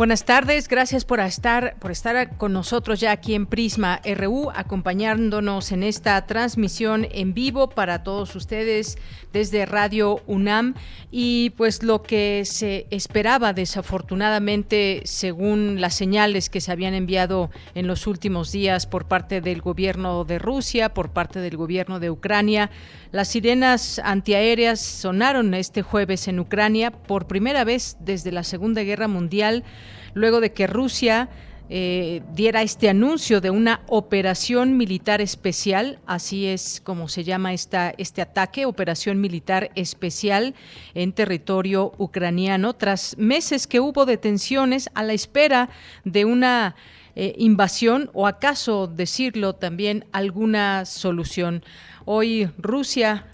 [0.00, 5.72] Buenas tardes, gracias por estar, por estar con nosotros ya aquí en Prisma RU, acompañándonos
[5.72, 8.96] en esta transmisión en vivo para todos ustedes
[9.34, 10.74] desde Radio UNAM.
[11.10, 17.86] Y pues lo que se esperaba desafortunadamente, según las señales que se habían enviado en
[17.86, 22.70] los últimos días por parte del gobierno de Rusia, por parte del gobierno de Ucrania,
[23.12, 29.06] las sirenas antiaéreas sonaron este jueves en Ucrania por primera vez desde la Segunda Guerra
[29.06, 29.62] Mundial
[30.14, 31.28] luego de que Rusia
[31.72, 37.94] eh, diera este anuncio de una operación militar especial, así es como se llama esta,
[37.96, 40.56] este ataque, operación militar especial
[40.94, 45.70] en territorio ucraniano, tras meses que hubo detenciones a la espera
[46.04, 46.74] de una
[47.14, 51.62] eh, invasión o acaso decirlo también alguna solución.
[52.04, 53.26] Hoy Rusia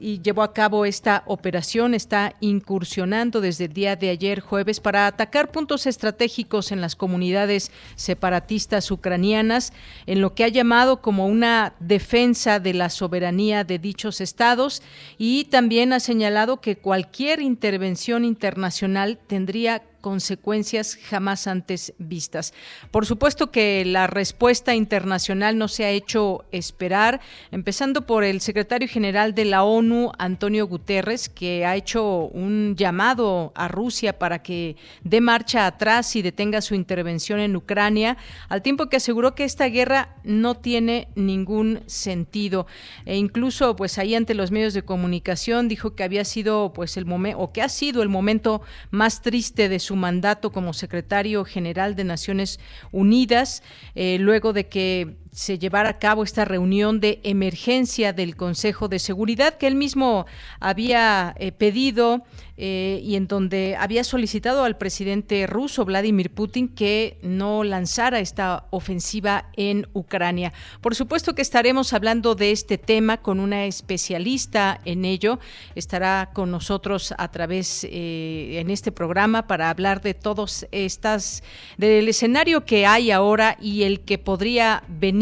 [0.00, 5.06] y llevó a cabo esta operación, está incursionando desde el día de ayer jueves para
[5.06, 9.72] atacar puntos estratégicos en las comunidades separatistas ucranianas,
[10.06, 14.82] en lo que ha llamado como una defensa de la soberanía de dichos estados
[15.16, 22.54] y también ha señalado que cualquier intervención internacional tendría consecuencias jamás antes vistas.
[22.90, 28.88] Por supuesto que la respuesta internacional no se ha hecho esperar, empezando por el secretario
[28.88, 34.76] general de la ONU, Antonio Guterres, que ha hecho un llamado a Rusia para que
[35.02, 38.16] dé marcha atrás y detenga su intervención en Ucrania,
[38.48, 42.66] al tiempo que aseguró que esta guerra no tiene ningún sentido.
[43.04, 47.04] E incluso, pues ahí ante los medios de comunicación dijo que había sido, pues el
[47.04, 51.96] momento, o que ha sido el momento más triste de su mandato como secretario general
[51.96, 52.60] de Naciones
[52.92, 53.62] Unidas,
[53.94, 58.98] eh, luego de que se llevara a cabo esta reunión de emergencia del Consejo de
[58.98, 60.26] Seguridad que él mismo
[60.60, 62.22] había eh, pedido
[62.56, 68.66] eh, y en donde había solicitado al presidente ruso Vladimir Putin que no lanzara esta
[68.70, 70.52] ofensiva en Ucrania.
[70.80, 75.38] Por supuesto que estaremos hablando de este tema con una especialista en ello.
[75.76, 81.44] Estará con nosotros a través eh, en este programa para hablar de todos estas,
[81.76, 85.17] del escenario que hay ahora y el que podría venir.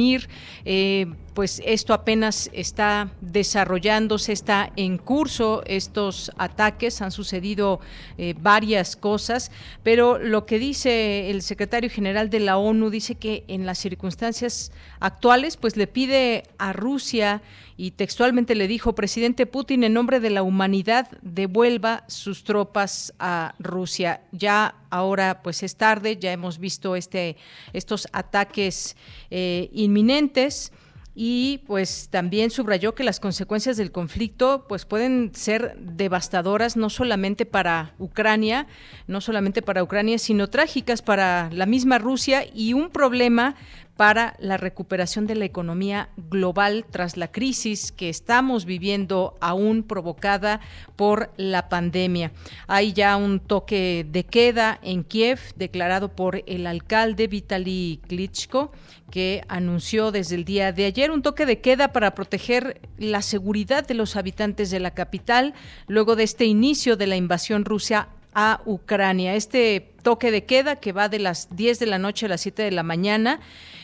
[0.65, 7.79] Eh, pues esto apenas está desarrollándose, está en curso estos ataques, han sucedido
[8.17, 9.51] eh, varias cosas,
[9.83, 14.73] pero lo que dice el secretario general de la ONU dice que en las circunstancias
[14.99, 17.43] actuales, pues le pide a Rusia
[17.77, 23.55] y textualmente le dijo, presidente Putin, en nombre de la humanidad, devuelva sus tropas a
[23.59, 24.23] Rusia.
[24.33, 27.37] Ya ahora, pues es tarde, ya hemos visto este,
[27.75, 28.97] estos ataques
[29.31, 30.73] eh, inminentes
[31.19, 37.47] y pues también subrayó que las consecuencias del conflicto pues pueden ser devastadoras no solamente
[37.47, 38.66] para Ucrania,
[39.06, 43.56] no solamente para Ucrania, sino trágicas para la misma Rusia y un problema
[43.97, 50.61] para la recuperación de la economía global tras la crisis que estamos viviendo aún provocada
[50.97, 52.33] por la pandemia.
[52.67, 58.71] Hay ya un toque de queda en Kiev declarado por el alcalde Vitaly Klitschko
[59.11, 63.87] que anunció desde el día de ayer un toque de queda para proteger la seguridad
[63.87, 65.55] de los habitantes de la capital
[65.87, 69.35] luego de este inicio de la invasión rusa a Ucrania.
[69.35, 72.62] Este toque de queda que va de las 10 de la noche a las 7
[72.62, 73.41] de la mañana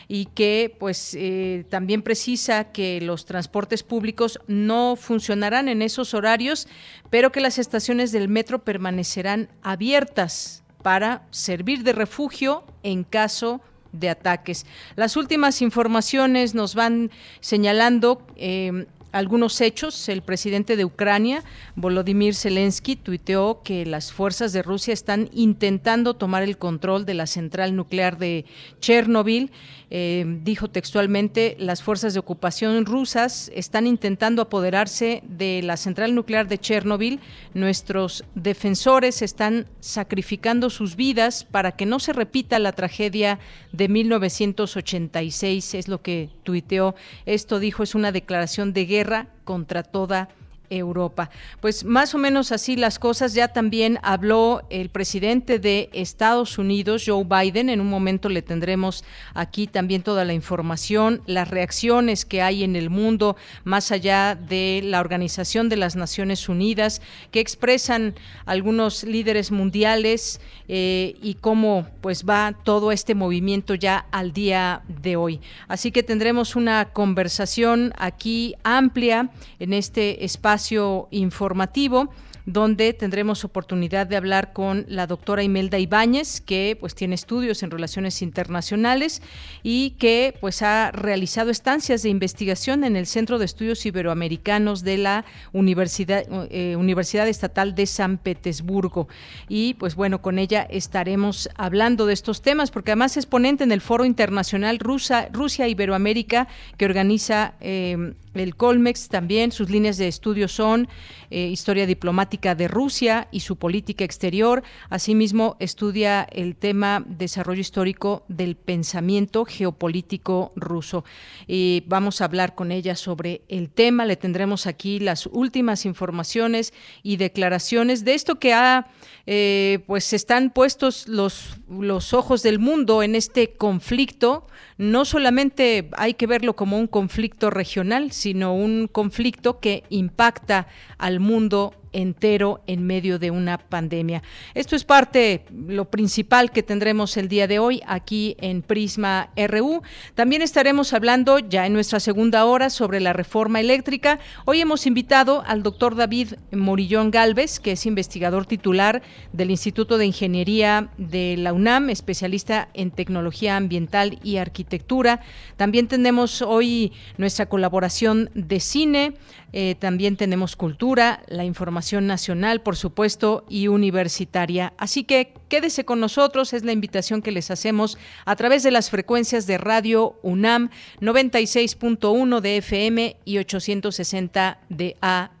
[0.07, 6.67] y que pues eh, también precisa que los transportes públicos no funcionarán en esos horarios,
[7.09, 13.61] pero que las estaciones del metro permanecerán abiertas para servir de refugio en caso
[13.91, 14.65] de ataques.
[14.95, 20.09] Las últimas informaciones nos van señalando eh, algunos hechos.
[20.09, 21.43] El presidente de Ucrania,
[21.75, 27.27] Volodymyr Zelensky, tuiteó que las fuerzas de Rusia están intentando tomar el control de la
[27.27, 28.45] central nuclear de
[28.81, 29.51] Chernobyl.
[29.95, 36.47] Eh, dijo textualmente, las fuerzas de ocupación rusas están intentando apoderarse de la central nuclear
[36.47, 37.19] de Chernobyl.
[37.53, 43.37] Nuestros defensores están sacrificando sus vidas para que no se repita la tragedia
[43.71, 46.95] de 1986, es lo que tuiteó.
[47.27, 50.29] Esto dijo, es una declaración de guerra contra toda
[50.77, 51.29] Europa.
[51.61, 53.33] Pues más o menos así las cosas.
[53.33, 57.69] Ya también habló el presidente de Estados Unidos, Joe Biden.
[57.69, 59.03] En un momento le tendremos
[59.33, 64.81] aquí también toda la información, las reacciones que hay en el mundo, más allá de
[64.83, 68.15] la Organización de las Naciones Unidas, que expresan
[68.45, 75.15] algunos líderes mundiales eh, y cómo pues va todo este movimiento ya al día de
[75.15, 75.41] hoy.
[75.67, 79.29] Así que tendremos una conversación aquí amplia
[79.59, 82.09] en este espacio informativo
[82.45, 87.71] donde tendremos oportunidad de hablar con la doctora Imelda Ibáñez, que pues tiene estudios en
[87.71, 89.21] relaciones internacionales
[89.61, 94.97] y que pues ha realizado estancias de investigación en el Centro de Estudios Iberoamericanos de
[94.97, 99.07] la Universidad, eh, Universidad Estatal de San Petersburgo.
[99.47, 103.71] Y pues bueno, con ella estaremos hablando de estos temas, porque además es ponente en
[103.71, 110.07] el Foro Internacional Rusa, Rusia Iberoamérica que organiza eh, el Colmex también, sus líneas de
[110.07, 110.87] estudio son
[111.29, 114.63] eh, historia diplomática de Rusia y su política exterior.
[114.89, 121.03] Asimismo, estudia el tema desarrollo histórico del pensamiento geopolítico ruso.
[121.47, 124.05] Y vamos a hablar con ella sobre el tema.
[124.05, 128.87] Le tendremos aquí las últimas informaciones y declaraciones de esto que ha,
[129.25, 134.47] eh, pues están puestos los, los ojos del mundo en este conflicto
[134.77, 140.67] no solamente hay que verlo como un conflicto regional, sino un conflicto que impacta
[140.97, 144.21] al mundo entero en medio de una pandemia.
[144.53, 149.81] Esto es parte, lo principal que tendremos el día de hoy aquí en Prisma RU.
[150.15, 154.19] También estaremos hablando ya en nuestra segunda hora sobre la reforma eléctrica.
[154.45, 159.01] Hoy hemos invitado al doctor David Morillón Galvez, que es investigador titular
[159.31, 165.21] del Instituto de Ingeniería de la UNAM, especialista en tecnología ambiental y arquitectura.
[165.57, 169.13] También tenemos hoy nuestra colaboración de cine.
[169.53, 174.73] Eh, también tenemos cultura, la información nacional, por supuesto, y universitaria.
[174.77, 178.89] Así que quédese con nosotros, es la invitación que les hacemos a través de las
[178.89, 180.71] frecuencias de Radio UNAM
[181.01, 185.32] 96.1 de FM y 860 de AM.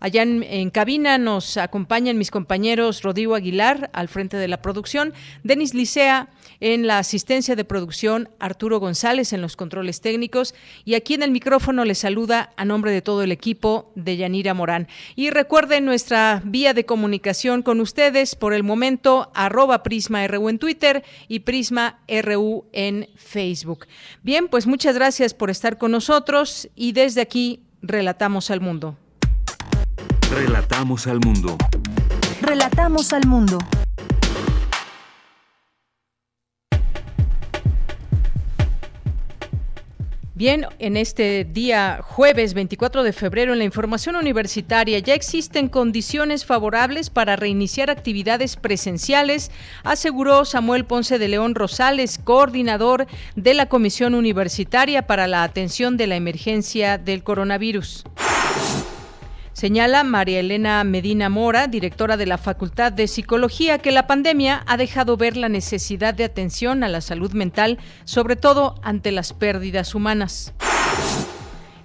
[0.00, 5.74] Allá en, cabina nos acompañan mis compañeros Rodrigo Aguilar al frente de la producción, Denis
[5.74, 6.28] Licea
[6.60, 11.30] en la asistencia de producción, Arturo González en los controles técnicos y aquí en el
[11.30, 14.88] micrófono les saluda a nombre de todo el equipo de Yanira Morán.
[15.16, 20.58] Y recuerden nuestra vía de comunicación con ustedes por el momento arroba Prisma RU en
[20.58, 23.86] Twitter y Prisma RU en Facebook.
[24.22, 28.96] Bien, pues muchas gracias por estar con nosotros y desde aquí relatamos al mundo.
[30.34, 31.56] Relatamos al mundo.
[32.42, 33.58] Relatamos al mundo.
[40.34, 46.44] Bien, en este día jueves 24 de febrero en la información universitaria ya existen condiciones
[46.44, 49.52] favorables para reiniciar actividades presenciales,
[49.84, 56.08] aseguró Samuel Ponce de León Rosales, coordinador de la Comisión Universitaria para la Atención de
[56.08, 58.02] la Emergencia del Coronavirus.
[59.54, 64.76] Señala María Elena Medina Mora, directora de la Facultad de Psicología, que la pandemia ha
[64.76, 69.94] dejado ver la necesidad de atención a la salud mental, sobre todo ante las pérdidas
[69.94, 70.52] humanas.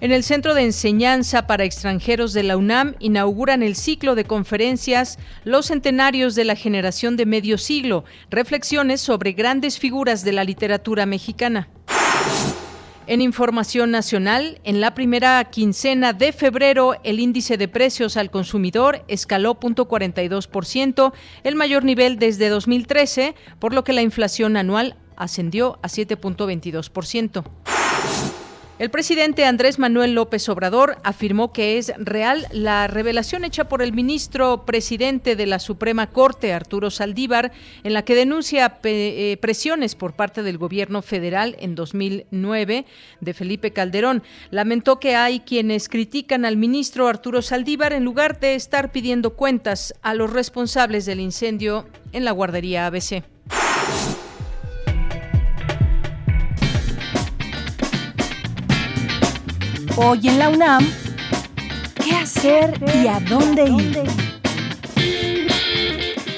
[0.01, 5.19] En el Centro de Enseñanza para Extranjeros de la UNAM inauguran el ciclo de conferencias
[5.43, 11.05] Los Centenarios de la Generación de Medio Siglo, reflexiones sobre grandes figuras de la literatura
[11.05, 11.69] mexicana.
[13.09, 19.03] En información nacional, en la primera quincena de febrero, el índice de precios al consumidor
[19.07, 21.11] escaló 0.42%,
[21.43, 28.38] el mayor nivel desde 2013, por lo que la inflación anual ascendió a 7.22%.
[28.79, 33.91] El presidente Andrés Manuel López Obrador afirmó que es real la revelación hecha por el
[33.91, 37.51] ministro presidente de la Suprema Corte, Arturo Saldívar,
[37.83, 42.85] en la que denuncia eh, presiones por parte del gobierno federal en 2009
[43.19, 44.23] de Felipe Calderón.
[44.49, 49.93] Lamentó que hay quienes critican al ministro Arturo Saldívar en lugar de estar pidiendo cuentas
[50.01, 53.25] a los responsables del incendio en la guardería ABC.
[60.01, 60.89] Hoy en la UNAM,
[62.01, 64.01] ¿qué hacer y a dónde ir?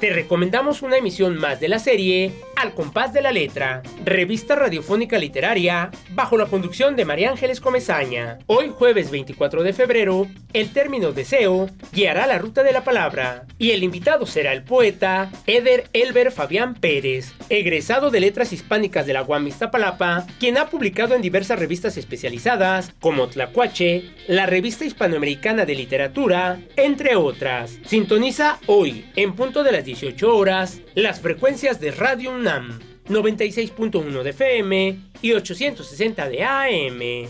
[0.03, 5.17] Te recomendamos una emisión más de la serie Al compás de la letra, revista radiofónica
[5.17, 8.41] literaria bajo la conducción de María Ángeles Comezaña.
[8.47, 13.71] Hoy jueves 24 de febrero, el término deseo guiará la ruta de la palabra y
[13.71, 19.23] el invitado será el poeta Eder Elber Fabián Pérez, egresado de Letras Hispánicas de la
[19.23, 25.77] UAM Iztapalapa, quien ha publicado en diversas revistas especializadas como Tlacuache, la revista hispanoamericana de
[25.77, 27.79] literatura, entre otras.
[27.87, 34.31] Sintoniza hoy en punto de las 18 horas, las frecuencias de Radio UNAM, 96.1 de
[34.31, 37.29] FM y 860 de AM.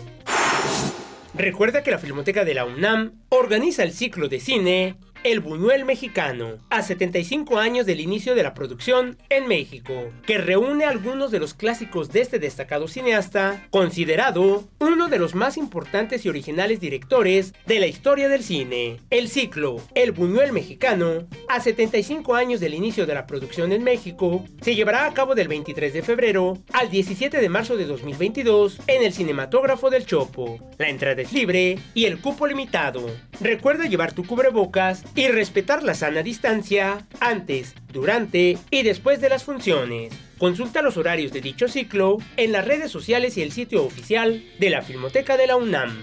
[1.33, 6.57] Recuerda que la Filmoteca de la UNAM organiza el ciclo de cine el Buñuel Mexicano,
[6.69, 9.93] a 75 años del inicio de la producción en México,
[10.25, 15.57] que reúne algunos de los clásicos de este destacado cineasta, considerado uno de los más
[15.57, 18.97] importantes y originales directores de la historia del cine.
[19.09, 24.43] El ciclo El Buñuel Mexicano, a 75 años del inicio de la producción en México,
[24.61, 29.03] se llevará a cabo del 23 de febrero al 17 de marzo de 2022 en
[29.03, 30.59] el Cinematógrafo del Chopo.
[30.77, 33.09] La entrada es libre y el cupo limitado.
[33.39, 39.43] Recuerda llevar tu cubrebocas y respetar la sana distancia antes, durante y después de las
[39.43, 40.13] funciones.
[40.37, 44.69] Consulta los horarios de dicho ciclo en las redes sociales y el sitio oficial de
[44.69, 45.97] la Filmoteca de la UNAM.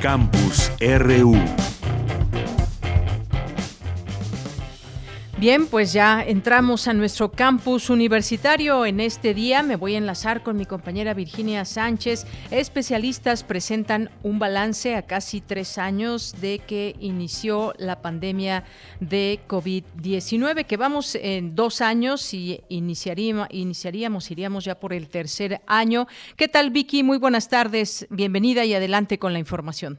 [0.00, 1.71] Campus RU
[5.42, 9.64] Bien, pues ya entramos a nuestro campus universitario en este día.
[9.64, 12.26] Me voy a enlazar con mi compañera Virginia Sánchez.
[12.52, 18.62] Especialistas presentan un balance a casi tres años de que inició la pandemia
[19.00, 26.06] de COVID-19, que vamos en dos años y iniciaríamos, iríamos ya por el tercer año.
[26.36, 27.02] ¿Qué tal, Vicky?
[27.02, 28.06] Muy buenas tardes.
[28.10, 29.98] Bienvenida y adelante con la información.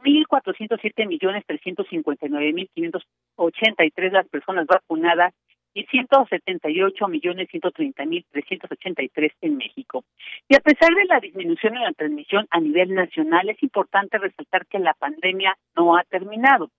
[0.03, 3.03] mil cuatrocientos siete millones trescientos cincuenta y nueve mil quinientos
[3.35, 5.33] ochenta y tres las personas vacunadas
[5.73, 10.03] y ciento setenta y ocho millones ciento treinta mil trescientos ochenta y tres en México.
[10.47, 14.65] Y a pesar de la disminución en la transmisión a nivel nacional, es importante resaltar
[14.65, 16.69] que la pandemia no ha terminado.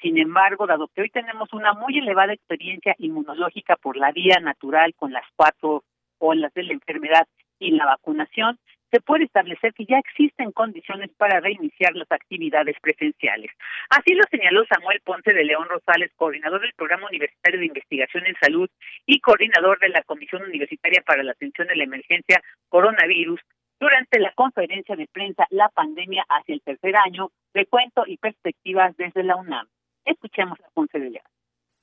[0.00, 4.94] Sin embargo, dado que hoy tenemos una muy elevada experiencia inmunológica por la vía natural
[4.94, 5.84] con las cuatro
[6.18, 7.26] olas de la enfermedad
[7.58, 8.58] y la vacunación,
[8.90, 13.50] se puede establecer que ya existen condiciones para reiniciar las actividades presenciales.
[13.90, 18.36] Así lo señaló Samuel Ponce de León Rosales, coordinador del Programa Universitario de Investigación en
[18.40, 18.70] Salud
[19.06, 23.40] y coordinador de la Comisión Universitaria para la Atención de la Emergencia Coronavirus,
[23.78, 29.22] durante la conferencia de prensa La pandemia hacia el tercer año, recuento y perspectivas desde
[29.22, 29.66] la UNAM.
[30.04, 31.24] Escuchemos a Ponce de León.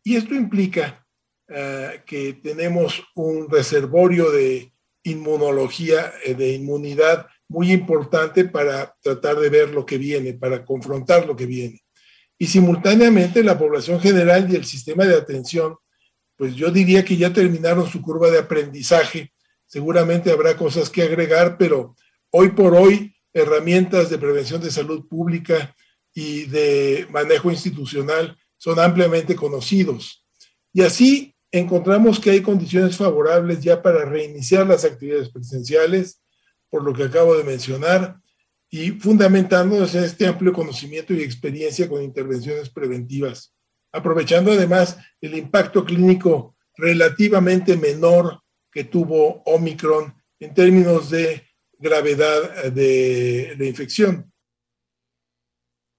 [0.03, 1.05] Y esto implica
[1.47, 4.71] eh, que tenemos un reservorio de
[5.03, 11.27] inmunología, eh, de inmunidad muy importante para tratar de ver lo que viene, para confrontar
[11.27, 11.83] lo que viene.
[12.37, 15.75] Y simultáneamente la población general y el sistema de atención,
[16.35, 19.31] pues yo diría que ya terminaron su curva de aprendizaje.
[19.65, 21.95] Seguramente habrá cosas que agregar, pero
[22.31, 25.75] hoy por hoy herramientas de prevención de salud pública
[26.13, 30.25] y de manejo institucional son ampliamente conocidos.
[30.71, 36.21] Y así encontramos que hay condiciones favorables ya para reiniciar las actividades presenciales,
[36.69, 38.17] por lo que acabo de mencionar,
[38.71, 43.55] y fundamentándonos en este amplio conocimiento y experiencia con intervenciones preventivas,
[43.91, 48.41] aprovechando además el impacto clínico relativamente menor
[48.71, 51.43] que tuvo Omicron en términos de
[51.77, 54.31] gravedad de, infección.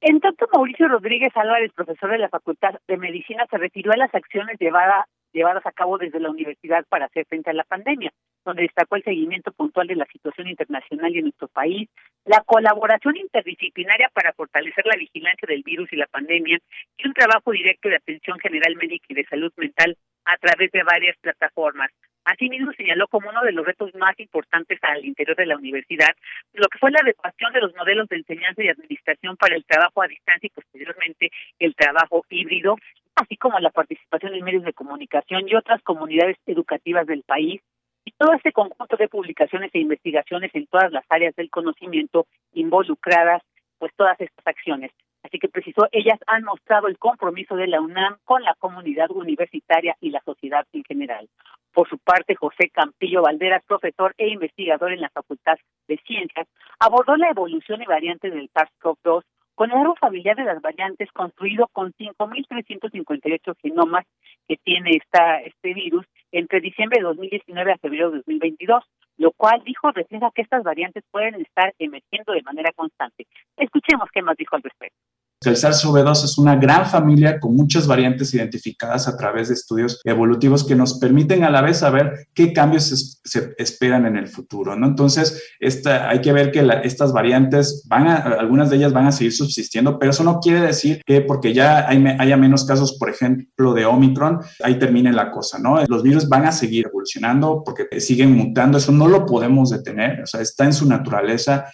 [0.01, 4.13] En tanto, Mauricio Rodríguez Álvarez, profesor de la Facultad de Medicina, se refirió a las
[4.13, 8.13] acciones llevadas llevadas a cabo desde la universidad para hacer frente a la pandemia,
[8.45, 11.91] donde destacó el seguimiento puntual de la situación internacional y en nuestro país,
[12.25, 16.59] la colaboración interdisciplinaria para fortalecer la vigilancia del virus y la pandemia
[16.97, 20.83] y un trabajo directo de atención general médica y de salud mental a través de
[20.83, 21.91] varias plataformas.
[22.25, 26.09] Asimismo, señaló como uno de los retos más importantes al interior de la universidad
[26.55, 30.03] lo que fue la adecuación de los modelos de enseñanza y administración para el trabajo
[30.03, 32.77] a distancia y posteriormente el trabajo híbrido,
[33.17, 37.61] así como la participación en medios de comunicación y otras comunidades educativas del país,
[38.05, 43.43] y todo este conjunto de publicaciones e investigaciones en todas las áreas del conocimiento involucradas,
[43.79, 44.91] pues todas estas acciones.
[45.23, 49.97] Así que precisó, ellas han mostrado el compromiso de la UNAM con la comunidad universitaria
[50.01, 51.29] y la sociedad en general.
[51.73, 55.57] Por su parte, José Campillo Valderas, profesor e investigador en la Facultad
[55.89, 56.47] de Ciencias,
[56.79, 59.23] abordó la evolución y variantes del SARS-CoV-2
[59.55, 64.05] con el árbol familiar de las variantes construido con 5.358 genomas
[64.49, 68.85] que tiene esta, este virus entre diciembre de 2019 a febrero de 2022,
[69.19, 73.27] lo cual dijo refleja que estas variantes pueden estar emergiendo de manera constante.
[73.57, 74.99] Escuchemos qué más dijo al respecto.
[75.47, 80.65] El SARS-CoV-2 es una gran familia con muchas variantes identificadas a través de estudios evolutivos
[80.65, 84.87] que nos permiten a la vez saber qué cambios se, esperan en el futuro, ¿no?
[84.87, 89.33] Entonces, hay que ver que estas variantes van a, algunas de ellas van a seguir
[89.33, 93.85] subsistiendo, pero eso no quiere decir que porque ya haya menos casos, por ejemplo, de
[93.85, 95.83] Omicron, ahí termine la cosa, ¿no?
[95.87, 100.27] Los virus van a seguir evolucionando porque siguen mutando, eso no lo podemos detener, o
[100.27, 101.67] sea, está en su naturaleza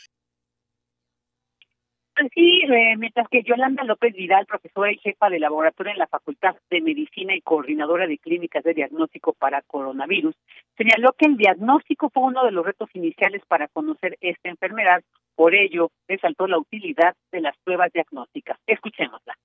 [2.34, 6.56] Sí, eh, mientras que Yolanda López Vidal, profesora y jefa de laboratorio en la Facultad
[6.70, 10.34] de Medicina y coordinadora de clínicas de diagnóstico para coronavirus,
[10.76, 15.02] señaló que el diagnóstico fue uno de los retos iniciales para conocer esta enfermedad.
[15.34, 18.58] Por ello, resaltó la utilidad de las pruebas diagnósticas.
[18.66, 19.36] Escuchémosla.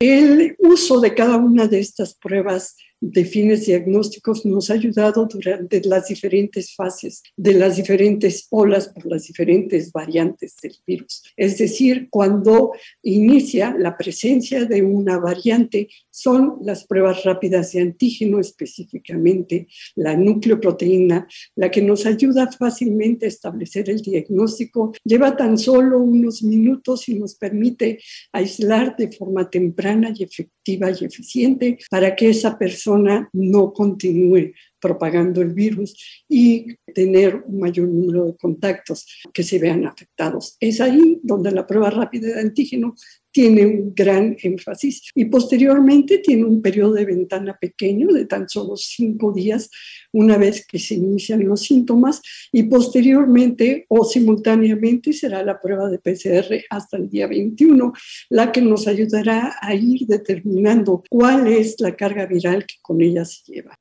[0.00, 5.80] El uso de cada una de estas pruebas de fines diagnósticos nos ha ayudado durante
[5.82, 11.22] las diferentes fases de las diferentes olas por las diferentes variantes del virus.
[11.36, 18.38] Es decir, cuando inicia la presencia de una variante, son las pruebas rápidas de antígeno,
[18.38, 24.92] específicamente la nucleoproteína, la que nos ayuda fácilmente a establecer el diagnóstico.
[25.04, 27.98] Lleva tan solo unos minutos y nos permite
[28.32, 35.42] aislar de forma temprana y efectiva y eficiente para que esa persona no continúe propagando
[35.42, 40.56] el virus y tener un mayor número de contactos que se vean afectados.
[40.60, 42.94] Es ahí donde la prueba rápida de antígeno
[43.32, 48.76] tiene un gran énfasis y posteriormente tiene un periodo de ventana pequeño de tan solo
[48.76, 49.70] cinco días
[50.12, 52.20] una vez que se inician los síntomas
[52.52, 57.92] y posteriormente o simultáneamente será la prueba de PCR hasta el día 21,
[58.30, 63.24] la que nos ayudará a ir determinando cuál es la carga viral que con ella
[63.24, 63.78] se lleva.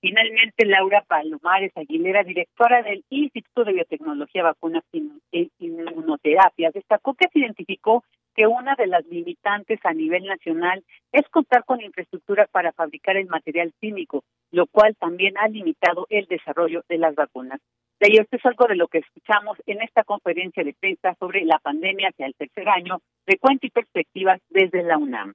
[0.00, 7.40] Finalmente, Laura Palomares Aguilera, directora del Instituto de Biotecnología, Vacunas e Inmunoterapias, destacó que se
[7.40, 8.02] identificó
[8.34, 10.82] que una de las limitantes a nivel nacional
[11.12, 16.24] es contar con infraestructura para fabricar el material químico, lo cual también ha limitado el
[16.26, 17.60] desarrollo de las vacunas.
[17.98, 21.44] De ahí esto es algo de lo que escuchamos en esta conferencia de prensa sobre
[21.44, 25.34] la pandemia hacia el tercer año de cuenta y perspectivas desde la UNAM.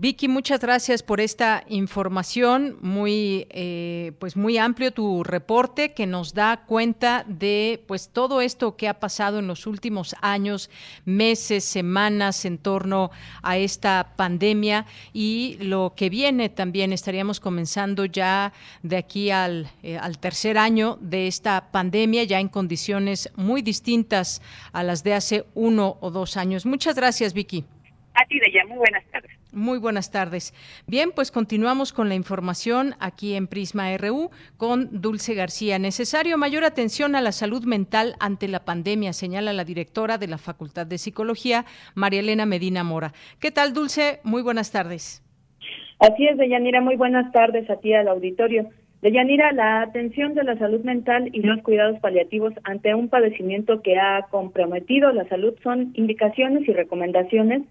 [0.00, 6.34] Vicky, muchas gracias por esta información, muy, eh, pues muy amplio tu reporte que nos
[6.34, 10.70] da cuenta de pues todo esto que ha pasado en los últimos años,
[11.04, 13.10] meses, semanas en torno
[13.42, 16.92] a esta pandemia y lo que viene también.
[16.92, 18.52] Estaríamos comenzando ya
[18.84, 24.42] de aquí al, eh, al tercer año de esta pandemia, ya en condiciones muy distintas
[24.72, 26.66] a las de hace uno o dos años.
[26.66, 27.64] Muchas gracias, Vicky.
[28.14, 29.37] A ti, ya muy buenas tardes.
[29.52, 30.52] Muy buenas tardes.
[30.86, 35.78] Bien, pues continuamos con la información aquí en Prisma RU con Dulce García.
[35.78, 40.36] Necesario mayor atención a la salud mental ante la pandemia, señala la directora de la
[40.36, 43.12] Facultad de Psicología, María Elena Medina Mora.
[43.40, 44.20] ¿Qué tal, Dulce?
[44.22, 45.22] Muy buenas tardes.
[45.98, 46.82] Así es, Deyanira.
[46.82, 48.68] Muy buenas tardes a ti al auditorio.
[49.00, 53.96] Deyanira, la atención de la salud mental y los cuidados paliativos ante un padecimiento que
[53.96, 57.62] ha comprometido la salud son indicaciones y recomendaciones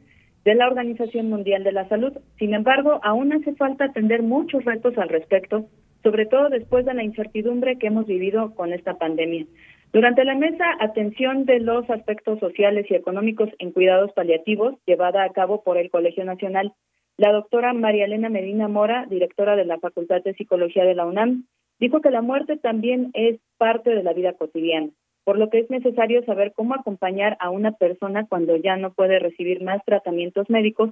[0.48, 2.14] de la Organización Mundial de la Salud.
[2.40, 5.66] Sin embargo, aún hace falta atender muchos retos al respecto,
[6.04, 9.46] sobre todo después de la incertidumbre que hemos vivido con esta pandemia.
[9.92, 15.34] Durante la mesa Atención de los aspectos sociales y económicos en cuidados paliativos, llevada a
[15.34, 16.72] cabo por el Colegio Nacional,
[17.18, 21.44] la doctora María Elena Medina Mora, directora de la Facultad de Psicología de la UNAM,
[21.78, 24.92] dijo que la muerte también es parte de la vida cotidiana,
[25.28, 29.20] por lo que es necesario saber cómo acompañar a una persona cuando ya no puede
[29.20, 30.92] recibir más tratamientos médicos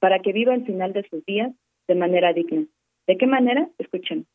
[0.00, 1.52] para que viva el final de sus días
[1.86, 2.64] de manera digna.
[3.06, 3.68] ¿De qué manera?
[3.76, 4.26] Escuchen.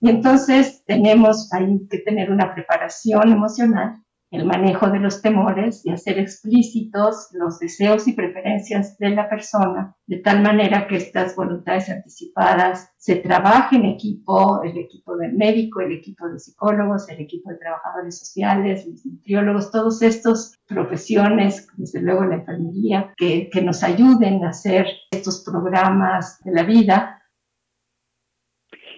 [0.00, 3.96] Y entonces tenemos ahí que tener una preparación emocional,
[4.32, 9.94] el manejo de los temores y hacer explícitos los deseos y preferencias de la persona,
[10.06, 15.80] de tal manera que estas voluntades anticipadas se trabaje en equipo, el equipo del médico,
[15.80, 22.00] el equipo de psicólogos, el equipo de trabajadores sociales, los nutriólogos, todos estos profesiones, desde
[22.00, 27.21] luego la enfermería, que, que nos ayuden a hacer estos programas de la vida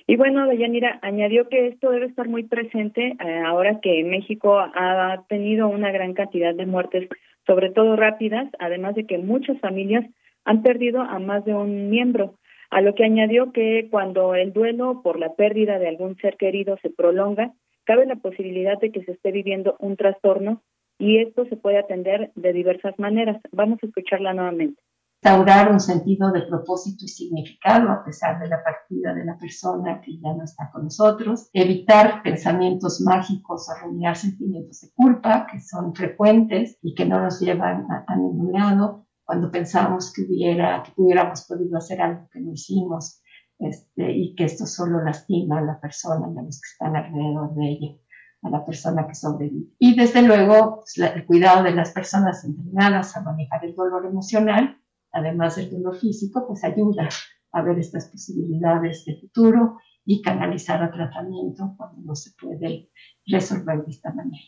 [0.07, 5.25] y bueno, Deyanira añadió que esto debe estar muy presente eh, ahora que México ha
[5.29, 7.09] tenido una gran cantidad de muertes,
[7.47, 10.05] sobre todo rápidas, además de que muchas familias
[10.45, 12.35] han perdido a más de un miembro,
[12.71, 16.77] a lo que añadió que cuando el duelo por la pérdida de algún ser querido
[16.83, 17.53] se prolonga,
[17.85, 20.61] cabe la posibilidad de que se esté viviendo un trastorno
[20.99, 23.40] y esto se puede atender de diversas maneras.
[23.53, 24.83] Vamos a escucharla nuevamente
[25.25, 29.99] instaurar un sentido de propósito y significado a pesar de la partida de la persona
[30.03, 35.61] que ya no está con nosotros, evitar pensamientos mágicos o rumiar sentimientos de culpa que
[35.61, 40.93] son frecuentes y que no nos llevan a, ningún lado cuando pensamos que hubiera, que
[40.97, 43.23] hubiéramos podido hacer algo que no hicimos
[43.59, 47.55] este, y que esto solo lastima a la persona y a los que están alrededor
[47.55, 47.97] de ella
[48.43, 49.71] a la persona que sobrevive.
[49.79, 54.84] Y desde luego, pues, el cuidado de las personas entrenadas a manejar el dolor emocional
[55.14, 57.09] además del dolor físico, pues ayuda
[57.53, 62.90] a ver estas posibilidades de futuro y canalizar a tratamiento cuando no se puede
[63.27, 64.44] resolver de esta manera.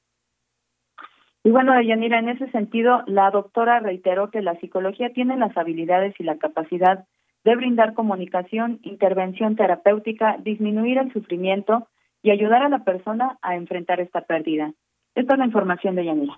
[1.44, 6.14] Y bueno, Yanira, en ese sentido, la doctora reiteró que la psicología tiene las habilidades
[6.18, 7.06] y la capacidad
[7.44, 11.86] de brindar comunicación, intervención terapéutica, disminuir el sufrimiento
[12.20, 14.72] y ayudar a la persona a enfrentar esta pérdida.
[15.14, 16.36] Esta es la información de Yanira.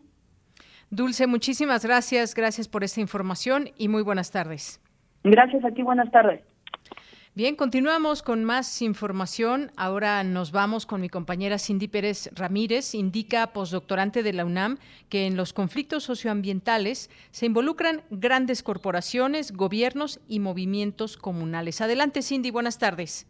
[0.90, 2.34] Dulce, muchísimas gracias.
[2.34, 4.80] Gracias por esta información y muy buenas tardes.
[5.24, 6.42] Gracias a ti, buenas tardes.
[7.34, 9.70] Bien, continuamos con más información.
[9.76, 12.96] Ahora nos vamos con mi compañera Cindy Pérez Ramírez.
[12.96, 20.20] Indica, postdoctorante de la UNAM, que en los conflictos socioambientales se involucran grandes corporaciones, gobiernos
[20.26, 21.80] y movimientos comunales.
[21.80, 23.28] Adelante, Cindy, buenas tardes.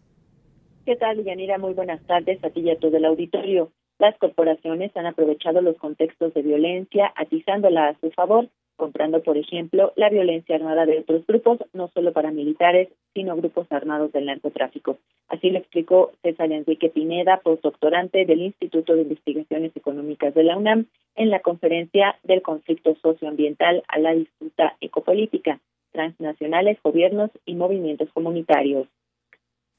[0.86, 1.58] ¿Qué tal, Yanira?
[1.58, 3.72] Muy buenas tardes a ti y a todo el auditorio.
[3.98, 9.92] Las corporaciones han aprovechado los contextos de violencia, atizándola a su favor, comprando, por ejemplo,
[9.96, 14.98] la violencia armada de otros grupos, no solo paramilitares, sino grupos armados del narcotráfico.
[15.28, 20.86] Así lo explicó César Enrique Pineda, postdoctorante del Instituto de Investigaciones Económicas de la UNAM,
[21.16, 25.58] en la conferencia del conflicto socioambiental a la disputa ecopolítica,
[25.90, 28.86] transnacionales, gobiernos y movimientos comunitarios.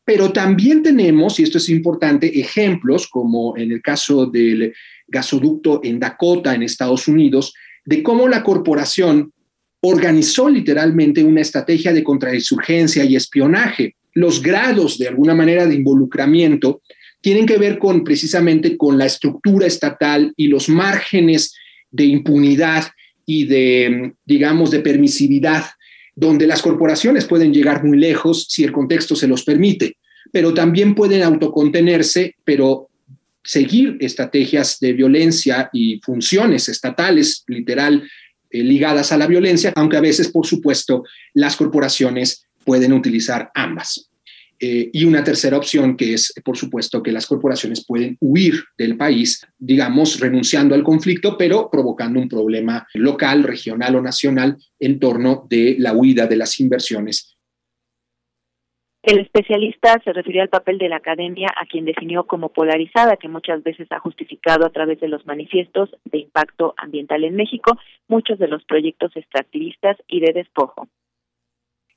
[0.09, 4.73] Pero también tenemos, y esto es importante, ejemplos como en el caso del
[5.07, 7.53] gasoducto en Dakota, en Estados Unidos,
[7.85, 9.31] de cómo la corporación
[9.81, 13.97] organizó literalmente una estrategia de contrainsurgencia y espionaje.
[14.15, 16.81] Los grados, de alguna manera, de involucramiento
[17.21, 21.53] tienen que ver con precisamente con la estructura estatal y los márgenes
[21.91, 22.85] de impunidad
[23.27, 25.65] y de, digamos, de permisividad
[26.15, 29.98] donde las corporaciones pueden llegar muy lejos si el contexto se los permite,
[30.31, 32.89] pero también pueden autocontenerse, pero
[33.43, 38.03] seguir estrategias de violencia y funciones estatales, literal,
[38.51, 44.09] eh, ligadas a la violencia, aunque a veces, por supuesto, las corporaciones pueden utilizar ambas.
[44.61, 48.97] Eh, y una tercera opción que es, por supuesto, que las corporaciones pueden huir del
[48.97, 55.47] país, digamos, renunciando al conflicto, pero provocando un problema local, regional o nacional en torno
[55.49, 57.37] de la huida de las inversiones.
[59.09, 63.27] El especialista se refirió al papel de la academia, a quien definió como polarizada, que
[63.27, 67.75] muchas veces ha justificado a través de los manifiestos de impacto ambiental en México
[68.07, 70.87] muchos de los proyectos extractivistas y de despojo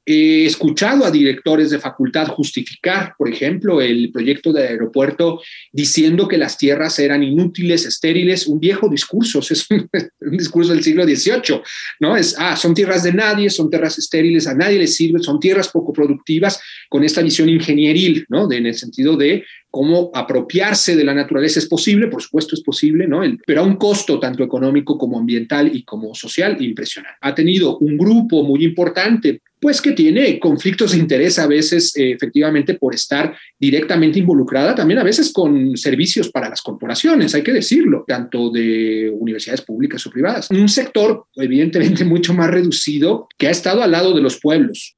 [0.04, 6.38] He escuchado a directores de facultad justificar, por ejemplo, el proyecto de aeropuerto diciendo que
[6.38, 9.88] las tierras eran inútiles, estériles, un viejo discurso, es un,
[10.36, 11.60] discurso del siglo XVIII,
[12.00, 12.16] ¿no?
[12.16, 15.68] Es, ah, son tierras de nadie, son tierras estériles, a nadie les sirven, son tierras
[15.68, 18.50] poco productivas, con esta visión ingenieril, ¿no?
[18.50, 23.08] En el sentido de cómo apropiarse de la naturaleza es posible, por supuesto es posible,
[23.08, 23.22] ¿no?
[23.46, 27.16] pero a un costo tanto económico como ambiental y como social impresionante.
[27.22, 32.10] Ha tenido un grupo muy importante pues que tiene conflictos de interés a veces eh,
[32.10, 37.52] efectivamente por estar directamente involucrada, también a veces con servicios para las corporaciones, hay que
[37.52, 40.50] decirlo, tanto de universidades públicas o privadas.
[40.50, 44.96] Un sector evidentemente mucho más reducido que ha estado al lado de los pueblos.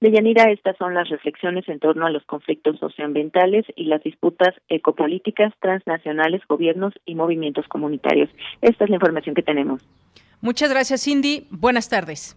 [0.00, 5.54] Deyanira, estas son las reflexiones en torno a los conflictos socioambientales y las disputas ecopolíticas
[5.60, 8.30] transnacionales, gobiernos y movimientos comunitarios.
[8.62, 9.80] Esta es la información que tenemos.
[10.40, 11.46] Muchas gracias, Cindy.
[11.50, 12.36] Buenas tardes.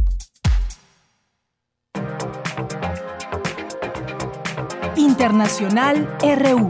[5.01, 6.67] Internacional RU.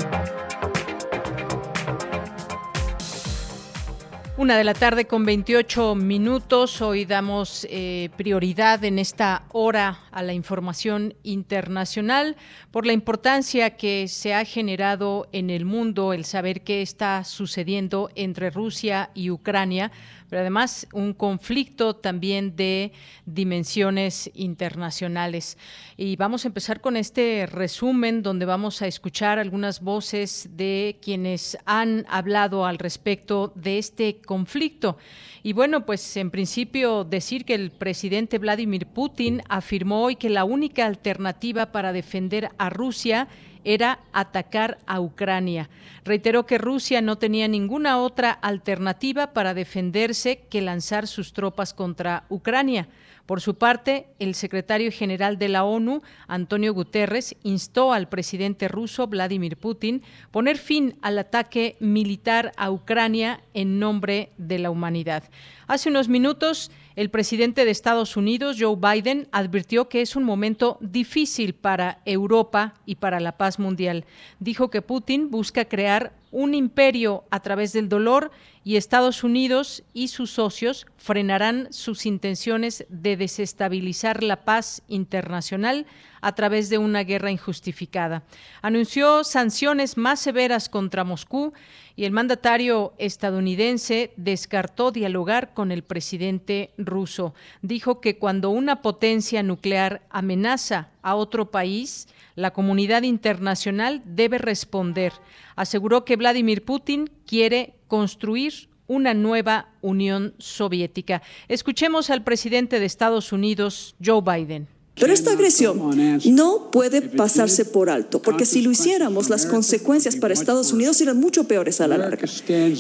[4.38, 6.82] Una de la tarde con 28 minutos.
[6.82, 12.38] Hoy damos eh, prioridad en esta hora a la información internacional
[12.72, 18.10] por la importancia que se ha generado en el mundo el saber qué está sucediendo
[18.16, 19.92] entre Rusia y Ucrania
[20.32, 22.94] pero además un conflicto también de
[23.26, 25.58] dimensiones internacionales.
[25.98, 31.58] Y vamos a empezar con este resumen donde vamos a escuchar algunas voces de quienes
[31.66, 34.98] han hablado al respecto de este conflicto.
[35.44, 40.46] Y bueno, pues en principio decir que el presidente Vladimir Putin afirmó hoy que la
[40.46, 43.28] única alternativa para defender a Rusia
[43.64, 45.70] era atacar a Ucrania.
[46.04, 52.24] Reiteró que Rusia no tenía ninguna otra alternativa para defenderse que lanzar sus tropas contra
[52.30, 52.88] Ucrania.
[53.26, 59.08] Por su parte, el secretario general de la ONU, Antonio Guterres, instó al presidente ruso
[59.08, 65.24] Vladimir Putin poner fin al ataque militar a Ucrania en nombre de la humanidad.
[65.68, 70.78] Hace unos minutos, el presidente de Estados Unidos, Joe Biden, advirtió que es un momento
[70.82, 74.06] difícil para Europa y para la paz mundial.
[74.40, 78.32] Dijo que Putin busca crear un imperio a través del dolor
[78.64, 85.86] y Estados Unidos y sus socios frenarán sus intenciones de desestabilizar la paz internacional
[86.22, 88.24] a través de una guerra injustificada.
[88.62, 91.54] Anunció sanciones más severas contra Moscú
[91.96, 97.34] y el mandatario estadounidense descartó dialogar con el presidente ruso.
[97.62, 105.14] Dijo que cuando una potencia nuclear amenaza a otro país, la comunidad internacional debe responder.
[105.56, 111.22] Aseguró que Vladimir Putin quiere construir una nueva Unión Soviética.
[111.48, 114.68] Escuchemos al presidente de Estados Unidos, Joe Biden.
[114.96, 115.80] Pero esta agresión
[116.26, 121.20] no puede pasarse por alto, porque si lo hiciéramos, las consecuencias para Estados Unidos serían
[121.20, 122.28] mucho peores a la larga.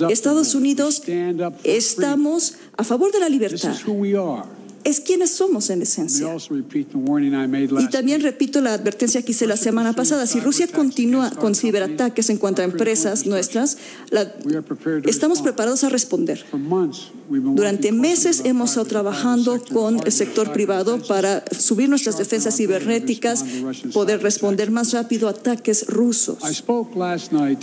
[0.09, 1.03] Estados Unidos
[1.63, 3.75] estamos a favor de la libertad
[4.83, 6.35] es quienes somos en esencia.
[7.79, 10.25] Y también repito la advertencia que hice la semana pasada.
[10.25, 13.77] Si Rusia continúa con ciberataques en cuanto a empresas nuestras,
[15.05, 16.45] estamos preparados a responder.
[17.29, 23.45] Durante meses hemos estado trabajando con el sector privado para subir nuestras defensas cibernéticas,
[23.93, 26.37] poder responder más rápido a ataques rusos.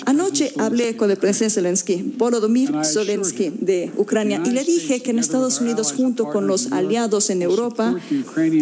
[0.06, 5.18] Anoche hablé con el presidente Zelensky, Volodymyr Zelensky de Ucrania, y le dije que en
[5.18, 7.96] Estados Unidos, junto con los aliados en Europa,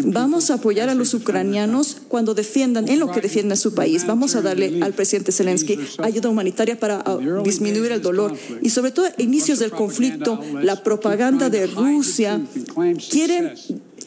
[0.05, 4.07] vamos a apoyar a los ucranianos cuando defiendan, en lo que defiendan su país.
[4.07, 8.93] Vamos a darle al presidente Zelensky ayuda humanitaria para ah, disminuir el dolor y sobre
[8.93, 12.41] todo inicios del conflicto, la propaganda de Rusia
[13.11, 13.55] quiere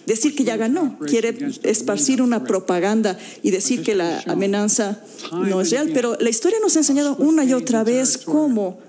[0.06, 5.70] decir que ya ganó, quiere esparcir una propaganda y decir que la amenaza no es
[5.70, 8.80] real, pero la historia nos ha enseñado una y otra vez cómo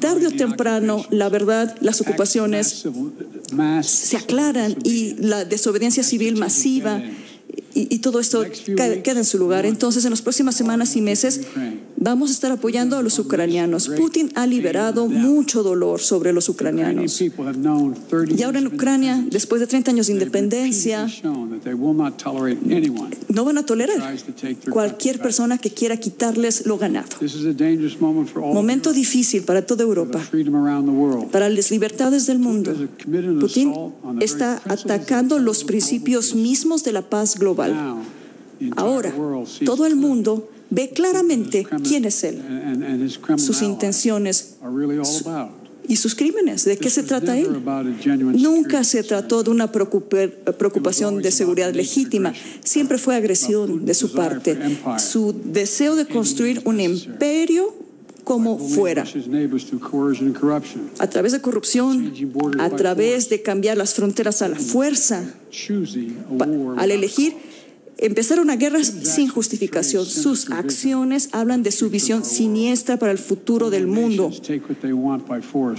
[0.00, 2.86] tarde o temprano la verdad, las ocupaciones
[3.82, 7.02] se aclaran y la desobediencia civil masiva
[7.74, 8.44] y, todo esto
[8.76, 9.64] queda en su lugar.
[9.66, 11.40] Entonces, en las próximas semanas y meses
[12.02, 13.90] Vamos a estar apoyando a los ucranianos.
[13.90, 17.20] Putin ha liberado mucho dolor sobre los ucranianos.
[17.20, 21.06] Y ahora en Ucrania, después de 30 años de independencia,
[23.28, 24.16] no van a tolerar
[24.70, 27.08] cualquier persona que quiera quitarles lo ganado.
[28.36, 30.22] Momento difícil para toda Europa,
[31.30, 32.72] para las libertades del mundo.
[33.40, 33.74] Putin
[34.20, 37.98] está atacando los principios mismos de la paz global.
[38.76, 39.12] Ahora,
[39.66, 42.40] todo el mundo ve claramente quién es él,
[43.36, 44.56] sus intenciones
[45.88, 46.64] y sus crímenes.
[46.64, 47.48] ¿De qué se trata él?
[48.34, 52.32] Nunca se trató de una preocupación de seguridad legítima,
[52.64, 54.56] siempre fue agresión de su parte.
[54.98, 57.74] Su deseo de construir un imperio
[58.22, 59.04] como fuera,
[60.98, 62.12] a través de corrupción,
[62.60, 65.24] a través de cambiar las fronteras a la fuerza,
[66.76, 67.34] al elegir
[68.00, 70.06] empezar una guerra sin justificación.
[70.06, 74.30] Sus acciones hablan de su visión siniestra para el futuro del mundo,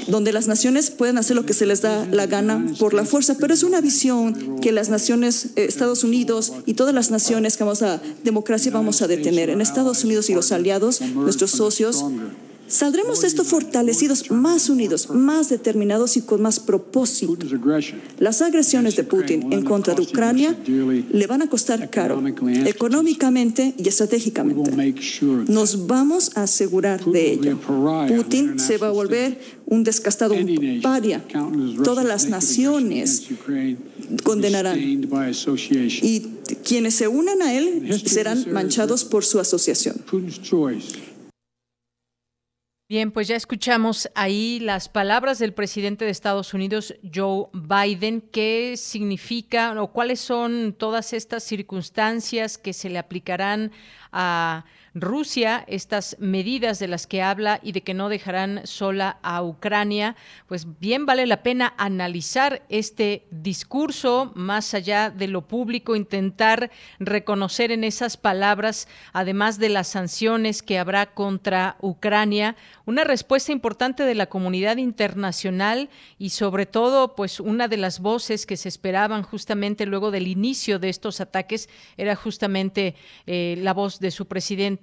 [0.08, 3.36] donde las naciones pueden hacer lo que se les da la gana por la fuerza,
[3.40, 7.64] pero es una visión que las naciones, eh, Estados Unidos y todas las naciones que
[7.64, 9.50] vamos a democracia vamos a detener.
[9.50, 12.06] En Estados Unidos y los aliados, nuestros socios,
[12.72, 17.38] Saldremos de esto fortalecidos, más unidos, más determinados y con más propósito.
[18.18, 22.24] Las agresiones de Putin en contra de Ucrania le van a costar caro,
[22.66, 24.96] económicamente y estratégicamente.
[25.50, 27.60] Nos vamos a asegurar de ello.
[28.08, 31.26] Putin se va a volver un descastado, un paria.
[31.84, 33.28] Todas las naciones
[34.24, 34.80] condenarán.
[34.80, 36.22] Y
[36.64, 39.96] quienes se unan a él serán manchados por su asociación.
[42.92, 48.20] Bien, pues ya escuchamos ahí las palabras del presidente de Estados Unidos, Joe Biden.
[48.20, 53.72] ¿Qué significa o cuáles son todas estas circunstancias que se le aplicarán
[54.12, 59.42] a Rusia, estas medidas de las que habla y de que no dejarán sola a
[59.42, 66.72] Ucrania, pues bien vale la pena analizar este discurso más allá de lo público, intentar
[67.00, 74.04] reconocer en esas palabras, además de las sanciones que habrá contra Ucrania, una respuesta importante
[74.04, 79.24] de la comunidad internacional y sobre todo, pues una de las voces que se esperaban
[79.24, 84.81] justamente luego del inicio de estos ataques era justamente eh, la voz de su presidente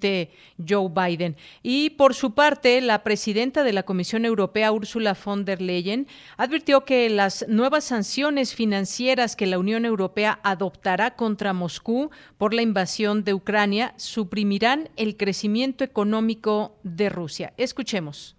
[0.57, 1.35] Joe Biden.
[1.63, 6.07] Y por su parte, la presidenta de la Comisión Europea, Ursula von der Leyen,
[6.37, 12.61] advirtió que las nuevas sanciones financieras que la Unión Europea adoptará contra Moscú por la
[12.61, 17.53] invasión de Ucrania suprimirán el crecimiento económico de Rusia.
[17.57, 18.38] Escuchemos.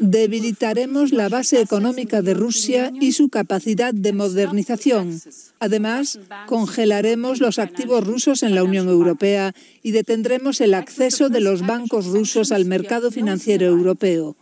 [0.00, 5.20] Debilitaremos la base económica de Rusia y su capacidad de modernización.
[5.58, 11.66] Además, congelaremos los activos rusos en la Unión Europea y detendremos el acceso de los
[11.66, 14.36] bancos rusos al mercado financiero europeo.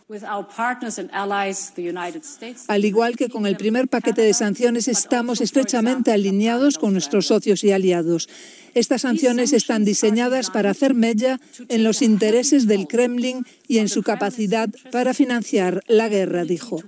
[2.67, 7.63] Al igual que con el primer paquete de sanciones, estamos estrechamente alineados con nuestros socios
[7.63, 8.29] y aliados.
[8.73, 11.39] Estas sanciones están diseñadas para hacer mella
[11.71, 16.83] en los intereses del Kremlin y en su capacidad para financiar la guerra, dijo.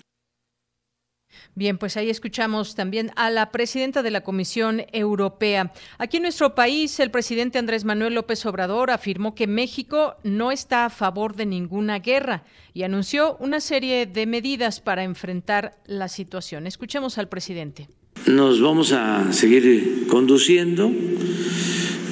[1.55, 5.71] Bien, pues ahí escuchamos también a la presidenta de la Comisión Europea.
[5.99, 10.85] Aquí en nuestro país, el presidente Andrés Manuel López Obrador afirmó que México no está
[10.85, 12.43] a favor de ninguna guerra
[12.73, 16.65] y anunció una serie de medidas para enfrentar la situación.
[16.65, 17.87] Escuchemos al presidente.
[18.25, 20.91] Nos vamos a seguir conduciendo,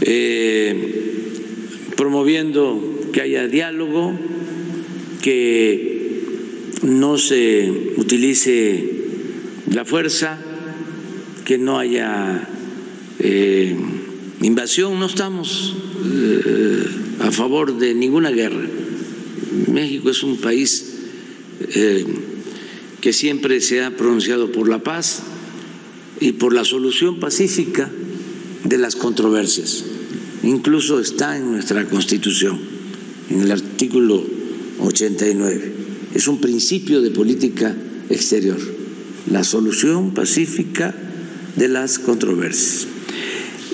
[0.01, 1.30] eh,
[2.01, 2.81] promoviendo
[3.13, 4.17] que haya diálogo,
[5.21, 8.89] que no se utilice
[9.69, 10.39] la fuerza,
[11.45, 12.49] que no haya
[13.19, 13.75] eh,
[14.41, 15.75] invasión, no estamos
[16.11, 16.85] eh,
[17.19, 18.67] a favor de ninguna guerra.
[19.71, 20.95] México es un país
[21.59, 22.03] eh,
[22.99, 25.21] que siempre se ha pronunciado por la paz
[26.19, 27.91] y por la solución pacífica
[28.63, 29.90] de las controversias.
[30.43, 32.59] Incluso está en nuestra Constitución,
[33.29, 34.23] en el artículo
[34.79, 35.73] 89.
[36.13, 37.75] Es un principio de política
[38.09, 38.57] exterior
[39.29, 40.93] la solución pacífica
[41.55, 42.87] de las controversias.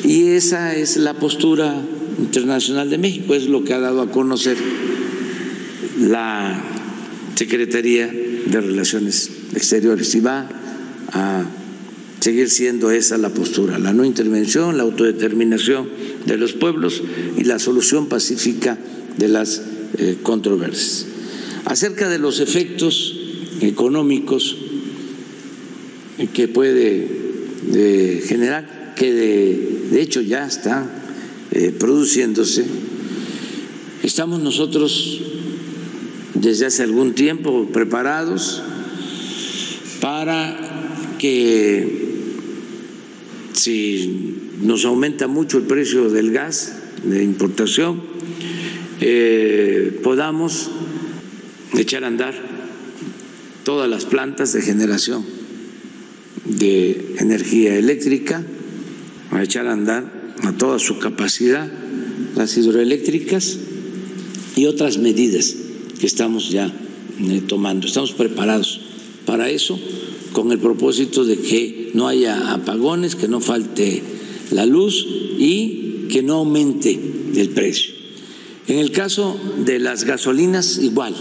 [0.04, 1.82] Y esa es la postura
[2.20, 4.58] internacional de México, es lo que ha dado a conocer
[6.00, 6.62] la
[7.36, 10.50] Secretaría de Relaciones Exteriores y va
[11.14, 11.46] a
[12.20, 15.88] seguir siendo esa la postura, la no intervención, la autodeterminación
[16.28, 17.02] de los pueblos
[17.38, 18.78] y la solución pacífica
[19.18, 19.64] de las
[19.98, 21.08] eh, controversias.
[21.66, 23.18] Acerca de los efectos
[23.62, 24.58] económicos
[26.34, 27.08] que puede
[28.26, 30.90] generar, que de, hecho ya está
[31.52, 32.66] eh, produciéndose.
[34.04, 35.22] Estamos nosotros
[36.34, 38.62] desde hace algún tiempo preparados
[40.02, 42.08] para que
[43.54, 48.02] si nos aumenta mucho el precio del gas de importación,
[49.02, 50.70] eh, podamos
[51.78, 52.34] echar a andar
[53.64, 55.24] todas las plantas de generación
[56.46, 58.44] de energía eléctrica,
[59.40, 61.72] echar a andar a toda su capacidad
[62.36, 63.58] las hidroeléctricas
[64.56, 65.56] y otras medidas
[66.00, 66.74] que estamos ya
[67.20, 67.88] eh, tomando.
[67.88, 68.82] Estamos preparados
[69.26, 69.80] para eso
[70.32, 74.02] con el propósito de que no haya apagones, que no falte
[74.52, 75.06] la luz
[75.38, 77.94] y que no aumente el precio.
[78.68, 81.16] En el caso de las gasolinas, igual.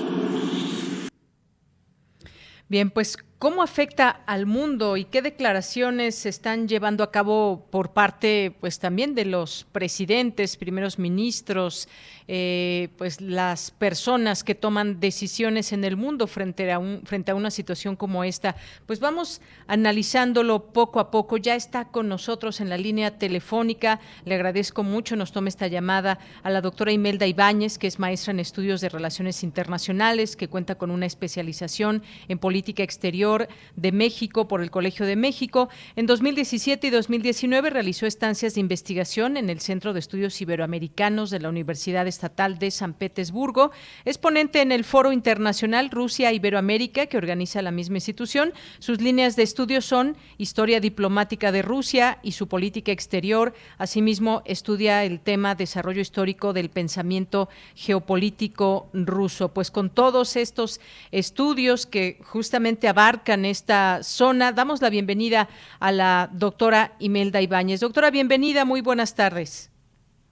[2.69, 7.93] Bien, pues ¿Cómo afecta al mundo y qué declaraciones se están llevando a cabo por
[7.93, 11.87] parte, pues también de los presidentes, primeros ministros,
[12.29, 17.35] eh, pues las personas que toman decisiones en el mundo frente a un, frente a
[17.35, 18.57] una situación como esta?
[18.87, 21.37] Pues vamos analizándolo poco a poco.
[21.37, 24.01] Ya está con nosotros en la línea telefónica.
[24.25, 25.17] Le agradezco mucho.
[25.17, 28.89] Nos toma esta llamada a la doctora Imelda Ibáñez, que es maestra en estudios de
[28.89, 35.07] relaciones internacionales, que cuenta con una especialización en política exterior de México por el Colegio
[35.07, 35.69] de México.
[35.95, 41.41] En 2017 y 2019 realizó estancias de investigación en el Centro de Estudios Iberoamericanos de
[41.41, 43.71] la Universidad Estatal de San Petersburgo.
[44.05, 48.53] Es ponente en el Foro Internacional Rusia-Iberoamérica que organiza la misma institución.
[48.79, 53.55] Sus líneas de estudio son Historia diplomática de Rusia y su política exterior.
[53.79, 59.53] Asimismo, estudia el tema desarrollo histórico del pensamiento geopolítico ruso.
[59.53, 64.53] Pues con todos estos estudios que justamente abarcan esta zona.
[64.53, 65.49] Damos la bienvenida
[65.81, 67.81] a la doctora Imelda Ibáñez.
[67.81, 69.76] Doctora, bienvenida, muy buenas tardes.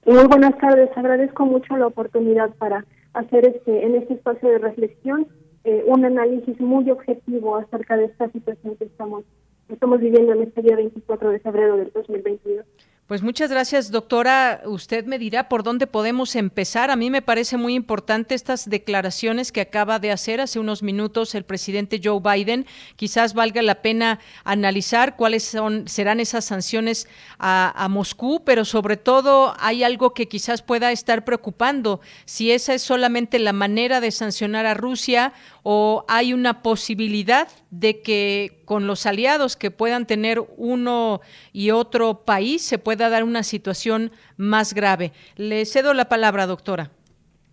[0.06, 2.84] Muy buenas tardes, agradezco mucho la oportunidad para
[3.14, 5.26] hacer este en este espacio de reflexión
[5.64, 9.24] eh, un análisis muy objetivo acerca de esta situación que estamos,
[9.70, 12.66] estamos viviendo en este día 24 de febrero del 2022.
[13.06, 14.62] Pues muchas gracias, doctora.
[14.64, 16.90] Usted me dirá por dónde podemos empezar.
[16.90, 21.34] A mí me parece muy importante estas declaraciones que acaba de hacer hace unos minutos
[21.34, 22.64] el presidente Joe Biden.
[22.96, 27.06] Quizás valga la pena analizar cuáles son, serán esas sanciones
[27.38, 32.00] a, a Moscú, pero sobre todo hay algo que quizás pueda estar preocupando.
[32.24, 35.34] Si esa es solamente la manera de sancionar a Rusia
[35.64, 41.20] o hay una posibilidad de que con los aliados que puedan tener uno
[41.52, 45.12] y otro país se pueda dar una situación más grave.
[45.36, 46.90] Le cedo la palabra, doctora.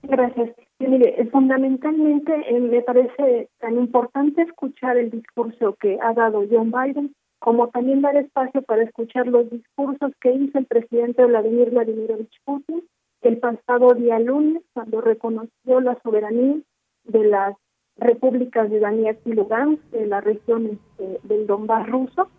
[0.03, 0.51] Gracias.
[0.79, 7.15] Mire, fundamentalmente eh, me parece tan importante escuchar el discurso que ha dado John Biden,
[7.39, 12.83] como también dar espacio para escuchar los discursos que hizo el presidente Vladimir Vladimirovich Putin
[13.21, 16.57] el pasado día lunes, cuando reconoció la soberanía
[17.03, 17.55] de las
[18.01, 22.29] repúblicas de Donetsk y Lugansk, de la región este, del Donbass ruso,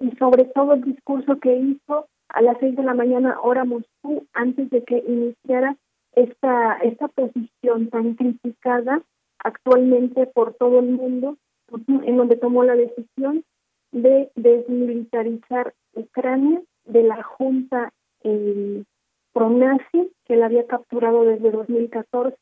[0.00, 4.26] y sobre todo el discurso que hizo a las seis de la mañana hora Moscú
[4.34, 5.76] antes de que iniciara
[6.14, 9.02] esta esta posición tan criticada
[9.38, 11.36] actualmente por todo el mundo,
[11.86, 13.44] en donde tomó la decisión
[13.92, 17.92] de desmilitarizar Ucrania de la junta
[18.24, 18.84] eh,
[19.32, 22.36] pronazi que la había capturado desde 2014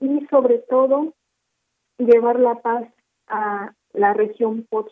[0.00, 1.12] y sobre todo
[1.98, 2.88] llevar la paz
[3.28, 4.90] a la región post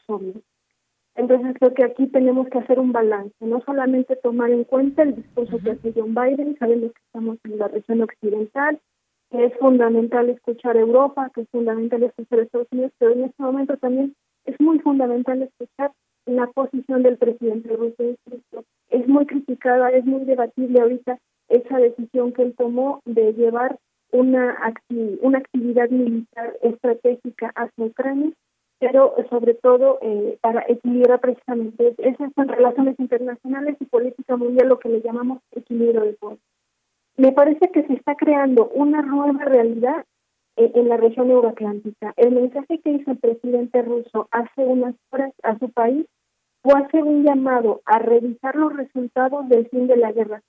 [1.14, 5.16] Entonces creo que aquí tenemos que hacer un balance, no solamente tomar en cuenta el
[5.16, 8.80] discurso que hace John Biden, sabemos que estamos en la región occidental,
[9.30, 13.76] que es fundamental escuchar Europa, que es fundamental escuchar Estados Unidos, pero en este momento
[13.76, 15.92] también es muy fundamental escuchar
[16.26, 18.64] la posición del presidente ruso.
[18.90, 23.78] Es muy criticada, es muy debatible ahorita esa decisión que él tomó de llevar
[24.12, 24.56] una,
[25.20, 28.30] una actividad militar estratégica hacia Ucrania,
[28.78, 34.88] pero sobre todo eh, para equilibrar precisamente esas relaciones internacionales y política mundial, lo que
[34.88, 36.38] le llamamos equilibrio de poder.
[37.16, 40.04] Me parece que se está creando una nueva realidad
[40.56, 42.12] eh, en la región euroatlántica.
[42.16, 46.06] El mensaje que hizo el presidente ruso hace unas horas a su país
[46.62, 50.42] fue hacer un llamado a revisar los resultados del fin de la guerra.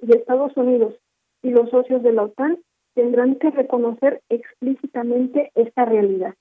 [0.00, 0.94] Y Estados Unidos
[1.42, 2.58] y los socios de la OTAN
[2.94, 6.34] tendrán que reconocer explícitamente esta realidad.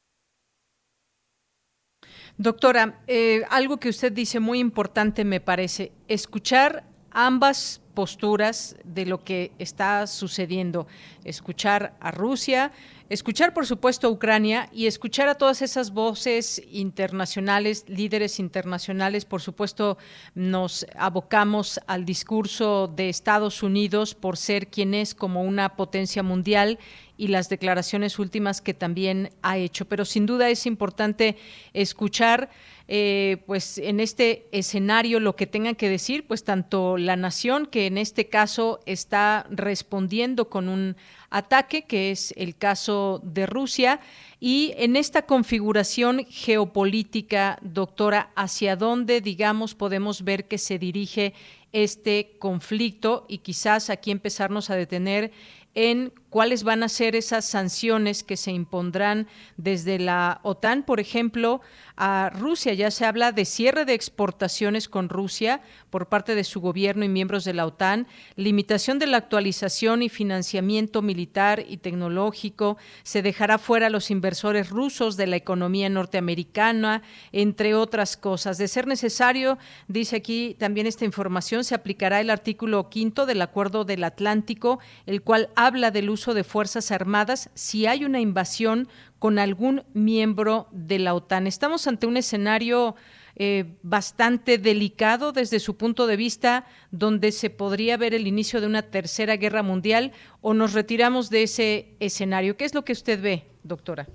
[2.37, 9.23] Doctora, eh, algo que usted dice muy importante me parece, escuchar ambas posturas de lo
[9.23, 10.85] que está sucediendo.
[11.23, 12.71] Escuchar a Rusia,
[13.09, 19.25] escuchar por supuesto a Ucrania y escuchar a todas esas voces internacionales, líderes internacionales.
[19.25, 19.97] Por supuesto,
[20.35, 26.77] nos abocamos al discurso de Estados Unidos por ser quien es como una potencia mundial
[27.17, 29.85] y las declaraciones últimas que también ha hecho.
[29.85, 31.35] Pero sin duda es importante
[31.73, 32.49] escuchar
[32.89, 37.85] eh, pues en este escenario lo que tengan que decir, pues tanto la nación que
[37.85, 40.95] en este caso está respondiendo con un
[41.29, 43.99] ataque, que es el caso de Rusia,
[44.39, 51.33] y en esta configuración geopolítica, doctora, ¿hacia dónde, digamos, podemos ver que se dirige
[51.73, 55.31] este conflicto y quizás aquí empezarnos a detener
[55.75, 61.61] en cuáles van a ser esas sanciones que se impondrán desde la OTAN, por ejemplo,
[61.95, 62.73] a Rusia.
[62.73, 65.61] Ya se habla de cierre de exportaciones con Rusia
[65.91, 70.09] por parte de su gobierno y miembros de la OTAN, limitación de la actualización y
[70.09, 77.03] financiamiento militar y tecnológico, se dejará fuera a los inversores rusos de la economía norteamericana,
[77.31, 78.57] entre otras cosas.
[78.57, 79.57] De ser necesario,
[79.87, 85.21] dice aquí también esta información, se aplicará el artículo quinto del Acuerdo del Atlántico, el
[85.21, 88.87] cual ha habla del uso de Fuerzas Armadas si hay una invasión
[89.19, 91.45] con algún miembro de la OTAN.
[91.45, 92.95] Estamos ante un escenario
[93.35, 98.67] eh, bastante delicado desde su punto de vista, donde se podría ver el inicio de
[98.67, 100.11] una tercera guerra mundial,
[100.41, 102.57] o nos retiramos de ese escenario.
[102.57, 104.07] ¿Qué es lo que usted ve, doctora?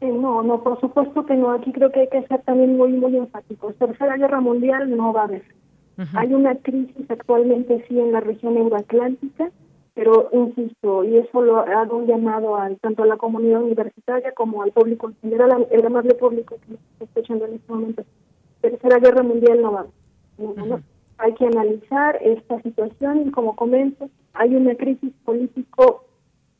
[0.00, 1.52] Eh, no, no, por supuesto que no.
[1.52, 3.76] Aquí creo que hay que ser también muy, muy enfáticos.
[3.76, 5.44] Tercera guerra mundial no va a haber.
[6.14, 9.50] Hay una crisis actualmente sí en la región euroatlántica
[9.94, 14.32] pero insisto, y eso lo ha dado un llamado al, tanto a la comunidad universitaria
[14.32, 18.04] como al público en general, el amable público que está escuchando en este momento.
[18.60, 19.86] Tercera Guerra Mundial no va.
[20.38, 20.80] No,
[21.18, 26.04] Hay que analizar esta situación y como comento, hay una crisis político,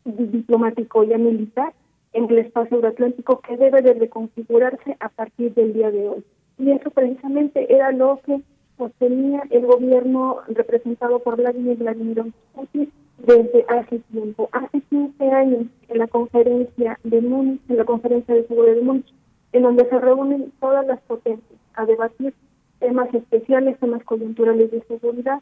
[0.05, 1.73] diplomático y militar
[2.13, 6.25] en el espacio euroatlántico que debe de reconfigurarse a partir del día de hoy.
[6.59, 8.41] Y eso precisamente era lo que
[8.77, 12.25] sostenía el gobierno representado por Vladimir Vladimir
[12.55, 12.91] Putin
[13.31, 14.49] desde hace tiempo.
[14.53, 19.15] Hace 15 años en la conferencia de Múnich, en la conferencia de seguridad de Múnich,
[19.53, 22.35] en donde se reúnen todas las potencias a debatir
[22.81, 25.41] temas especiales, temas coyunturales de seguridad.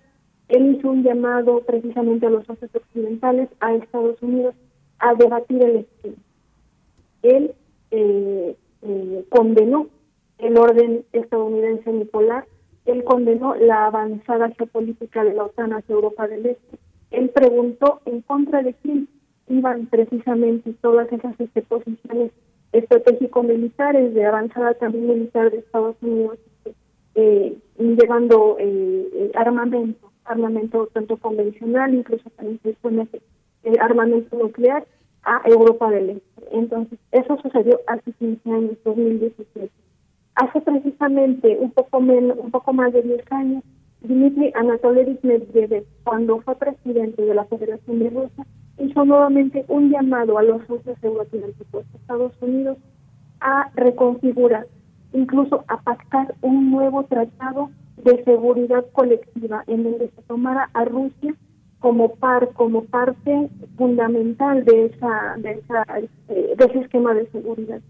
[0.49, 4.55] Él hizo un llamado precisamente a los socios occidentales, a Estados Unidos,
[4.99, 6.17] a debatir el esquema.
[7.23, 7.55] Él
[7.91, 9.87] eh, eh, condenó
[10.39, 12.47] el orden estadounidense bipolar,
[12.87, 16.79] él condenó la avanzada geopolítica de la OTAN hacia Europa del Este,
[17.11, 19.09] él preguntó en contra de quién
[19.49, 22.33] iban precisamente todas esas este, posiciones
[22.73, 26.39] estratégico-militares de avanzada también militar de Estados Unidos,
[27.15, 33.09] eh, llevando eh, eh, armamento, armamento tanto convencional, incluso también se supone
[33.81, 34.87] armamento nuclear
[35.23, 36.57] a Europa del Este.
[36.57, 39.71] Entonces, eso sucedió hace 15 años, 2017.
[40.35, 43.65] Hace precisamente un poco menos, un poco más de 10 años,
[44.01, 48.47] Dmitry Anatolievich Medvedev, cuando fue presidente de la Federación de Rusia,
[48.79, 52.79] hizo nuevamente un llamado a los socios euroatlánticos de Estados Unidos
[53.41, 54.67] a reconfigurar,
[55.13, 61.35] incluso a pactar un nuevo tratado de seguridad colectiva en donde se tomara a Rusia
[61.81, 67.81] como par como parte fundamental de esa de esa este, de ese esquema de seguridad.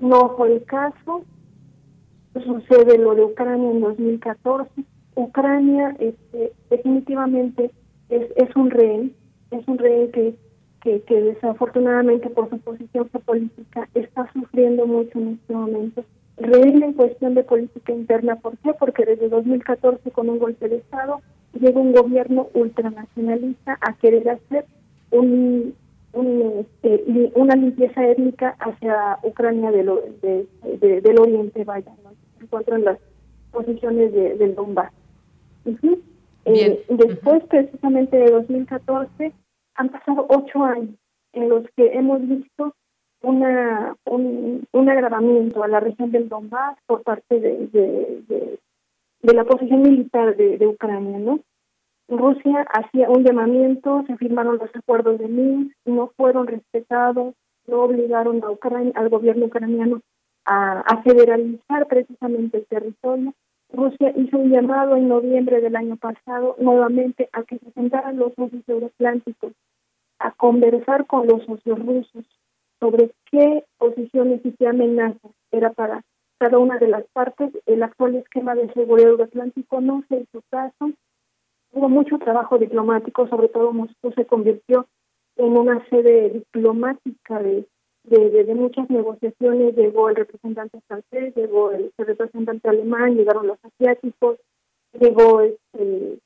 [0.00, 1.22] No fue el caso.
[2.32, 4.84] Sucede lo de Ucrania en 2014
[5.16, 7.70] Ucrania este, definitivamente
[8.08, 9.14] es, un rehén,
[9.50, 10.34] es un rehén que,
[10.82, 16.04] que, desafortunadamente por su posición política está sufriendo mucho en este momento.
[16.36, 18.72] Rehén en cuestión de política interna, ¿por qué?
[18.74, 21.20] Porque desde 2014 con un golpe de Estado
[21.58, 24.66] llega un gobierno ultranacionalista a querer hacer
[25.10, 25.74] un,
[26.12, 29.90] este, una limpieza étnica hacia Ucrania del,
[30.22, 32.10] de, del oriente, vaya, ¿no?
[32.38, 32.98] se encuentran las
[33.52, 34.92] posiciones de, del Donbass.
[36.44, 39.32] Eh, después, precisamente de 2014,
[39.76, 40.94] han pasado ocho años
[41.32, 42.74] en los que hemos visto
[43.22, 48.58] una un, un agravamiento a la región del Donbass por parte de, de,
[49.32, 51.40] la posición militar de, Ucrania, ¿no?
[52.08, 57.34] Rusia hacía un llamamiento, se firmaron los acuerdos de Minsk, no fueron respetados,
[57.66, 60.02] no obligaron a Ucrania, al gobierno ucraniano
[60.44, 63.32] a, a federalizar precisamente el territorio
[63.74, 68.32] Rusia hizo un llamado en noviembre del año pasado nuevamente a que se sentaran los
[68.34, 69.52] socios euroatlánticos
[70.18, 72.24] a conversar con los socios rusos
[72.80, 76.02] sobre qué posiciones y qué amenazas era para
[76.38, 77.50] cada una de las partes.
[77.66, 80.90] El actual esquema de seguridad euroatlántico no se hizo caso.
[81.72, 84.86] hubo mucho trabajo diplomático, sobre todo Moscú se convirtió
[85.36, 87.66] en una sede diplomática de,
[88.04, 94.38] de, muchas negociaciones, llegó el representante francés, llegó el, representante alemán, llegaron los asiáticos,
[94.92, 96.18] llegó este,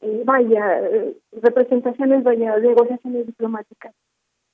[0.00, 3.94] eh, vaya, eh, representaciones, vaya, negociaciones diplomáticas.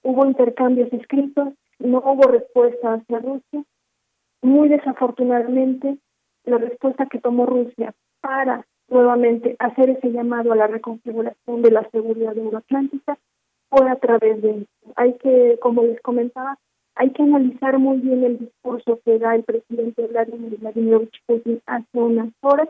[0.03, 1.49] Hubo intercambios escritos,
[1.79, 3.64] no hubo respuesta hacia Rusia.
[4.43, 5.99] Muy desafortunadamente,
[6.45, 11.89] la respuesta que tomó Rusia para nuevamente hacer ese llamado a la reconfiguración de la
[11.91, 13.18] seguridad euroatlántica
[13.68, 14.66] fue a través de
[14.97, 16.59] Hay que, como les comentaba,
[16.99, 21.86] hay que analizar muy bien el discurso que da el presidente Vladimir Vladimirovich Putin hace
[21.99, 22.68] unas horas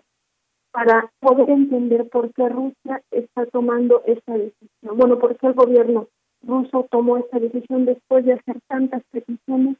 [0.70, 4.98] para poder entender por qué Rusia está tomando esta decisión.
[4.98, 6.08] Bueno, por qué el gobierno
[6.42, 9.78] ruso tomó esta decisión después de hacer tantas peticiones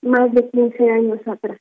[0.00, 1.60] más de 15 años atrás.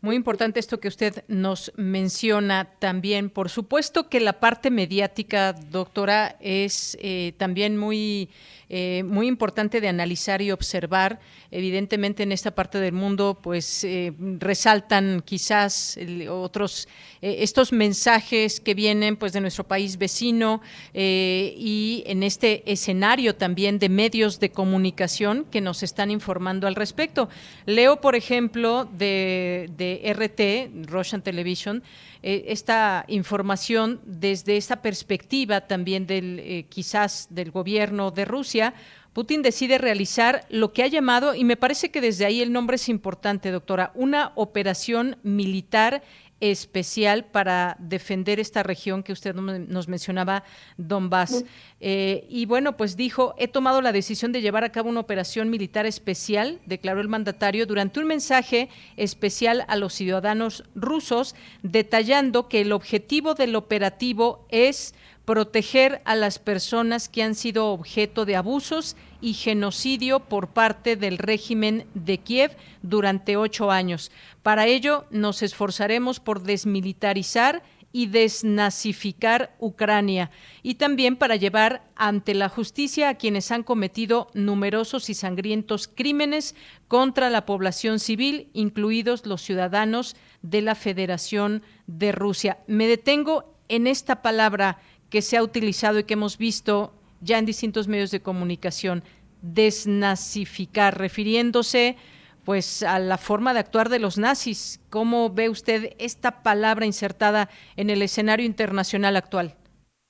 [0.00, 3.30] Muy importante esto que usted nos menciona también.
[3.30, 8.28] Por supuesto que la parte mediática, doctora, es eh, también muy
[8.70, 11.20] eh, muy importante de analizar y observar.
[11.50, 16.88] Evidentemente en esta parte del mundo pues eh, resaltan quizás otros
[17.20, 20.60] estos mensajes que vienen pues de nuestro país vecino
[20.92, 27.30] y en este escenario también de medios de comunicación que nos están informando al respecto.
[27.64, 29.70] Leo, por ejemplo, de
[30.02, 31.82] RT, Russian Television,
[32.22, 38.74] esta información desde esa perspectiva también del quizás del gobierno de Rusia
[39.14, 42.74] Putin decide realizar lo que ha llamado, y me parece que desde ahí el nombre
[42.74, 46.02] es importante, doctora, una operación militar
[46.50, 50.44] especial para defender esta región que usted nos mencionaba,
[50.76, 51.42] Donbass.
[51.80, 55.48] Eh, y bueno, pues dijo, he tomado la decisión de llevar a cabo una operación
[55.48, 58.68] militar especial, declaró el mandatario, durante un mensaje
[58.98, 66.38] especial a los ciudadanos rusos, detallando que el objetivo del operativo es proteger a las
[66.38, 72.58] personas que han sido objeto de abusos y genocidio por parte del régimen de Kiev
[72.82, 74.12] durante ocho años.
[74.42, 80.30] Para ello, nos esforzaremos por desmilitarizar y desnazificar Ucrania
[80.62, 86.54] y también para llevar ante la justicia a quienes han cometido numerosos y sangrientos crímenes
[86.86, 92.58] contra la población civil, incluidos los ciudadanos de la Federación de Rusia.
[92.66, 96.92] Me detengo en esta palabra que se ha utilizado y que hemos visto
[97.24, 99.02] ya en distintos medios de comunicación,
[99.42, 101.96] desnazificar, refiriéndose
[102.44, 104.80] pues a la forma de actuar de los nazis.
[104.90, 109.54] ¿Cómo ve usted esta palabra insertada en el escenario internacional actual?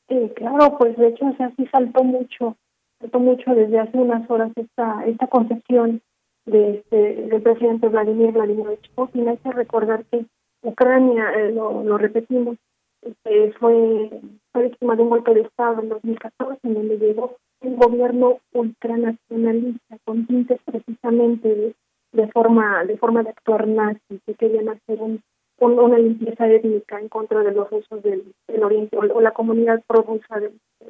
[0.09, 2.57] Sí, claro, pues de hecho así saltó mucho,
[3.01, 6.03] saltó mucho desde hace unas horas esta esta concepción
[6.45, 6.97] de este,
[7.27, 9.29] del presidente Vladimir Vladimirovich Putin.
[9.29, 10.27] Hay que recordar que
[10.63, 12.57] Ucrania, eh, lo, lo repetimos,
[13.05, 14.11] este, fue,
[14.55, 20.27] víctima de un golpe de Estado en 2014, en donde llegó un gobierno ultranacionalista, con
[20.27, 21.75] tintes precisamente
[22.13, 25.21] de, forma de forma de actuar nazi, que querían hacer un,
[25.59, 28.25] una limpieza étnica en contra de los rusos del,
[28.63, 30.41] Oriente o, la comunidad pro-rusa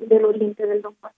[0.09, 1.15] del, Oriente del Donbass.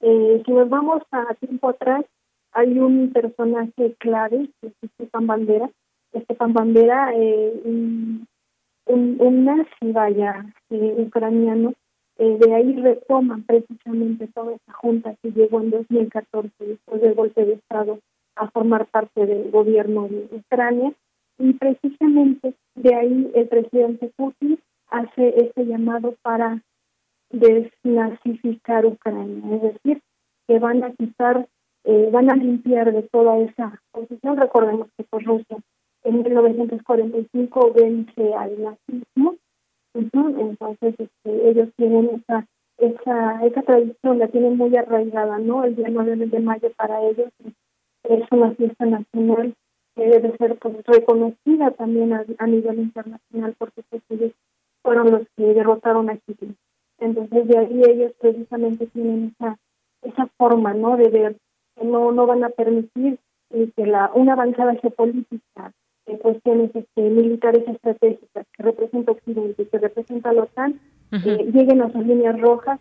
[0.00, 2.04] Eh, si nos vamos a tiempo atrás,
[2.52, 5.70] hay un personaje clave, que es Estefan Bandera.
[6.12, 8.26] Estefan Bandera, eh, un,
[8.92, 11.74] un nazi, vaya, eh, ucraniano,
[12.22, 17.46] eh, de ahí retoman precisamente toda esa junta que llegó en 2014 después del golpe
[17.46, 17.98] de Estado
[18.36, 20.92] a formar parte del gobierno de Ucrania
[21.38, 24.58] y precisamente de ahí el presidente Putin
[24.90, 26.62] hace ese llamado para
[27.30, 30.02] desnazificar Ucrania, es decir,
[30.46, 31.48] que van a quitar,
[31.84, 34.36] eh, van a limpiar de toda esa posición.
[34.36, 35.56] Recordemos que pues, Rusia
[36.04, 39.36] en 1945 vence al nazismo,
[39.94, 42.46] entonces este, ellos tienen esa
[42.78, 45.64] esa esa tradición, la tienen muy arraigada, ¿no?
[45.64, 47.28] El día 9 de mayo para ellos
[48.04, 49.54] es una fiesta nacional
[49.94, 54.32] que debe ser pues, reconocida también a, nivel internacional porque pues, ellos
[54.82, 56.54] fueron los que derrotaron a Hitler.
[56.98, 59.58] Entonces de ahí ellos precisamente tienen esa
[60.02, 60.96] esa forma, ¿no?
[60.96, 61.36] De ver
[61.76, 63.18] que no no van a permitir
[63.76, 65.72] que la una avanzada geopolítica
[66.20, 70.80] cuestiones este, militares estratégicas que representa Occidente, que representa la OTAN,
[71.12, 72.80] eh, lleguen a sus líneas rojas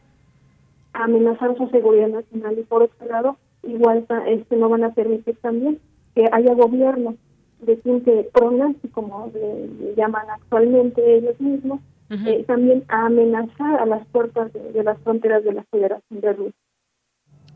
[0.94, 2.58] a amenazar su seguridad nacional.
[2.58, 5.80] Y por otro lado igual este no van a permitir también
[6.16, 7.16] que haya gobierno
[7.62, 14.06] de tinte pro-nazi como le, llaman actualmente ellos mismos eh, también a amenazar a las
[14.08, 16.60] puertas de, de, las fronteras de la Federación de Rusia.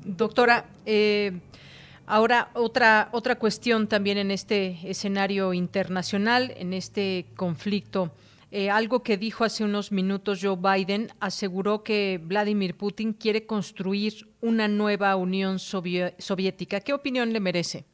[0.06, 1.32] Doctora, eh,
[2.06, 8.12] Ahora, otra, otra cuestión también en este escenario internacional, en este conflicto
[8.56, 14.14] eh, algo que dijo hace unos minutos Joe Biden, aseguró que Vladimir Putin quiere construir
[14.42, 16.80] una nueva Unión Soviética.
[16.80, 17.86] ¿Qué opinión le merece?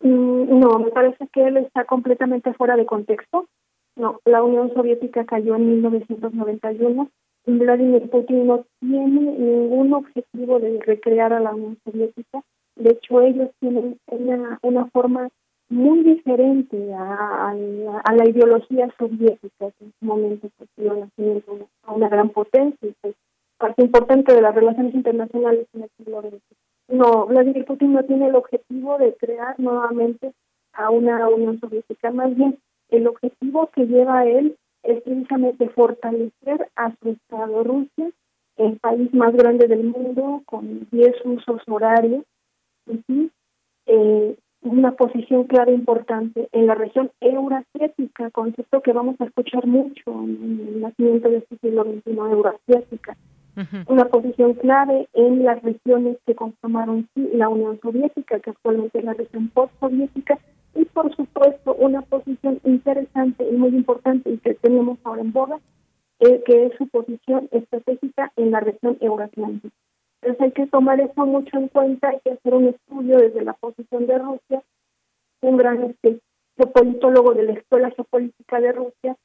[0.00, 3.46] Mm, no, me parece que él está completamente fuera de contexto.
[3.94, 7.10] No, la Unión Soviética cayó en 1991
[7.44, 12.42] y Vladimir Putin no tiene ningún objetivo de recrear a la Unión Soviética.
[12.76, 15.28] De hecho, ellos tienen una, una forma
[15.68, 22.30] muy diferente a, a, la ideología soviética en su momento pues, nacimiento a una gran
[22.30, 23.14] potencia pues,
[23.56, 26.40] parte importante de las relaciones internacionales en el siglo XX.
[26.88, 30.32] No, Vladimir Putin no tiene el objetivo de crear nuevamente
[30.74, 32.58] a una Unión Soviética, más bien
[32.90, 38.10] el objetivo que lleva a él es precisamente fortalecer a su Estado Rusia,
[38.56, 42.24] el país más grande del mundo, con 10 usos horarios,
[42.86, 43.30] y
[43.86, 49.66] eh, una posición clara e importante en la región euroasiática, concepto que vamos a escuchar
[49.66, 53.16] mucho en el nacimiento de este siglo XXI, euroasiática.
[53.86, 59.12] Una posición clave en las regiones que conformaron la Unión Soviética, que actualmente es la
[59.12, 60.38] región postsoviética,
[60.74, 65.58] y por supuesto una posición interesante y muy importante y que tenemos ahora en boga,
[66.18, 69.76] eh, que es su posición estratégica en la región euroatlántica.
[70.24, 73.52] Entonces hay que tomar eso mucho en cuenta, hay que hacer un estudio desde la
[73.52, 74.62] posición de Rusia.
[75.42, 76.18] Un gran este,
[76.56, 79.16] geopolitólogo de la Escuela Geopolítica de Rusia,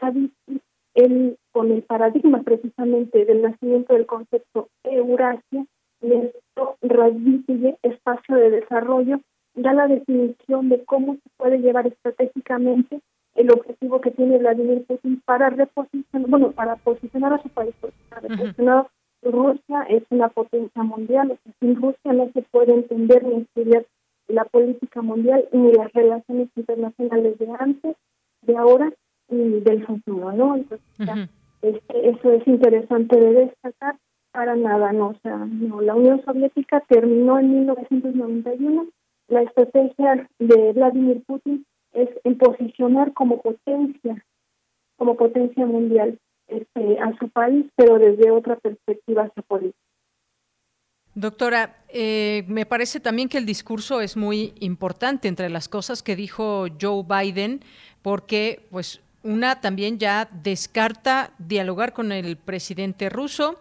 [0.00, 0.60] Savitsky,
[0.94, 5.66] él con el paradigma precisamente del nacimiento del concepto Eurasia,
[6.00, 9.20] esto Radvitiye, espacio de desarrollo,
[9.54, 13.00] da la definición de cómo se puede llevar estratégicamente
[13.34, 17.74] el objetivo que tiene Vladimir Putin para reposicionar, bueno, para posicionar a su país,
[18.08, 18.86] para reposicionar
[19.30, 23.86] Rusia es una potencia mundial, sin Rusia no se puede entender ni estudiar
[24.28, 27.96] la política mundial ni las relaciones internacionales de antes,
[28.42, 28.92] de ahora
[29.28, 30.56] y del futuro, ¿no?
[30.56, 31.28] Entonces,
[31.62, 33.96] este, eso es interesante de destacar.
[34.32, 38.86] Para nada, no, o sea, no, la Unión Soviética terminó en 1991.
[39.28, 41.64] La estrategia de Vladimir Putin
[41.94, 44.22] es en posicionar como potencia,
[44.98, 46.18] como potencia mundial
[46.48, 49.78] este, a su país, pero desde otra perspectiva geopolítica.
[51.14, 56.14] Doctora, eh, me parece también que el discurso es muy importante entre las cosas que
[56.14, 57.60] dijo Joe Biden,
[58.02, 63.58] porque pues una también ya descarta dialogar con el presidente ruso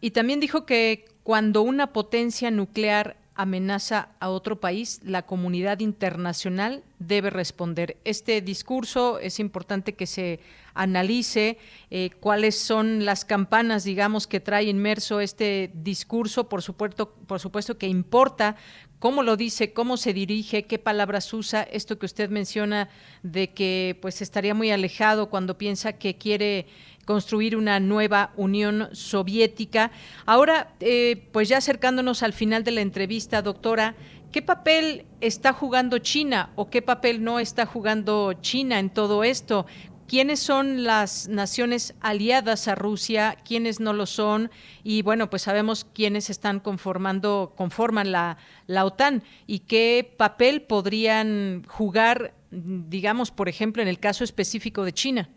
[0.00, 6.82] y también dijo que cuando una potencia nuclear amenaza a otro país, la comunidad internacional
[6.98, 7.96] debe responder.
[8.04, 10.40] Este discurso es importante que se
[10.74, 11.56] analice
[11.90, 16.48] eh, cuáles son las campanas, digamos, que trae inmerso este discurso.
[16.48, 18.56] Por supuesto, por supuesto que importa
[18.98, 22.88] cómo lo dice, cómo se dirige, qué palabras usa, esto que usted menciona
[23.22, 26.66] de que pues estaría muy alejado cuando piensa que quiere
[27.08, 29.90] construir una nueva Unión Soviética.
[30.26, 33.94] Ahora, eh, pues ya acercándonos al final de la entrevista, doctora,
[34.30, 39.64] ¿qué papel está jugando China o qué papel no está jugando China en todo esto?
[40.06, 44.50] quiénes son las naciones aliadas a Rusia, quiénes no lo son,
[44.82, 51.64] y bueno, pues sabemos quiénes están conformando, conforman la, la OTAN y qué papel podrían
[51.68, 55.28] jugar, digamos, por ejemplo, en el caso específico de China.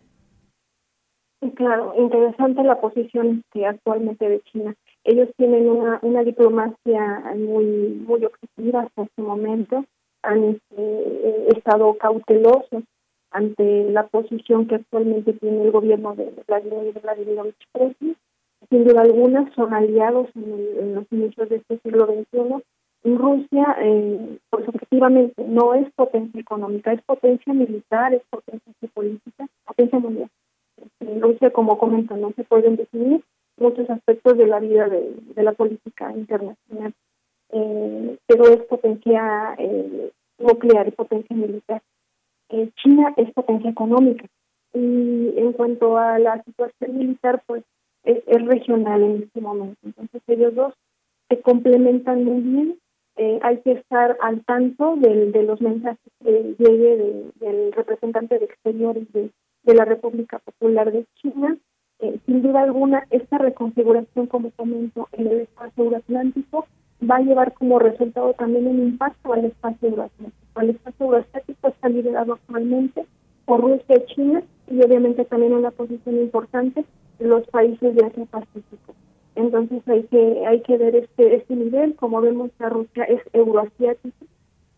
[1.56, 4.76] Claro, interesante la posición que actualmente de China.
[5.04, 7.66] Ellos tienen una, una diplomacia muy
[8.06, 9.84] muy objetiva hasta este momento,
[10.22, 12.84] han este, estado cautelosos
[13.32, 18.16] ante la posición que actualmente tiene el gobierno de Vladimir Vladimirovich Putin.
[18.70, 22.64] Sin duda alguna son aliados en, los inicios de este siglo XXI.
[23.04, 29.48] En Rusia, eh, pues objetivamente, no es potencia económica, es potencia militar, es potencia política,
[29.66, 30.30] potencia mundial.
[31.20, 33.24] Rusia, como comento, no se pueden definir
[33.58, 36.94] muchos aspectos de la vida de, la política internacional,
[37.52, 41.82] eh, pero es potencia eh, nuclear y potencia militar.
[42.50, 44.26] Eh, China es potencia económica
[44.74, 47.64] y en cuanto a la situación militar, pues
[48.04, 49.78] es, regional en este momento.
[49.84, 50.74] Entonces ellos dos
[51.30, 52.80] se complementan muy bien.
[53.18, 58.46] Eh, hay que estar al tanto del, de los mensajes que llegue del representante de
[58.46, 59.30] exteriores de,
[59.64, 61.58] la República Popular de China.
[62.00, 66.66] Eh, sin duda alguna, esta reconfiguración, como comento, en el espacio euroatlántico
[67.10, 70.62] va a llevar como resultado también un impacto al espacio euroasiático.
[70.62, 73.06] El espacio euroasiático está liderado actualmente
[73.46, 76.86] por Rusia y China y obviamente también una posición importante
[77.20, 78.96] los países de Asia Pacífico.
[79.36, 84.26] Entonces hay que hay que ver este este nivel, como vemos la Rusia es euroasiática,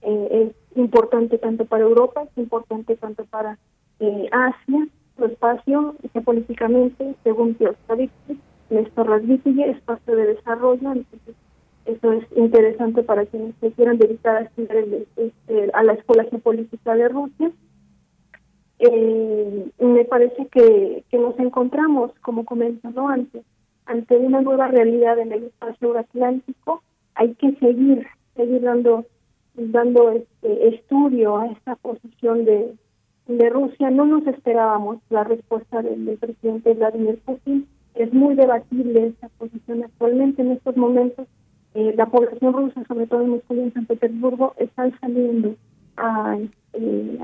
[0.01, 3.57] eh, es importante tanto para Europa, es importante tanto para
[4.03, 8.39] eh, Asia su espacio geopolíticamente, según Teostavitsky,
[8.69, 10.91] Néstor Radvitille, espacio de desarrollo.
[10.91, 11.35] Entonces,
[11.85, 14.77] eso es interesante para quienes se quieran dedicar a estudiar
[15.15, 17.51] este, a la Escuela Geopolítica de Rusia.
[18.79, 23.43] Eh, me parece que, que nos encontramos, como comentado antes,
[23.85, 26.83] ante una nueva realidad en el espacio euroatlántico.
[27.15, 29.05] Hay que seguir, seguir dando,
[29.55, 32.73] dando este estudio a esta posición de,
[33.28, 33.89] de Rusia.
[33.89, 37.67] No nos esperábamos la respuesta del, presidente Vladimir Putin.
[37.95, 41.28] Es muy debatible esta posición actualmente en estos momentos
[41.76, 45.55] eh, la población rusa, sobre todo en Moscú y en San Petersburgo, están saliendo
[45.97, 46.38] a,
[46.74, 47.19] eh,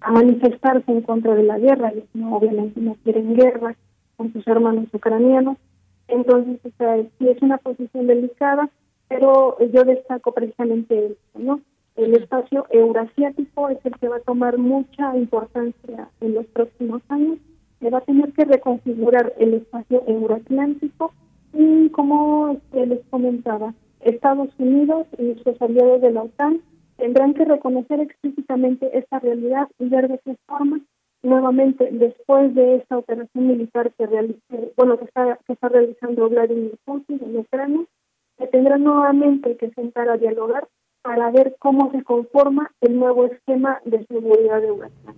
[0.00, 1.90] a, manifestarse en contra de la guerra.
[1.90, 3.76] Ellos no, obviamente no quieren guerra
[4.16, 5.58] con sus hermanos ucranianos.
[6.06, 6.70] Entonces, o
[7.18, 8.70] sí es una posición delicada,
[9.08, 11.60] pero yo destaco precisamente esto, ¿no?
[11.98, 17.38] El espacio eurasiático es el que va a tomar mucha importancia en los próximos años.
[17.80, 21.12] Se va a tener que reconfigurar el espacio euroatlántico
[21.52, 26.60] y como les comentaba, Estados Unidos y sus aliados de la OTAN
[26.98, 30.80] tendrán que reconocer explícitamente esta realidad y ver de qué forma
[31.24, 36.78] nuevamente después de esta operación militar que realice, bueno que está que está realizando Vladimir
[36.84, 37.84] Putin en Ucrania
[38.38, 40.68] se tendrá nuevamente que sentar a dialogar
[41.02, 45.14] para ver cómo se conforma el nuevo esquema de seguridad de Ucrania.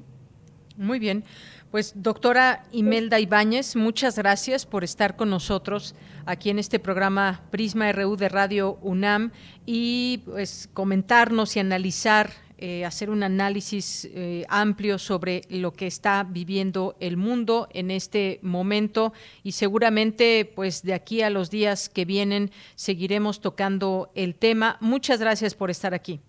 [0.76, 1.24] Muy bien.
[1.70, 5.94] Pues doctora Imelda Ibáñez, muchas gracias por estar con nosotros
[6.26, 9.30] aquí en este programa Prisma RU de Radio UNAM
[9.66, 12.30] y pues comentarnos y analizar,
[12.60, 18.38] eh, hacer un análisis eh, amplio sobre lo que está viviendo el mundo en este
[18.42, 24.76] momento y seguramente pues de aquí a los días que vienen seguiremos tocando el tema.
[24.80, 26.20] Muchas gracias por estar aquí.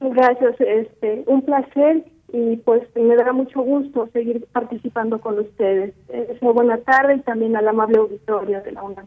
[0.00, 5.94] Gracias, este, un placer y pues me dará mucho gusto seguir participando con ustedes.
[6.08, 9.06] Eh, buena tarde y también al amable auditorio de la UNAM.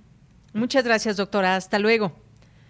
[0.53, 1.55] Muchas gracias, doctora.
[1.55, 2.11] Hasta luego.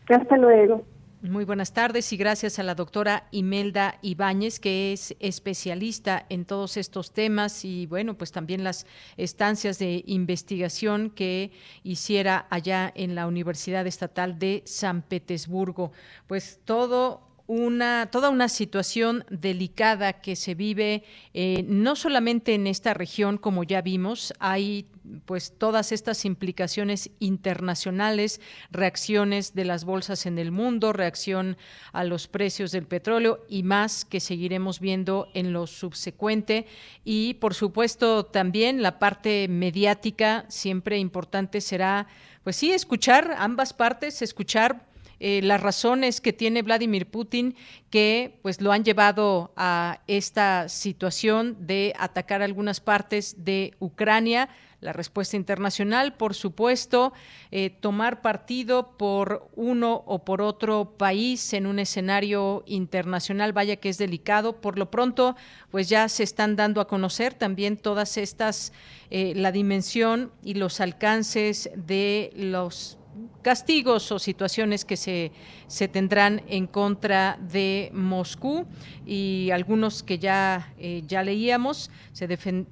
[0.10, 0.84] Hasta luego.
[1.24, 6.76] Muy buenas tardes y gracias a la doctora Imelda Ibáñez, que es especialista en todos
[6.76, 13.26] estos temas y bueno, pues también las estancias de investigación que hiciera allá en la
[13.26, 15.94] Universidad Estatal de San Petersburgo.
[16.28, 22.94] Pues todo una, toda una situación delicada que se vive eh, no solamente en esta
[22.94, 24.88] región, como ya vimos, hay
[25.26, 28.39] pues todas estas implicaciones internacionales,
[28.72, 31.58] reacciones de las bolsas en el mundo, reacción
[31.91, 36.68] a los precios del petróleo y más que seguiremos viendo en lo subsecuente.
[37.04, 42.08] Y por supuesto también la parte mediática, siempre importante será,
[42.44, 44.93] pues sí, escuchar ambas partes, escuchar
[45.26, 47.56] eh, las razones que tiene Vladimir Putin
[47.90, 54.50] que pues lo han llevado a esta situación de atacar algunas partes de Ucrania
[54.82, 57.14] la respuesta internacional, por supuesto,
[57.52, 63.88] eh, tomar partido por uno o por otro país en un escenario internacional, vaya que
[63.88, 64.60] es delicado.
[64.60, 65.38] Por lo pronto,
[65.72, 68.74] pues ya se están dando a conocer también todas estas,
[69.10, 72.98] eh, la dimensión y los alcances de los
[73.44, 75.32] castigos o situaciones que se,
[75.68, 78.66] se tendrán en contra de Moscú
[79.06, 82.28] y algunos que ya, eh, ya leíamos, se,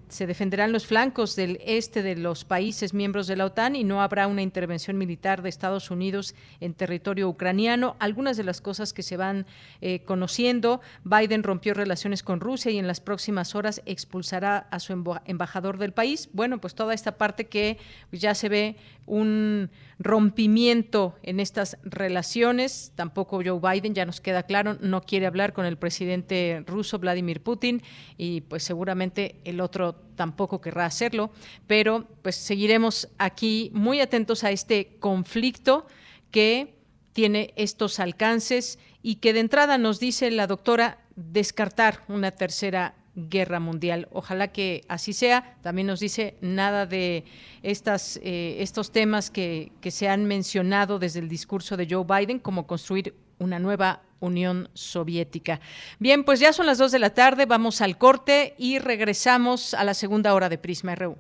[0.08, 4.02] se defenderán los flancos del este de los países miembros de la OTAN y no
[4.02, 7.98] habrá una intervención militar de Estados Unidos en territorio ucraniano.
[8.00, 9.46] Algunas de las cosas que se van
[9.82, 14.94] eh, conociendo, Biden rompió relaciones con Rusia y en las próximas horas expulsará a su
[15.26, 16.30] embajador del país.
[16.32, 17.78] Bueno, pues toda esta parte que
[18.12, 19.70] ya se ve un
[20.00, 22.92] rompimiento en estas relaciones.
[22.96, 27.42] Tampoco Joe Biden, ya nos queda claro, no quiere hablar con el presidente ruso Vladimir
[27.42, 27.82] Putin
[28.18, 31.32] y pues seguramente el otro tampoco querrá hacerlo,
[31.68, 35.88] pero pues seguiremos aquí muy atentos a este conflicto
[36.30, 36.76] que
[37.14, 43.60] tiene estos alcances y que de entrada nos dice la doctora descartar una tercera guerra
[43.60, 44.08] mundial.
[44.12, 45.58] Ojalá que así sea.
[45.62, 47.26] También nos dice nada de
[47.64, 52.40] estas, eh, estos temas que, que se han mencionado desde el discurso de Joe Biden,
[52.40, 55.60] como construir una nueva Unión Soviética.
[56.00, 59.84] Bien, pues ya son las dos de la tarde, vamos al corte y regresamos a
[59.84, 61.18] la segunda hora de Prisma RU.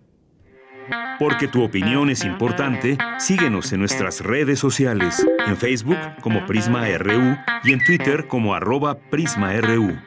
[1.20, 7.38] Porque tu opinión es importante, síguenos en nuestras redes sociales, en Facebook como Prisma RU
[7.64, 9.98] y en Twitter como arroba PrismaRU.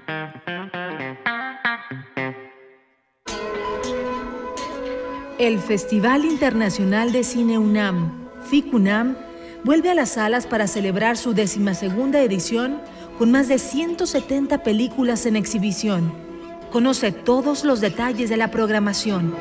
[5.39, 9.16] El Festival Internacional de Cine UNAM, FICUNAM,
[9.64, 12.80] vuelve a las salas para celebrar su decimasegunda edición
[13.18, 16.24] con más de 170 películas en exhibición
[16.74, 19.32] Conoce todos los detalles de la programación.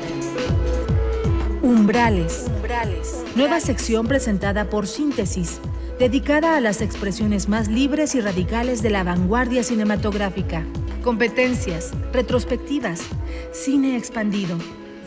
[1.62, 2.46] Umbrales.
[3.34, 5.58] Nueva sección presentada por Síntesis,
[5.98, 10.64] dedicada a las expresiones más libres y radicales de la vanguardia cinematográfica.
[11.02, 13.00] Competencias, retrospectivas,
[13.52, 14.56] cine expandido,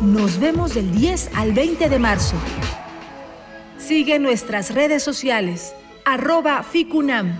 [0.00, 2.36] Nos vemos del 10 al 20 de marzo.
[3.76, 5.74] Sigue nuestras redes sociales.
[6.04, 7.38] Arroba FICUNAM.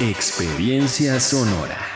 [0.00, 1.95] Experiencia sonora.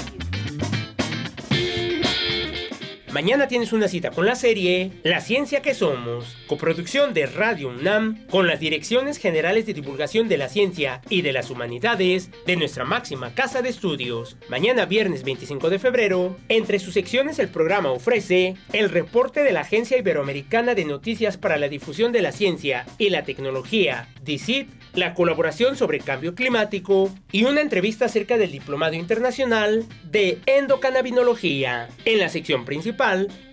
[3.13, 8.25] Mañana tienes una cita con la serie La Ciencia que Somos, coproducción de Radio UNAM
[8.27, 12.85] con las direcciones generales de divulgación de la ciencia y de las humanidades de nuestra
[12.85, 14.37] máxima casa de estudios.
[14.47, 19.61] Mañana viernes 25 de febrero, entre sus secciones el programa ofrece el reporte de la
[19.61, 25.13] Agencia Iberoamericana de Noticias para la Difusión de la Ciencia y la Tecnología, DICIT, la
[25.15, 31.89] colaboración sobre cambio climático y una entrevista acerca del Diplomado Internacional de Endocannabinología.
[32.05, 33.00] En la sección principal,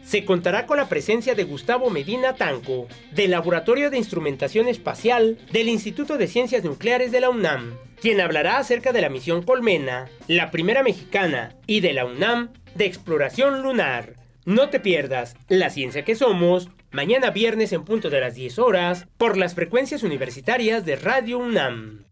[0.03, 5.69] se contará con la presencia de Gustavo Medina Tanco, del Laboratorio de Instrumentación Espacial del
[5.69, 10.51] Instituto de Ciencias Nucleares de la UNAM, quien hablará acerca de la misión Colmena, la
[10.51, 14.15] primera mexicana, y de la UNAM de exploración lunar.
[14.45, 19.07] No te pierdas La Ciencia que Somos, mañana viernes en punto de las 10 horas,
[19.17, 22.05] por las frecuencias universitarias de Radio UNAM.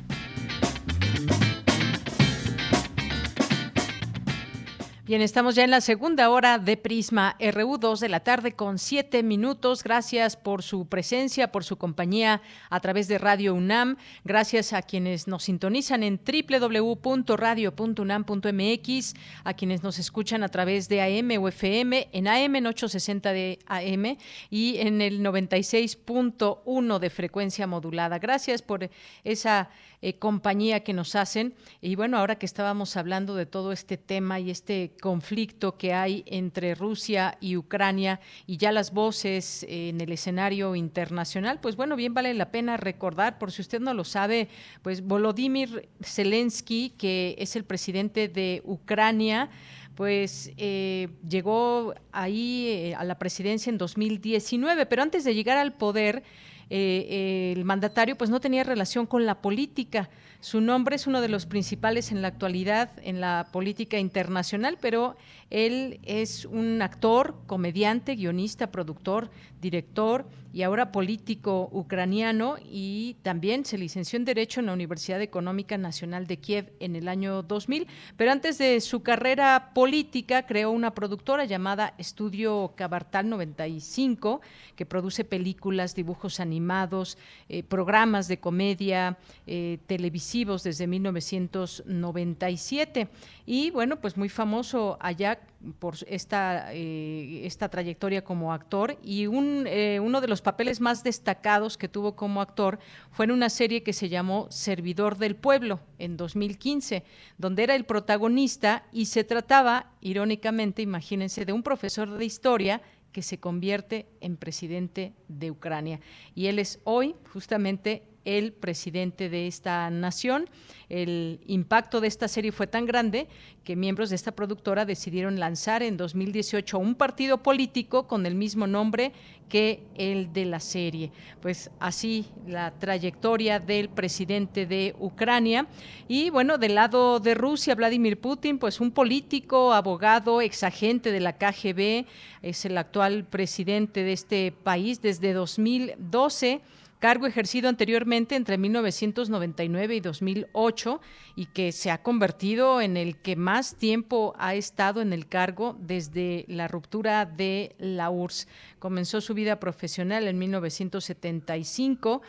[5.09, 8.77] Bien, estamos ya en la segunda hora de Prisma RU, 2 de la tarde con
[8.77, 9.83] siete minutos.
[9.83, 13.97] Gracias por su presencia, por su compañía a través de Radio UNAM.
[14.23, 19.13] Gracias a quienes nos sintonizan en www.radio.unam.mx,
[19.45, 23.57] a quienes nos escuchan a través de AM o FM, en AM en 860 de
[23.65, 24.15] AM
[24.51, 28.19] y en el 96.1 de frecuencia modulada.
[28.19, 28.87] Gracias por
[29.23, 29.71] esa
[30.01, 31.53] eh, compañía que nos hacen.
[31.81, 36.23] Y bueno, ahora que estábamos hablando de todo este tema y este conflicto que hay
[36.25, 41.97] entre Rusia y Ucrania y ya las voces eh, en el escenario internacional, pues bueno,
[41.97, 44.47] bien vale la pena recordar, por si usted no lo sabe,
[44.81, 49.49] pues Volodymyr Zelensky, que es el presidente de Ucrania,
[49.95, 56.23] pues eh, llegó ahí a la presidencia en 2019, pero antes de llegar al poder,
[56.69, 60.09] eh, el mandatario pues no tenía relación con la política.
[60.39, 65.17] Su nombre es uno de los principales en la actualidad en la política internacional, pero
[65.49, 69.29] él es un actor, comediante, guionista, productor,
[69.61, 75.77] director y ahora político ucraniano y también se licenció en Derecho en la Universidad Económica
[75.77, 77.85] Nacional de Kiev en el año 2000.
[78.17, 84.41] Pero antes de su carrera política creó una productora llamada Estudio Cabartal 95
[84.75, 93.07] que produce películas, dibujos animados, eh, programas de comedia, eh, televisivos desde 1997.
[93.45, 95.39] Y bueno, pues muy famoso allá
[95.79, 101.03] por esta, eh, esta trayectoria como actor y un, eh, uno de los papeles más
[101.03, 102.79] destacados que tuvo como actor
[103.11, 107.03] fue en una serie que se llamó Servidor del Pueblo en 2015,
[107.37, 112.81] donde era el protagonista y se trataba, irónicamente, imagínense, de un profesor de historia
[113.11, 115.99] que se convierte en presidente de Ucrania.
[116.35, 120.49] Y él es hoy justamente el presidente de esta nación.
[120.89, 123.27] El impacto de esta serie fue tan grande
[123.63, 128.65] que miembros de esta productora decidieron lanzar en 2018 un partido político con el mismo
[128.65, 129.11] nombre
[129.49, 131.11] que el de la serie.
[131.41, 135.67] Pues así la trayectoria del presidente de Ucrania.
[136.07, 141.37] Y bueno, del lado de Rusia, Vladimir Putin, pues un político, abogado, exagente de la
[141.37, 142.05] KGB,
[142.41, 146.61] es el actual presidente de este país desde 2012
[146.99, 151.01] cargo ejercido anteriormente entre 1999 y 2008
[151.35, 155.77] y que se ha convertido en el que más tiempo ha estado en el cargo
[155.79, 158.47] desde la ruptura de la URSS.
[158.79, 162.21] Comenzó su vida profesional en 1975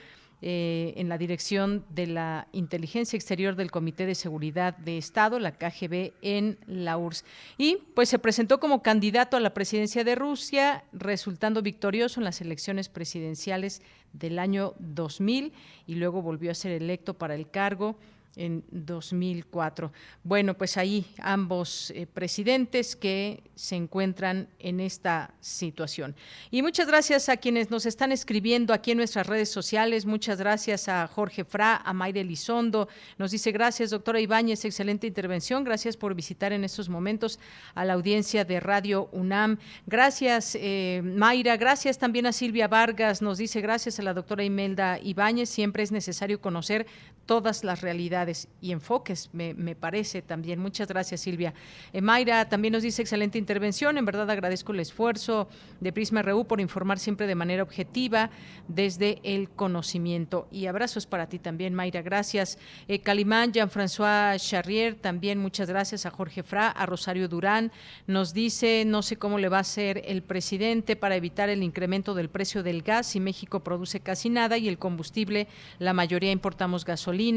[0.42, 5.52] eh, en la dirección de la inteligencia exterior del Comité de Seguridad de Estado, la
[5.52, 7.24] KGB, en la URSS.
[7.58, 12.40] Y pues se presentó como candidato a la presidencia de Rusia, resultando victorioso en las
[12.40, 13.82] elecciones presidenciales
[14.12, 15.52] del año 2000
[15.86, 17.96] y luego volvió a ser electo para el cargo
[18.36, 19.92] en 2004.
[20.22, 26.14] Bueno, pues ahí ambos eh, presidentes que se encuentran en esta situación.
[26.50, 30.06] Y muchas gracias a quienes nos están escribiendo aquí en nuestras redes sociales.
[30.06, 32.88] Muchas gracias a Jorge Fra, a Mayre Elizondo.
[33.18, 35.64] Nos dice gracias, doctora Ibáñez, excelente intervención.
[35.64, 37.38] Gracias por visitar en estos momentos
[37.74, 39.58] a la audiencia de Radio UNAM.
[39.86, 41.56] Gracias, eh, Mayra.
[41.56, 43.22] Gracias también a Silvia Vargas.
[43.22, 45.48] Nos dice gracias a la doctora Imelda Ibáñez.
[45.48, 46.86] Siempre es necesario conocer
[47.26, 48.29] todas las realidades
[48.60, 50.58] y enfoques, me, parece también.
[50.58, 51.54] Muchas gracias, Silvia.
[51.92, 53.96] Eh, Mayra también nos dice excelente intervención.
[53.96, 55.48] En verdad agradezco el esfuerzo
[55.80, 58.30] de Prisma RU por informar siempre de manera objetiva
[58.68, 60.48] desde el conocimiento.
[60.50, 62.02] Y abrazos para ti también, Mayra.
[62.02, 62.58] Gracias.
[62.88, 67.72] Eh, Calimán, Jean-François Charrier, también muchas gracias a Jorge Fra, a Rosario Durán.
[68.06, 72.14] Nos dice, no sé cómo le va a hacer el presidente para evitar el incremento
[72.14, 76.84] del precio del gas si México produce casi nada y el combustible, la mayoría importamos
[76.84, 77.30] gasolina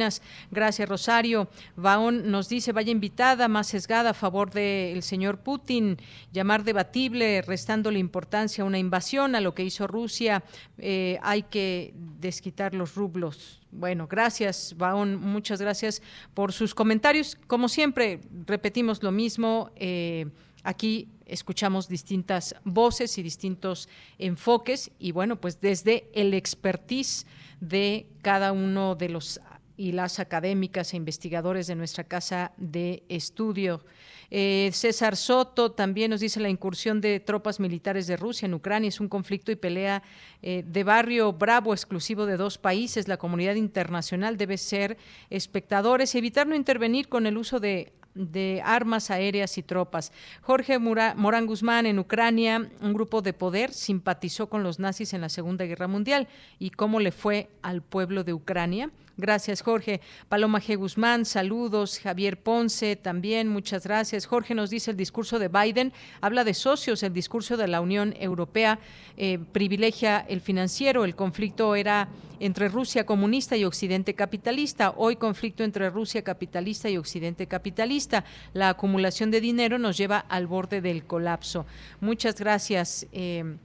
[0.52, 1.48] Gracias, Rosario.
[1.76, 5.98] Baón nos dice, vaya invitada, más sesgada a favor del señor Putin,
[6.32, 10.44] llamar debatible, restando la importancia a una invasión, a lo que hizo Rusia.
[10.78, 13.62] Eh, hay que desquitar los rublos.
[13.72, 16.02] Bueno, gracias, Baón, muchas gracias
[16.34, 17.38] por sus comentarios.
[17.48, 19.72] Como siempre, repetimos lo mismo.
[19.76, 20.28] Eh,
[20.64, 27.26] aquí escuchamos distintas voces y distintos enfoques y bueno, pues desde el expertise
[27.60, 29.40] de cada uno de los
[29.84, 33.84] y las académicas e investigadores de nuestra casa de estudio.
[34.32, 38.88] Eh, César Soto también nos dice la incursión de tropas militares de Rusia en Ucrania
[38.88, 40.02] es un conflicto y pelea
[40.42, 43.10] eh, de barrio bravo exclusivo de dos países.
[43.10, 44.98] La comunidad internacional debe ser
[45.30, 50.12] espectadores y evitar no intervenir con el uso de de armas aéreas y tropas.
[50.42, 55.30] Jorge Morán Guzmán en Ucrania, un grupo de poder, simpatizó con los nazis en la
[55.30, 56.28] Segunda Guerra Mundial.
[56.60, 58.92] ¿Y cómo le fue al pueblo de Ucrania?
[59.16, 60.02] Gracias, Jorge.
[60.28, 60.76] Paloma G.
[60.76, 62.00] Guzmán, saludos.
[62.00, 64.26] Javier Ponce, también, muchas gracias.
[64.26, 68.16] Jorge nos dice el discurso de Biden, habla de socios, el discurso de la Unión
[68.20, 68.80] Europea
[69.16, 72.10] eh, privilegia el financiero, el conflicto era
[72.40, 78.26] entre Rusia comunista y Occidente capitalista, hoy conflicto entre Rusia capitalista y Occidente capitalista.
[78.54, 81.68] La acumulación de dinero nos lleva al borde del colapso.
[82.02, 83.06] Muchas gracias.
[83.12, 83.58] Eh,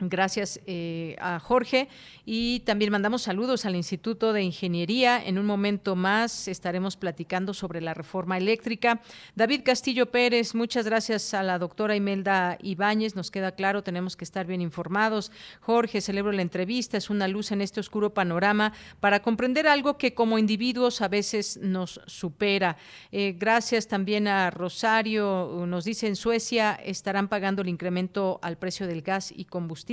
[0.00, 1.88] Gracias eh, a Jorge
[2.24, 5.20] y también mandamos saludos al Instituto de Ingeniería.
[5.24, 9.00] En un momento más estaremos platicando sobre la reforma eléctrica.
[9.34, 13.16] David Castillo Pérez, muchas gracias a la doctora Imelda Ibáñez.
[13.16, 15.32] Nos queda claro, tenemos que estar bien informados.
[15.60, 16.96] Jorge, celebro la entrevista.
[16.96, 21.58] Es una luz en este oscuro panorama para comprender algo que como individuos a veces
[21.60, 22.76] nos supera.
[23.10, 25.64] Eh, gracias también a Rosario.
[25.66, 29.87] Nos dice en Suecia estarán pagando el incremento al precio del gas y combustible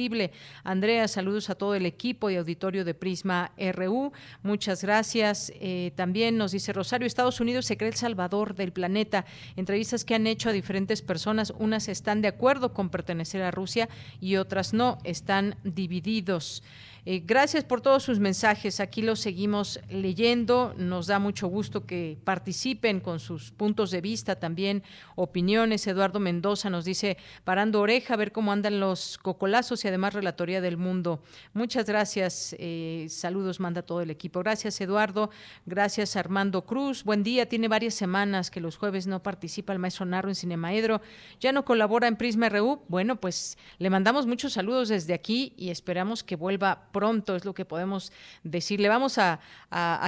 [0.64, 4.12] Andrea, saludos a todo el equipo y auditorio de Prisma RU.
[4.44, 5.54] Muchas gracias.
[5.56, 9.26] Eh, también nos dice Rosario, Estados Unidos se cree el salvador del planeta.
[9.56, 13.88] Entrevistas que han hecho a diferentes personas, unas están de acuerdo con pertenecer a Rusia
[14.20, 16.62] y otras no, están divididos.
[17.08, 18.80] Eh, gracias por todos sus mensajes.
[18.80, 20.74] Aquí los seguimos leyendo.
[20.76, 24.82] Nos da mucho gusto que participen con sus puntos de vista, también
[25.14, 25.86] opiniones.
[25.86, 30.78] Eduardo Mendoza nos dice, parando oreja, ver cómo andan los cocolazos y además relatoría del
[30.78, 31.22] mundo.
[31.54, 32.56] Muchas gracias.
[32.58, 34.40] Eh, saludos, manda todo el equipo.
[34.40, 35.30] Gracias, Eduardo.
[35.68, 37.04] Gracias, Armando Cruz.
[37.04, 37.48] Buen día.
[37.48, 41.02] Tiene varias semanas que los jueves no participa el maestro Narro en Cinemaedro.
[41.40, 42.82] Ya no colabora en Prisma RU.
[42.88, 47.54] Bueno, pues le mandamos muchos saludos desde aquí y esperamos que vuelva pronto, es lo
[47.54, 48.80] que podemos decir.
[48.80, 49.42] Le vamos a,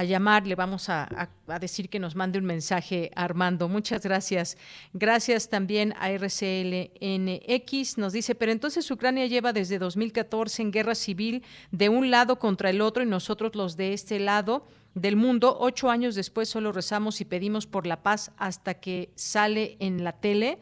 [0.06, 1.28] llamar, le vamos a,
[1.60, 3.68] decir que nos mande un mensaje Armando.
[3.68, 4.56] Muchas gracias.
[4.94, 7.98] Gracias también a RCLNX.
[7.98, 11.42] Nos dice, pero entonces Ucrania lleva desde 2014 en guerra civil
[11.72, 15.58] de un lado contra el otro y nosotros los de este lado del mundo.
[15.60, 20.12] Ocho años después solo rezamos y pedimos por la paz hasta que sale en la
[20.12, 20.58] tele.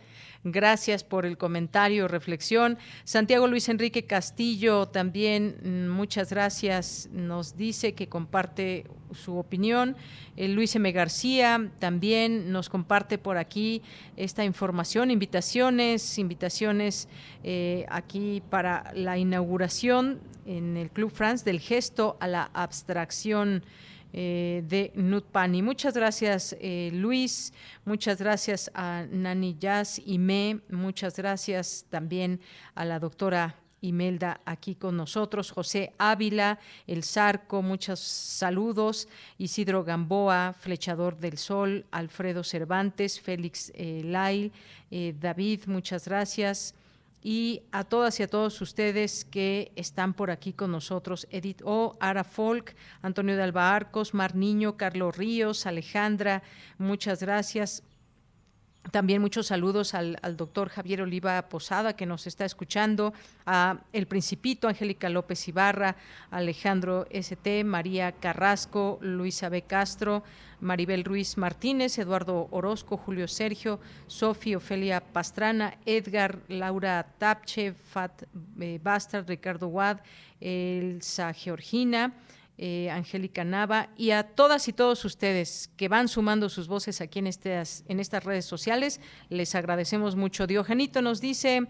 [0.48, 2.78] Gracias por el comentario, reflexión.
[3.02, 9.96] Santiago Luis Enrique Castillo también, mm, muchas gracias, nos dice que comparte su opinión.
[10.36, 10.92] Eh, Luis M.
[10.92, 13.82] García también nos comparte por aquí
[14.16, 17.08] esta información, invitaciones, invitaciones
[17.42, 23.64] eh, aquí para la inauguración en el Club France del gesto a la abstracción
[24.12, 25.62] eh, de Nutpani.
[25.62, 27.52] Muchas gracias, eh, Luis.
[27.84, 30.60] Muchas gracias a Nani Jazz y Me.
[30.70, 32.40] Muchas gracias también
[32.74, 39.06] a la doctora Imelda aquí con nosotros, José Ávila, El Zarco, muchos saludos,
[39.38, 44.50] Isidro Gamboa, Flechador del Sol, Alfredo Cervantes, Félix eh, Lail,
[45.20, 46.74] David, muchas gracias
[47.22, 51.96] y a todas y a todos ustedes que están por aquí con nosotros, Edith O,
[52.00, 56.42] Ara Folk, Antonio de Alba Arcos, Mar Niño, Carlos Ríos, Alejandra,
[56.78, 57.82] muchas gracias.
[58.90, 63.12] También muchos saludos al, doctor Javier Oliva Posada, que nos está escuchando,
[63.44, 65.96] a El Principito, Angélica López Ibarra,
[66.30, 69.62] Alejandro ST, María Carrasco, Luisa B.
[69.62, 70.22] Castro,
[70.60, 78.22] Maribel Ruiz Martínez, Eduardo Orozco, Julio Sergio, Sofía Ofelia Pastrana, Edgar, Laura Tapche, Fat
[78.60, 79.98] eh, Bastard, Ricardo Wad,
[80.40, 82.12] Elsa Georgina,
[82.58, 87.18] eh, Angélica Nava y a todas y todos ustedes que van sumando sus voces aquí
[87.18, 89.00] en estas, en estas redes sociales.
[89.28, 90.46] Les agradecemos mucho.
[90.46, 91.66] Diogenito nos dice,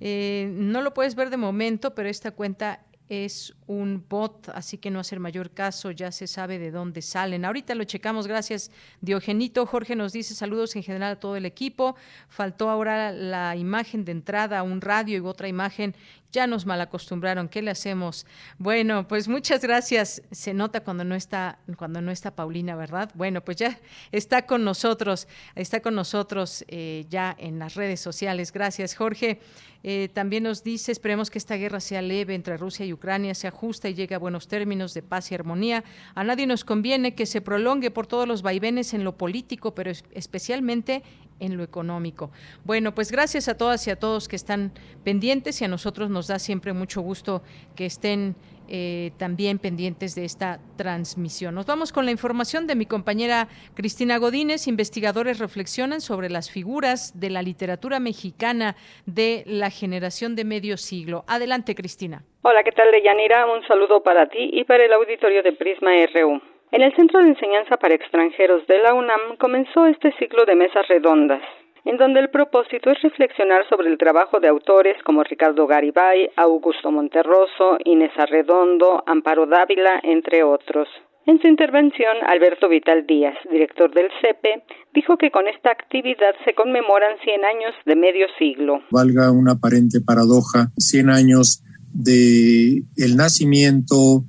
[0.00, 4.90] eh, no lo puedes ver de momento, pero esta cuenta es un bot, así que
[4.90, 7.44] no hacer mayor caso, ya se sabe de dónde salen.
[7.44, 8.70] Ahorita lo checamos, gracias
[9.02, 9.66] Diogenito.
[9.66, 11.96] Jorge nos dice saludos en general a todo el equipo.
[12.28, 15.94] Faltó ahora la imagen de entrada, un radio y otra imagen.
[16.34, 18.26] Ya nos malacostumbraron, ¿qué le hacemos?
[18.58, 20.20] Bueno, pues muchas gracias.
[20.32, 23.08] Se nota cuando no está, cuando no está Paulina, ¿verdad?
[23.14, 23.78] Bueno, pues ya
[24.10, 28.50] está con nosotros, está con nosotros eh, ya en las redes sociales.
[28.50, 29.38] Gracias, Jorge.
[29.84, 33.52] Eh, también nos dice, esperemos que esta guerra sea leve entre Rusia y Ucrania, sea
[33.52, 35.84] justa y llegue a buenos términos de paz y armonía.
[36.16, 39.92] A nadie nos conviene que se prolongue por todos los vaivenes en lo político, pero
[40.12, 41.04] especialmente
[41.44, 42.30] en lo económico.
[42.64, 44.72] Bueno, pues gracias a todas y a todos que están
[45.04, 47.42] pendientes y a nosotros nos da siempre mucho gusto
[47.76, 51.54] que estén eh, también pendientes de esta transmisión.
[51.54, 54.66] Nos vamos con la información de mi compañera Cristina Godínez.
[54.66, 61.24] Investigadores reflexionan sobre las figuras de la literatura mexicana de la generación de medio siglo.
[61.28, 62.22] Adelante, Cristina.
[62.40, 63.46] Hola, ¿qué tal, Deyanira?
[63.46, 66.53] Un saludo para ti y para el auditorio de Prisma RU.
[66.74, 70.82] En el Centro de Enseñanza para Extranjeros de la UNAM comenzó este ciclo de mesas
[70.88, 71.40] redondas
[71.84, 76.90] en donde el propósito es reflexionar sobre el trabajo de autores como Ricardo Garibay, Augusto
[76.90, 80.88] Monterroso, Inés Arredondo, Amparo Dávila, entre otros.
[81.26, 84.64] En su intervención, Alberto Vital Díaz, director del CEPE,
[84.94, 88.80] dijo que con esta actividad se conmemoran 100 años de medio siglo.
[88.90, 94.24] Valga una aparente paradoja, 100 años de el nacimiento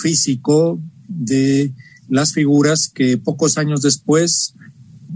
[0.00, 0.78] físico
[1.08, 1.72] de
[2.08, 4.54] las figuras que pocos años después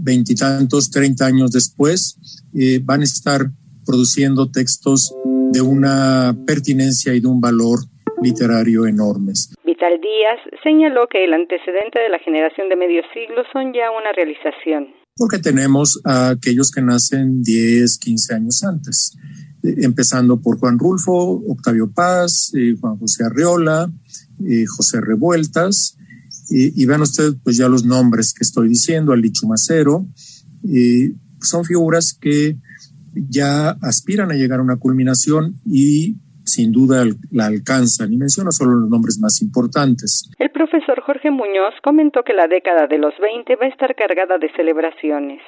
[0.01, 2.17] veintitantos, treinta años después,
[2.55, 3.41] eh, van a estar
[3.85, 5.13] produciendo textos
[5.51, 7.79] de una pertinencia y de un valor
[8.21, 9.53] literario enormes.
[9.65, 14.11] Vital Díaz señaló que el antecedente de la generación de medio siglo son ya una
[14.13, 14.87] realización.
[15.15, 19.17] Porque tenemos a aquellos que nacen 10, 15 años antes,
[19.63, 23.89] eh, empezando por Juan Rulfo, Octavio Paz, eh, Juan José Arriola,
[24.67, 25.97] José Revueltas,
[26.49, 30.07] y, vean ustedes pues ya los nombres que estoy diciendo, Ali Chumacero,
[31.41, 32.57] son figuras que
[33.13, 38.11] ya aspiran a llegar a una culminación y sin duda la alcanzan.
[38.11, 40.29] Y menciono solo los nombres más importantes.
[40.39, 44.37] El profesor Jorge Muñoz comentó que la década de los 20 va a estar cargada
[44.37, 45.41] de celebraciones.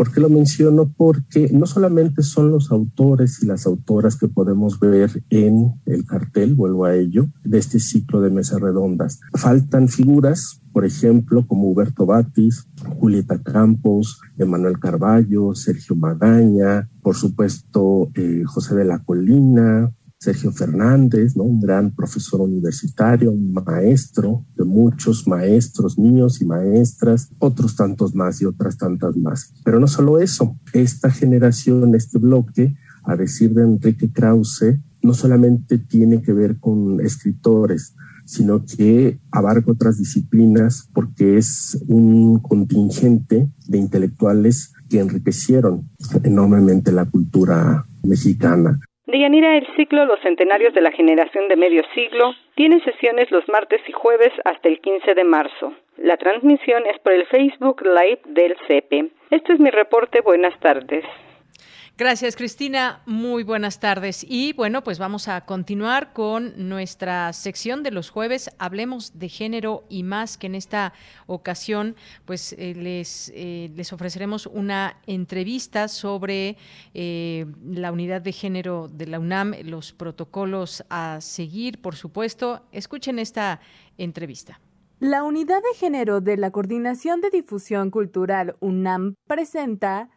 [0.00, 0.90] ¿Por qué lo menciono?
[0.96, 6.54] Porque no solamente son los autores y las autoras que podemos ver en el cartel,
[6.54, 9.20] vuelvo a ello, de este ciclo de mesas redondas.
[9.34, 12.66] Faltan figuras, por ejemplo, como Huberto Batis,
[12.98, 21.34] Julieta Campos, Emanuel Carballo, Sergio Magaña, por supuesto, eh, José de la Colina, Sergio Fernández,
[21.34, 21.44] ¿no?
[21.44, 28.42] un gran profesor universitario, un maestro de muchos maestros, niños y maestras, otros tantos más
[28.42, 29.54] y otras tantas más.
[29.64, 35.78] Pero no solo eso, esta generación, este bloque, a decir de Enrique Krause, no solamente
[35.78, 37.94] tiene que ver con escritores,
[38.26, 45.88] sino que abarca otras disciplinas porque es un contingente de intelectuales que enriquecieron
[46.24, 48.80] enormemente la cultura mexicana.
[49.10, 53.80] Deyanira, el ciclo Los Centenarios de la Generación de Medio Siglo tiene sesiones los martes
[53.88, 55.72] y jueves hasta el 15 de marzo.
[55.96, 59.10] La transmisión es por el Facebook Live del CEPE.
[59.30, 60.20] Este es mi reporte.
[60.20, 61.04] Buenas tardes.
[62.00, 63.02] Gracias, Cristina.
[63.04, 64.24] Muy buenas tardes.
[64.26, 68.48] Y bueno, pues vamos a continuar con nuestra sección de los jueves.
[68.58, 70.94] Hablemos de género y más que en esta
[71.26, 76.56] ocasión, pues eh, les, eh, les ofreceremos una entrevista sobre
[76.94, 82.62] eh, la unidad de género de la UNAM, los protocolos a seguir, por supuesto.
[82.72, 83.60] Escuchen esta
[83.98, 84.58] entrevista.
[85.00, 90.08] La unidad de género de la Coordinación de Difusión Cultural UNAM presenta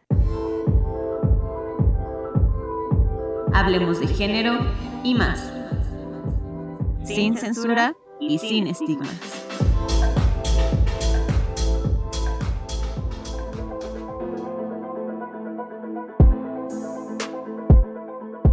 [3.54, 4.58] Hablemos de género
[5.04, 5.52] y más.
[7.04, 9.14] Sin censura y sin estigmas.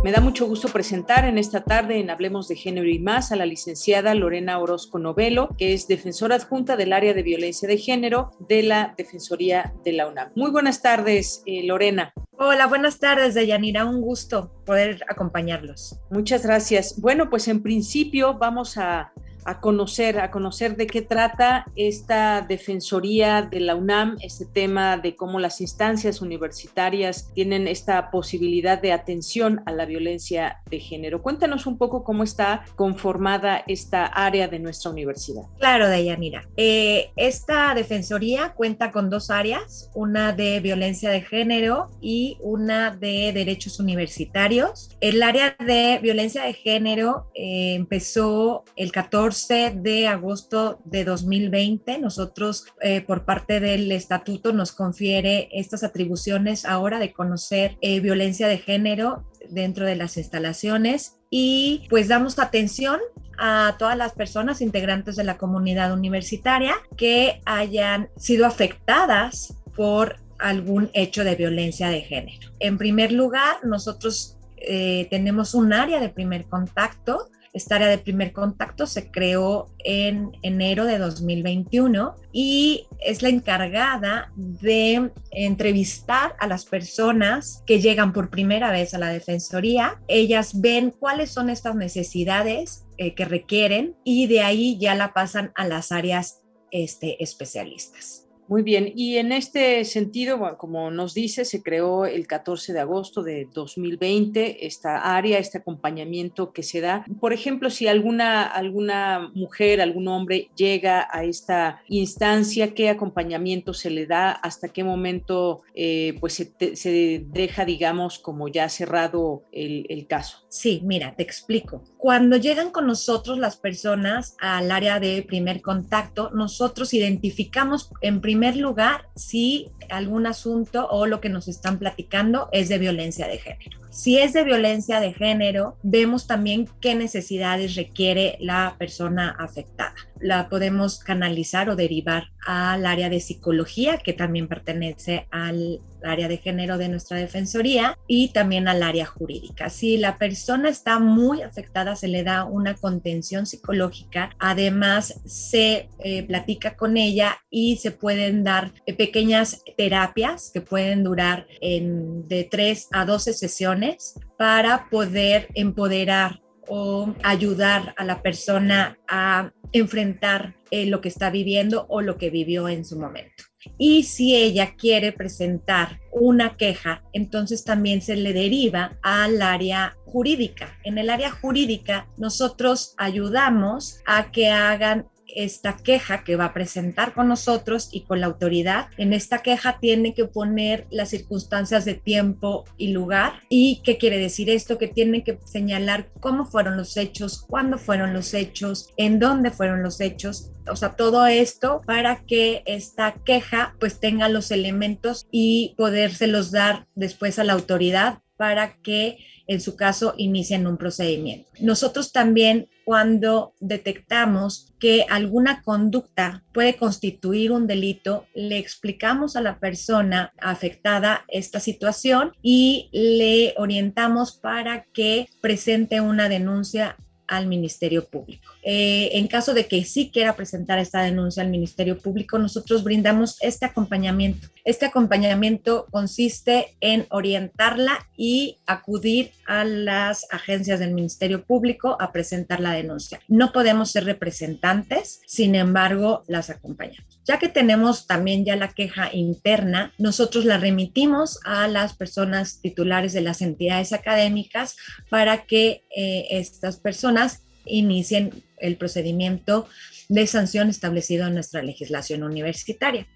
[0.04, 3.36] Me da mucho gusto presentar en esta tarde en Hablemos de Género y más a
[3.36, 8.32] la licenciada Lorena Orozco Novelo, que es defensora adjunta del área de violencia de género
[8.40, 10.32] de la Defensoría de la UNAM.
[10.36, 12.14] Muy buenas tardes, eh, Lorena.
[12.32, 13.86] Hola, buenas tardes, Deyanira.
[13.86, 16.00] Un gusto poder acompañarlos.
[16.10, 17.00] Muchas gracias.
[17.00, 19.14] Bueno, pues en principio vamos a
[19.46, 25.16] a conocer, a conocer de qué trata esta defensoría de la UNAM, este tema de
[25.16, 31.22] cómo las instancias universitarias tienen esta posibilidad de atención a la violencia de género.
[31.22, 35.44] Cuéntanos un poco cómo está conformada esta área de nuestra universidad.
[35.58, 36.48] Claro, Dayanira.
[36.58, 43.32] Eh, esta defensoría cuenta con dos áreas, una de violencia de género y una de
[43.34, 44.96] derechos universitarios.
[45.02, 52.00] El área de violencia de género eh, empezó el 14 de agosto de 2020.
[52.00, 58.48] Nosotros, eh, por parte del estatuto, nos confiere estas atribuciones ahora de conocer eh, violencia
[58.48, 63.00] de género dentro de las instalaciones y pues damos atención
[63.38, 70.90] a todas las personas integrantes de la comunidad universitaria que hayan sido afectadas por algún
[70.94, 72.52] hecho de violencia de género.
[72.60, 78.32] En primer lugar, nosotros eh, tenemos un área de primer contacto Esta área de primer
[78.32, 86.66] contacto se creó en enero de 2021 y es la encargada de entrevistar a las
[86.66, 90.00] personas que llegan por primera vez a la Defensoría.
[90.08, 95.52] Ellas ven cuáles son estas necesidades eh, que requieren y de ahí ya la pasan
[95.56, 96.42] a las áreas
[96.72, 98.31] este, especialistas.
[98.52, 103.24] Muy bien, y en este sentido, como nos dice, se creó el 14 de agosto
[103.24, 107.06] de 2020 esta área, este acompañamiento que se da.
[107.22, 113.90] Por ejemplo, si alguna, alguna mujer, algún hombre llega a esta instancia, ¿qué acompañamiento se
[113.90, 114.32] le da?
[114.32, 120.40] ¿Hasta qué momento eh, pues se, deja, digamos, como ya cerrado el, el caso?
[120.50, 121.86] Sí, mira, te explico.
[121.98, 128.41] Cuando llegan con nosotros las personas al área de primer contacto, nosotros identificamos en primer
[128.42, 133.38] primer lugar si algún asunto o lo que nos están platicando es de violencia de
[133.38, 133.80] género.
[133.92, 139.94] Si es de violencia de género, vemos también qué necesidades requiere la persona afectada.
[140.22, 146.38] La podemos canalizar o derivar al área de psicología, que también pertenece al área de
[146.38, 149.70] género de nuestra defensoría y también al área jurídica.
[149.70, 154.32] Si la persona está muy afectada, se le da una contención psicológica.
[154.40, 161.04] Además, se eh, platica con ella y se pueden dar eh, pequeñas terapias que pueden
[161.04, 169.52] durar de 3 a 12 sesiones para poder empoderar o ayudar a la persona a
[169.74, 173.44] enfrentar eh, lo que está viviendo o lo que vivió en su momento.
[173.78, 180.78] Y si ella quiere presentar una queja, entonces también se le deriva al área jurídica.
[180.84, 187.14] En el área jurídica nosotros ayudamos a que hagan esta queja que va a presentar
[187.14, 188.88] con nosotros y con la autoridad.
[188.98, 193.34] En esta queja tiene que poner las circunstancias de tiempo y lugar.
[193.50, 194.78] ¿Y qué quiere decir esto?
[194.78, 199.84] Que tiene que señalar cómo fueron los hechos, cuándo fueron los hechos, en dónde fueron
[199.84, 200.52] los hechos.
[200.70, 206.88] O sea, todo esto para que esta queja pues tenga los elementos y podérselos dar
[206.96, 209.18] después a la autoridad para que
[209.52, 211.50] en su caso inicien un procedimiento.
[211.60, 219.60] Nosotros también cuando detectamos que alguna conducta puede constituir un delito, le explicamos a la
[219.60, 226.96] persona afectada esta situación y le orientamos para que presente una denuncia
[227.28, 228.54] al Ministerio Público.
[228.64, 233.38] Eh, en caso de que sí quiera presentar esta denuncia al Ministerio Público, nosotros brindamos
[233.42, 234.48] este acompañamiento.
[234.64, 242.60] Este acompañamiento consiste en orientarla y acudir a las agencias del Ministerio Público a presentar
[242.60, 243.20] la denuncia.
[243.28, 247.20] No podemos ser representantes, sin embargo, las acompañamos.
[247.26, 253.14] Ya que tenemos también ya la queja interna, nosotros la remitimos a las personas titulares
[253.14, 254.76] de las entidades académicas
[255.10, 259.68] para que eh, estas personas inicien el procedimiento
[260.10, 263.08] de sanción establecido en nuestra legislación universitaria.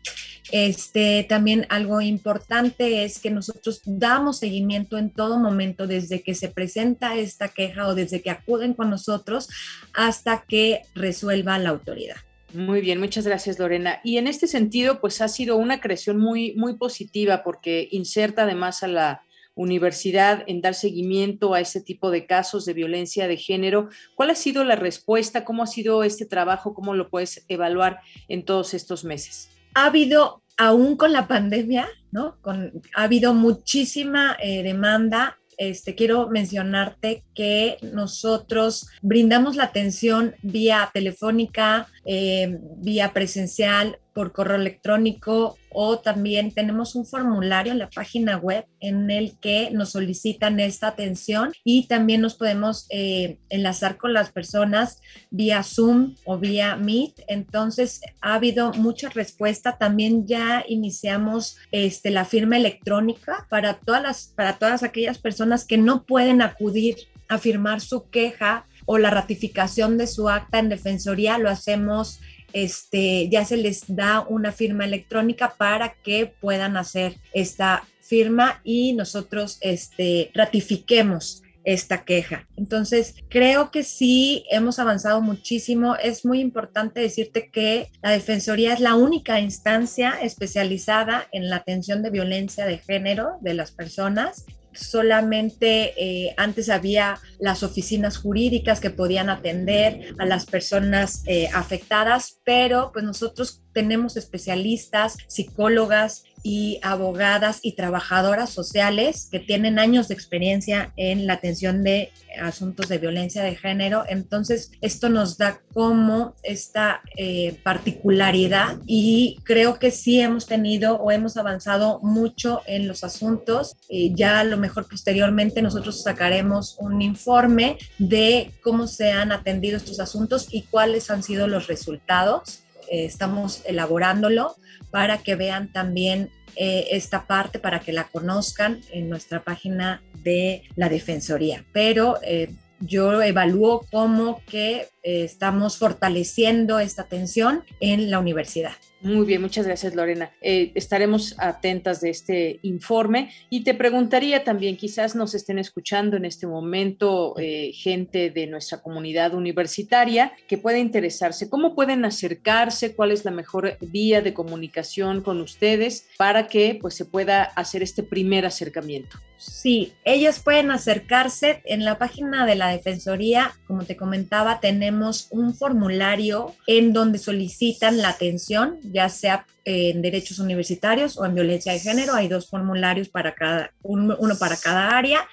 [0.52, 6.50] Este, también algo importante es que nosotros damos seguimiento en todo momento desde que se
[6.50, 9.50] presenta esta queja o desde que acuden con nosotros
[9.94, 12.18] hasta que resuelva la autoridad.
[12.54, 14.00] Muy bien, muchas gracias Lorena.
[14.04, 18.84] Y en este sentido, pues ha sido una creación muy, muy positiva porque inserta además
[18.84, 19.22] a la
[19.56, 23.90] universidad en dar seguimiento a este tipo de casos de violencia de género.
[24.16, 25.46] ¿Cuál ha sido la respuesta?
[25.46, 26.74] ¿Cómo ha sido este trabajo?
[26.74, 29.50] ¿Cómo lo puedes evaluar en todos estos meses?
[29.74, 32.38] Ha habido, aún con la pandemia, ¿no?
[32.44, 41.88] Ha habido muchísima eh, demanda este, quiero mencionarte que nosotros brindamos la atención vía telefónica,
[42.06, 48.66] eh, vía presencial, por correo electrónico o también tenemos un formulario en la página web
[48.80, 54.32] en el que nos solicitan esta atención y también nos podemos eh, enlazar con las
[54.32, 57.24] personas vía Zoom o vía Meet.
[57.28, 59.78] Entonces ha habido mucha respuesta.
[59.78, 65.78] También ya iniciamos este, la firma electrónica para todas, las, para todas aquellas personas que
[65.78, 66.96] no pueden acudir
[67.28, 71.38] a firmar su queja o la ratificación de su acta en defensoría.
[71.38, 72.22] Lo hacemos
[72.56, 78.94] este, ya se les da una firma electrónica para que puedan hacer esta firma y
[78.94, 82.48] nosotros este, ratifiquemos esta queja.
[82.56, 85.98] Entonces, creo que sí hemos avanzado muchísimo.
[85.98, 92.04] Es muy importante decirte que la Defensoría es la única instancia especializada en la atención
[92.04, 94.46] de violencia de género de las personas
[94.76, 102.40] solamente eh, antes había las oficinas jurídicas que podían atender a las personas eh, afectadas,
[102.44, 110.14] pero pues nosotros tenemos especialistas, psicólogas y abogadas y trabajadoras sociales que tienen años de
[110.14, 114.04] experiencia en la atención de asuntos de violencia de género.
[114.08, 121.10] Entonces, esto nos da como esta eh, particularidad y creo que sí hemos tenido o
[121.10, 123.76] hemos avanzado mucho en los asuntos.
[123.90, 129.78] Eh, ya a lo mejor posteriormente nosotros sacaremos un informe de cómo se han atendido
[129.78, 132.60] estos asuntos y cuáles han sido los resultados.
[132.92, 134.56] Eh, estamos elaborándolo
[134.92, 140.64] para que vean también eh, esta parte, para que la conozcan en nuestra página de
[140.76, 141.66] la Defensoría.
[141.72, 142.50] Pero eh,
[142.80, 148.74] yo evalúo cómo que estamos fortaleciendo esta atención en la universidad.
[149.06, 150.32] Muy bien, muchas gracias Lorena.
[150.42, 156.26] Eh, estaremos atentas de este informe y te preguntaría también, quizás nos estén escuchando en
[156.26, 162.96] este momento eh, gente de nuestra comunidad universitaria que pueda interesarse, ¿cómo pueden acercarse?
[162.96, 167.84] ¿Cuál es la mejor vía de comunicación con ustedes para que pues, se pueda hacer
[167.84, 169.20] este primer acercamiento?
[169.38, 175.56] Sí, ellos pueden acercarse en la página de la Defensoría, como te comentaba, tenemos un
[175.56, 181.80] formulario en donde solicitan la atención ya sea en derechos universitarios o en violencia de
[181.80, 182.14] género.
[182.14, 185.28] Hay dos formularios para cada, uno para cada área.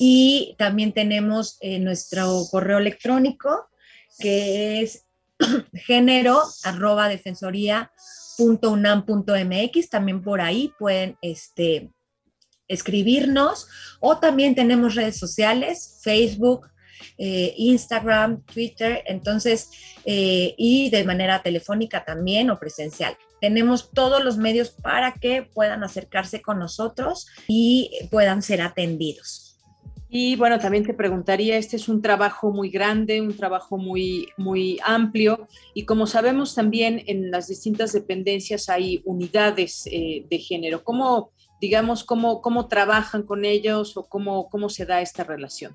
[0.00, 3.68] Y también tenemos eh, nuestro correo electrónico
[4.18, 5.04] que es
[5.74, 9.90] género arroba defensoría.unam.mx.
[9.90, 11.90] También por ahí pueden este,
[12.66, 13.68] escribirnos.
[14.00, 16.68] O también tenemos redes sociales, Facebook,
[17.16, 19.70] eh, Instagram, Twitter, entonces,
[20.04, 23.16] eh, y de manera telefónica también o presencial.
[23.40, 29.48] Tenemos todos los medios para que puedan acercarse con nosotros y puedan ser atendidos.
[30.10, 34.78] Y bueno, también te preguntaría, este es un trabajo muy grande, un trabajo muy, muy
[34.82, 40.82] amplio y como sabemos también en las distintas dependencias hay unidades eh, de género.
[40.82, 45.74] ¿Cómo, digamos, cómo, cómo trabajan con ellos o cómo, cómo se da esta relación?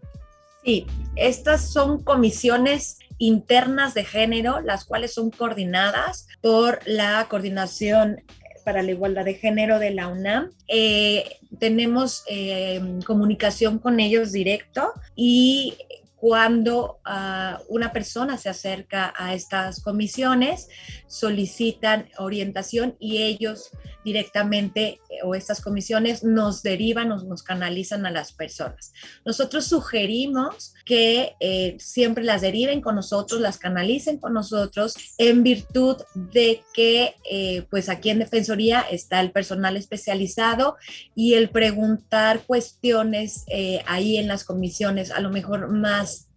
[0.64, 0.85] Sí,
[1.15, 8.22] estas son comisiones internas de género, las cuales son coordinadas por la Coordinación
[8.64, 10.52] para la Igualdad de Género de la UNAM.
[10.68, 15.76] Eh, tenemos eh, comunicación con ellos directo y
[16.15, 20.69] cuando ah, una persona se acerca a estas comisiones,
[21.06, 23.72] solicitan orientación y ellos
[24.03, 28.93] directamente eh, o estas comisiones nos derivan, nos, nos canalizan a las personas.
[29.25, 35.97] Nosotros sugerimos que eh, siempre las deriven con nosotros, las canalicen con nosotros en virtud
[36.13, 40.77] de que eh, pues aquí en Defensoría está el personal especializado
[41.15, 43.45] y el preguntar cuestiones
[43.85, 46.27] ahí en las comisiones a lo mejor más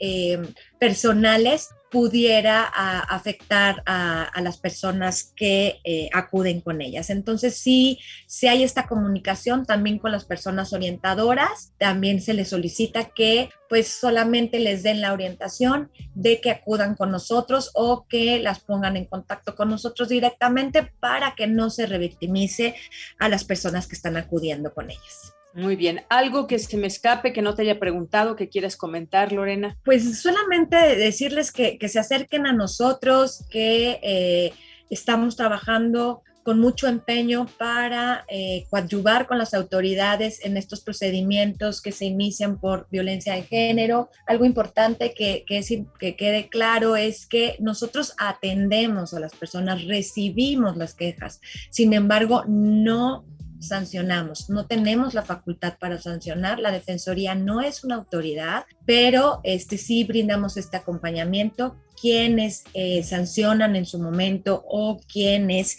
[0.78, 7.10] personales pudiera afectar a, las personas que eh, acuden con ellas.
[7.10, 13.10] Entonces, sí, si hay esta comunicación también con las personas orientadoras, también se les solicita
[13.10, 18.60] que pues solamente les den la orientación de que acudan con nosotros o que las
[18.60, 22.74] pongan en contacto con nosotros directamente para que no se revictimice
[23.18, 25.34] a las personas que están acudiendo con ellas.
[25.56, 26.02] Muy bien.
[26.10, 29.78] ¿Algo que se me escape, que no te haya preguntado, que quieras comentar, Lorena?
[29.86, 34.52] Pues solamente decirles que, se acerquen a nosotros, que eh,
[34.90, 41.90] estamos trabajando con mucho empeño para eh, coadyuvar con las autoridades en estos procedimientos que
[41.90, 44.10] se inician por violencia de género.
[44.26, 45.64] Algo importante que, que,
[45.98, 52.44] que quede claro es que nosotros atendemos a las personas, recibimos las quejas, sin embargo,
[52.46, 53.24] no
[53.60, 54.50] sancionamos.
[54.50, 56.58] No tenemos la facultad para sancionar.
[56.58, 61.76] La Defensoría no es una autoridad, pero este, sí brindamos este acompañamiento.
[62.00, 65.78] Quienes eh, sancionan en su momento o quienes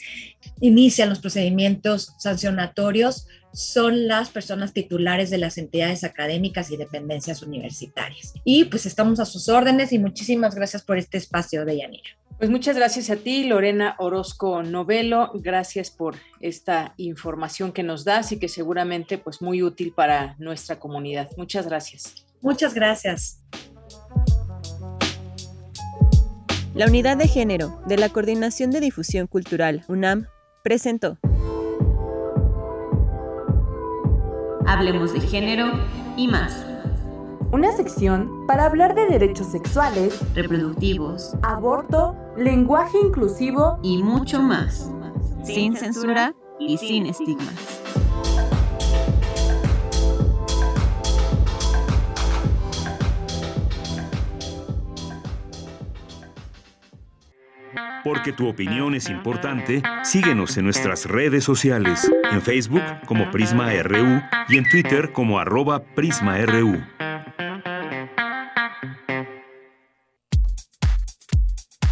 [0.59, 8.33] inician los procedimientos sancionatorios son las personas titulares de las entidades académicas y dependencias universitarias.
[8.43, 12.09] Y pues estamos a sus órdenes y muchísimas gracias por este espacio de Yanira.
[12.37, 15.31] Pues muchas gracias a ti, Lorena Orozco Novelo.
[15.33, 20.79] Gracias por esta información que nos das y que seguramente pues muy útil para nuestra
[20.79, 21.29] comunidad.
[21.35, 22.27] Muchas gracias.
[22.41, 23.41] Muchas gracias.
[26.75, 30.27] La Unidad de Género de la Coordinación de Difusión Cultural UNAM
[30.63, 31.17] presentó
[34.67, 35.71] Hablemos de género
[36.15, 36.66] y más
[37.51, 44.91] una sección para hablar de derechos sexuales, reproductivos, aborto, lenguaje inclusivo y mucho más,
[45.43, 47.81] sin censura y sin estigmas.
[58.03, 64.21] Porque tu opinión es importante, síguenos en nuestras redes sociales, en Facebook como Prisma RU
[64.47, 66.77] y en Twitter como arroba PrismaRU.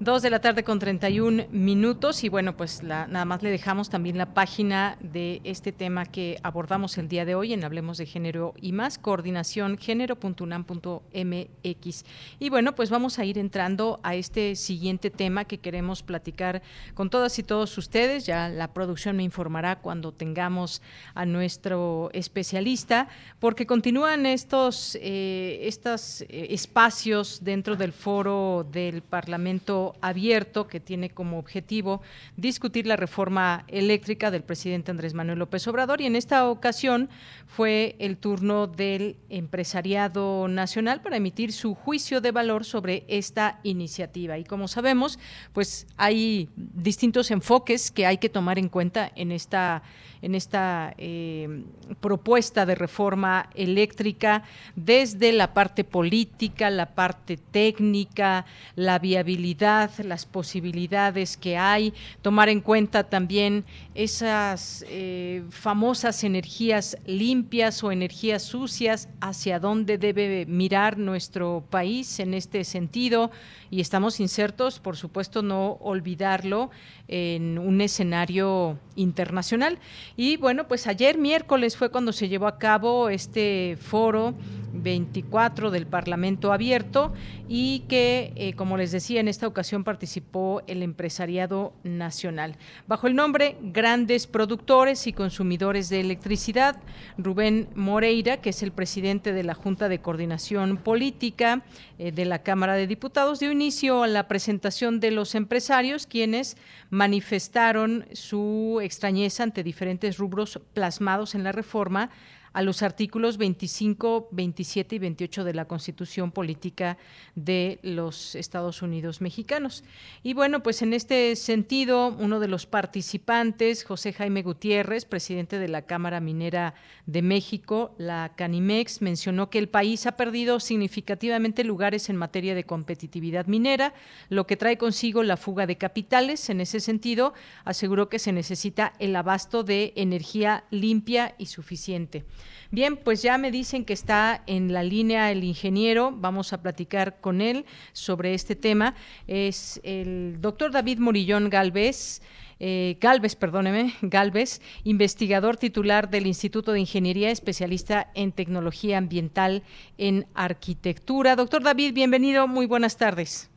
[0.00, 4.18] Dos de la tarde con 31 minutos y bueno, pues nada más le dejamos también
[4.18, 8.54] la página de este tema que abordamos el día de hoy en Hablemos de Género
[8.60, 12.04] y más, coordinación género.unam.mx.
[12.40, 16.62] Y bueno, pues vamos a ir entrando a este siguiente tema que queremos platicar
[16.94, 18.26] con todas y todos ustedes.
[18.26, 20.82] Ya la producción me informará cuando tengamos
[21.14, 23.06] a nuestro especialista,
[23.38, 31.10] porque continúan estos, eh, estos eh, espacios dentro del foro del Parlamento abierto que tiene
[31.10, 32.00] como objetivo
[32.36, 37.10] discutir la reforma eléctrica del presidente Andrés Manuel López Obrador y en esta ocasión
[37.46, 44.38] fue el turno del empresariado nacional para emitir su juicio de valor sobre esta iniciativa.
[44.38, 45.18] Y como sabemos,
[45.52, 49.82] pues hay distintos enfoques que hay que tomar en cuenta en esta
[50.24, 51.64] en esta eh,
[52.00, 54.42] propuesta de reforma eléctrica
[54.74, 61.92] desde la parte política, la parte técnica, la viabilidad, las posibilidades que hay,
[62.22, 70.46] tomar en cuenta también esas eh, famosas energías limpias o energías sucias, hacia dónde debe
[70.46, 73.30] mirar nuestro país en este sentido
[73.70, 76.70] y estamos insertos, por supuesto, no olvidarlo
[77.08, 79.78] en un escenario internacional.
[80.16, 84.34] Y bueno, pues ayer miércoles fue cuando se llevó a cabo este foro
[84.74, 87.12] 24 del Parlamento Abierto
[87.48, 92.56] y que, eh, como les decía, en esta ocasión participó el empresariado nacional.
[92.86, 96.80] Bajo el nombre Grandes Productores y Consumidores de Electricidad,
[97.18, 101.62] Rubén Moreira, que es el presidente de la Junta de Coordinación Política
[101.98, 106.56] eh, de la Cámara de Diputados, dio inicio a la presentación de los empresarios, quienes
[106.90, 112.10] manifestaron su extrañeza ante diferentes rubros plasmados en la reforma
[112.54, 116.96] a los artículos 25, 27 y 28 de la Constitución Política
[117.34, 119.82] de los Estados Unidos Mexicanos.
[120.22, 125.66] Y bueno, pues en este sentido, uno de los participantes, José Jaime Gutiérrez, presidente de
[125.68, 126.74] la Cámara Minera
[127.06, 132.64] de México, la Canimex, mencionó que el país ha perdido significativamente lugares en materia de
[132.64, 133.94] competitividad minera,
[134.28, 136.48] lo que trae consigo la fuga de capitales.
[136.50, 142.24] En ese sentido, aseguró que se necesita el abasto de energía limpia y suficiente.
[142.70, 147.20] Bien, pues ya me dicen que está en la línea el ingeniero, vamos a platicar
[147.20, 148.94] con él sobre este tema.
[149.26, 152.22] Es el doctor David Morillón Galvez.
[152.60, 159.62] Eh, Galvez, perdóneme, Galvez, investigador titular del Instituto de Ingeniería, especialista en tecnología ambiental
[159.98, 161.36] en arquitectura.
[161.36, 163.50] Doctor David, bienvenido, muy buenas tardes.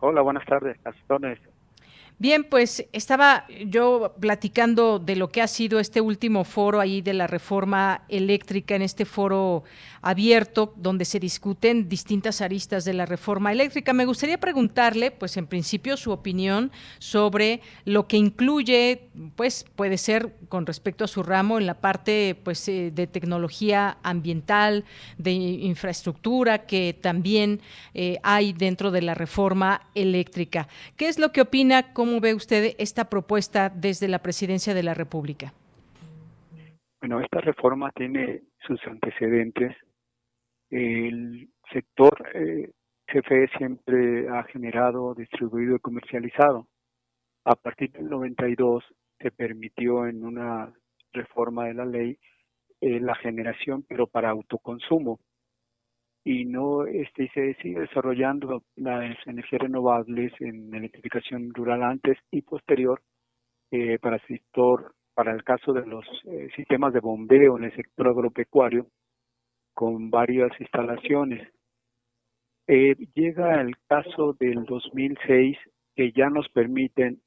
[0.00, 0.76] Hola, buenas tardes.
[2.20, 7.14] Bien, pues estaba yo platicando de lo que ha sido este último foro ahí de
[7.14, 9.62] la reforma eléctrica en este foro
[10.02, 13.92] abierto donde se discuten distintas aristas de la reforma eléctrica.
[13.92, 20.34] Me gustaría preguntarle, pues en principio, su opinión sobre lo que incluye, pues puede ser
[20.48, 24.84] con respecto a su ramo en la parte pues eh, de tecnología ambiental,
[25.16, 27.60] de infraestructura que también
[27.94, 30.68] eh, hay dentro de la reforma eléctrica.
[30.96, 31.92] ¿Qué es lo que opina?
[31.92, 35.52] ¿Cómo ve usted esta propuesta desde la presidencia de la República?
[37.00, 39.76] Bueno, esta reforma tiene sus antecedentes
[40.70, 42.70] el sector eh,
[43.06, 46.66] CFE siempre ha generado, distribuido y comercializado.
[47.44, 48.84] A partir del 92
[49.18, 50.72] se permitió en una
[51.12, 52.18] reforma de la ley
[52.80, 55.18] eh, la generación, pero para autoconsumo.
[56.24, 63.00] Y no este, se sigue desarrollando las energías renovables en electrificación rural antes y posterior
[63.70, 67.74] eh, para el sector, para el caso de los eh, sistemas de bombeo en el
[67.74, 68.86] sector agropecuario,
[69.78, 71.48] con varias instalaciones.
[72.66, 75.56] Eh, llega el caso del 2006
[75.94, 77.22] que ya nos permiten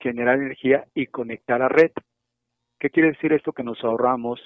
[0.00, 1.92] generar energía y conectar a red.
[2.80, 3.52] ¿Qué quiere decir esto?
[3.52, 4.40] Que nos ahorramos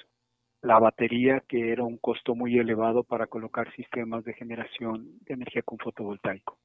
[0.61, 5.63] la batería, que era un costo muy elevado para colocar sistemas de generación de energía
[5.63, 6.59] con fotovoltaico.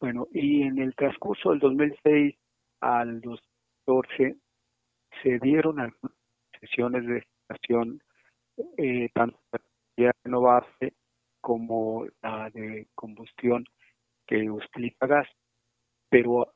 [0.00, 2.34] Bueno, y en el transcurso del 2006
[2.80, 4.34] al 2014
[5.22, 6.16] se dieron algunas
[6.58, 8.00] sesiones de estación
[8.76, 9.38] eh, tanto
[9.96, 10.94] la renovable
[11.40, 13.64] como la de combustión
[14.26, 15.28] que utiliza gas,
[16.08, 16.52] pero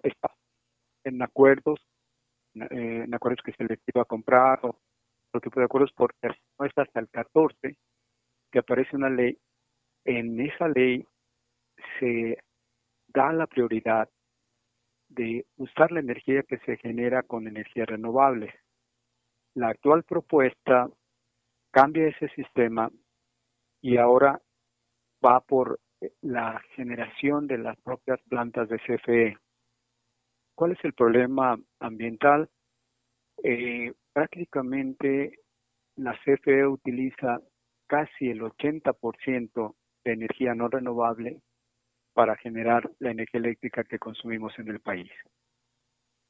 [1.05, 1.81] en acuerdos,
[2.55, 4.79] eh, en acuerdos que se les iba a comprar o
[5.29, 7.77] otro tipo de acuerdos, porque no es hasta el 14
[8.51, 9.39] que aparece una ley.
[10.05, 11.07] En esa ley
[11.99, 12.39] se
[13.09, 14.09] da la prioridad
[15.09, 18.53] de usar la energía que se genera con energías renovables.
[19.55, 20.89] La actual propuesta
[21.73, 22.91] cambia ese sistema
[23.81, 24.41] y ahora
[25.25, 25.81] va por
[26.21, 29.37] la generación de las propias plantas de CFE.
[30.55, 32.49] ¿Cuál es el problema ambiental?
[33.43, 35.41] Eh, prácticamente
[35.97, 37.41] la CFE utiliza
[37.87, 39.75] casi el 80%
[40.05, 41.41] de energía no renovable
[42.13, 45.11] para generar la energía eléctrica que consumimos en el país.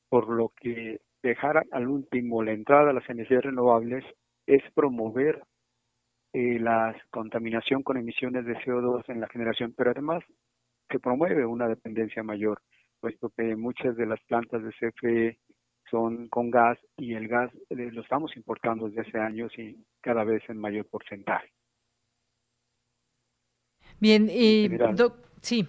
[0.08, 4.04] Por lo que dejar al último la entrada a las energías renovables
[4.46, 5.42] es promover
[6.32, 10.24] eh, la contaminación con emisiones de CO2 en la generación, pero además
[10.90, 12.62] se promueve una dependencia mayor,
[13.00, 15.38] puesto que muchas de las plantas de CFE
[15.90, 20.24] son con gas y el gas eh, lo estamos importando desde hace años y cada
[20.24, 21.52] vez en mayor porcentaje.
[24.00, 24.70] Bien, y
[25.42, 25.68] sí.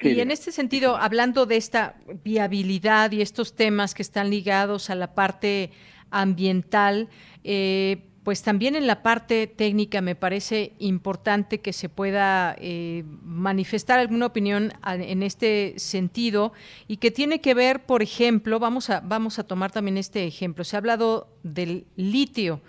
[0.00, 4.94] y en este sentido, hablando de esta viabilidad y estos temas que están ligados a
[4.94, 5.70] la parte
[6.10, 7.08] ambiental,
[7.42, 13.98] eh, pues también en la parte técnica me parece importante que se pueda eh, manifestar
[13.98, 16.54] alguna opinión en este sentido
[16.88, 20.64] y que tiene que ver, por ejemplo, vamos a, vamos a tomar también este ejemplo,
[20.64, 22.62] se ha hablado del litio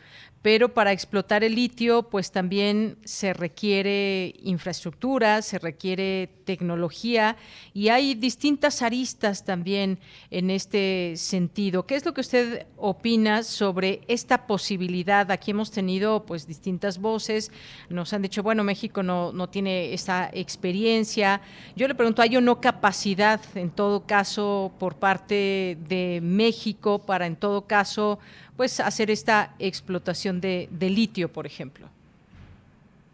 [0.45, 7.35] pero para explotar el litio, pues también se requiere infraestructura, se requiere tecnología
[7.73, 9.97] y hay distintas aristas también
[10.29, 11.87] en este sentido.
[11.87, 15.31] ¿Qué es lo que usted opina sobre esta posibilidad?
[15.31, 17.51] Aquí hemos tenido pues distintas voces,
[17.89, 21.41] nos han dicho, bueno, México no, no tiene esa experiencia.
[21.75, 27.25] Yo le pregunto, ¿hay o no capacidad en todo caso por parte de México para
[27.25, 28.19] en todo caso
[28.57, 31.87] pues hacer esta explotación de, litio, por ejemplo?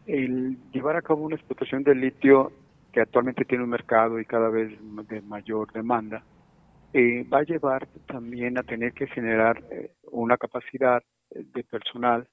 [0.05, 2.51] El llevar a cabo una explotación de litio
[2.91, 4.77] que actualmente tiene un mercado y cada vez
[5.07, 6.23] de mayor demanda,
[6.93, 12.27] eh, va a llevar también a tener que generar eh, una capacidad de personal,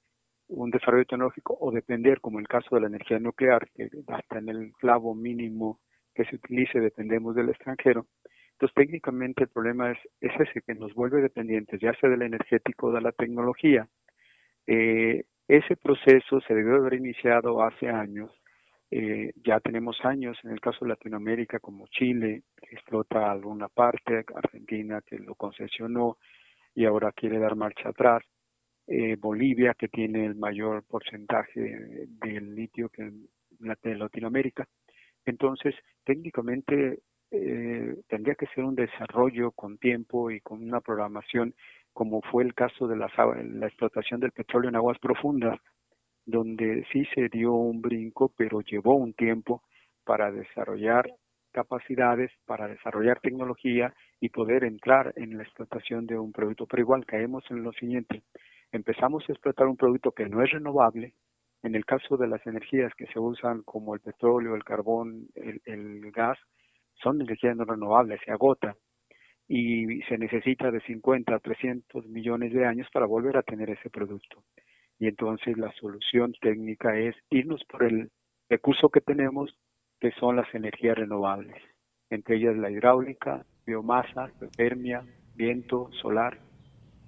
[0.49, 4.49] un desarrollo tecnológico o depender, como el caso de la energía nuclear, que hasta en
[4.49, 5.79] el clavo mínimo
[6.13, 8.05] que se utilice dependemos del extranjero,
[8.59, 12.91] entonces, técnicamente el problema es, ese que nos vuelve dependientes, ya sea del energético o
[12.91, 13.87] de la tecnología.
[14.67, 18.29] Eh, ese proceso se debió haber iniciado hace años.
[18.91, 25.01] Eh, ya tenemos años en el caso de Latinoamérica, como Chile, explota alguna parte, Argentina,
[25.07, 26.17] que lo concesionó
[26.75, 28.23] y ahora quiere dar marcha atrás.
[28.87, 33.29] Eh, Bolivia, que tiene el mayor porcentaje del litio que en
[33.61, 34.67] Latinoamérica.
[35.25, 41.53] Entonces, técnicamente eh, tendría que ser un desarrollo con tiempo y con una programación,
[41.93, 43.09] como fue el caso de la,
[43.43, 45.59] la explotación del petróleo en aguas profundas,
[46.25, 49.63] donde sí se dio un brinco, pero llevó un tiempo
[50.03, 51.09] para desarrollar
[51.51, 56.65] capacidades, para desarrollar tecnología y poder entrar en la explotación de un producto.
[56.67, 58.23] Pero igual caemos en lo siguiente,
[58.71, 61.13] empezamos a explotar un producto que no es renovable,
[61.63, 65.61] en el caso de las energías que se usan como el petróleo, el carbón, el,
[65.65, 66.37] el gas,
[67.01, 68.75] son energías no renovables, se agota
[69.47, 73.89] y se necesita de 50 a 300 millones de años para volver a tener ese
[73.89, 74.43] producto.
[74.99, 78.11] Y entonces la solución técnica es irnos por el
[78.49, 79.55] recurso que tenemos,
[79.99, 81.55] que son las energías renovables,
[82.09, 85.03] entre ellas la hidráulica, biomasa, geothermia,
[85.35, 86.37] viento, solar,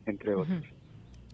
[0.06, 0.81] entre otros.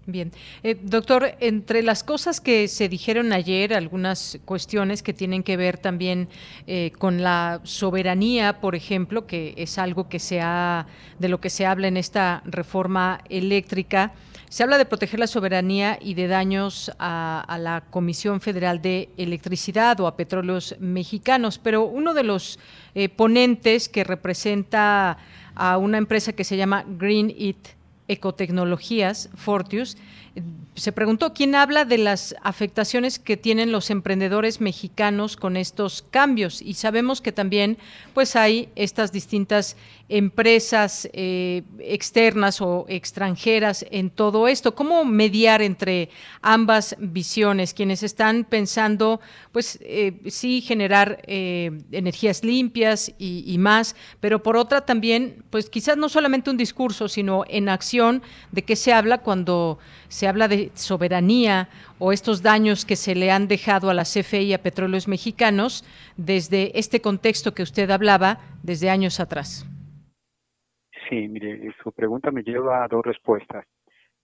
[0.10, 0.32] Bien,
[0.64, 5.78] eh, doctor, entre las cosas que se dijeron ayer, algunas cuestiones que tienen que ver
[5.78, 6.30] también
[6.66, 10.88] eh, con la soberanía, por ejemplo, que es algo que se ha,
[11.20, 14.14] de lo que se habla en esta reforma eléctrica.
[14.48, 20.00] Se habla de proteger la soberanía y de daños a, la Comisión Federal de Electricidad
[20.00, 22.60] o a petróleos mexicanos, pero uno de los
[22.96, 25.18] eh, ponentes que representa
[25.54, 27.77] a una empresa que se llama Green It
[28.08, 29.98] Ecotecnologías, Fortius,
[30.78, 36.62] se preguntó quién habla de las afectaciones que tienen los emprendedores mexicanos con estos cambios
[36.62, 37.80] y sabemos que también
[38.14, 39.76] pues hay estas distintas
[40.08, 44.76] empresas eh, externas o extranjeras en todo esto.
[44.76, 46.10] Cómo mediar entre
[46.42, 49.20] ambas visiones quienes están pensando
[49.52, 55.70] pues eh, sí generar eh, energías limpias y, y más pero por otra también pues
[55.70, 60.48] quizás no solamente un discurso sino en acción de qué se habla cuando se habla
[60.48, 61.70] de soberanía
[62.00, 65.84] o estos daños que se le han dejado a la CFE y a petróleos mexicanos
[66.18, 69.66] desde este contexto que usted hablaba desde años atrás.
[71.10, 73.66] Sí, mire, su pregunta me lleva a dos respuestas.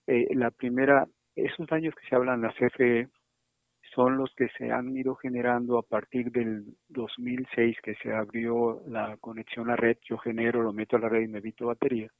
[0.06, 3.08] Eh, la primera, esos daños que se hablan en la CFE
[3.94, 9.16] son los que se han ido generando a partir del 2006 que se abrió la
[9.18, 9.96] conexión a red.
[10.08, 12.10] Yo genero, lo meto a la red y me evito batería.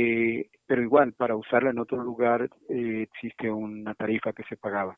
[0.00, 4.96] Eh, pero igual, para usarla en otro lugar eh, existe una tarifa que se pagaba.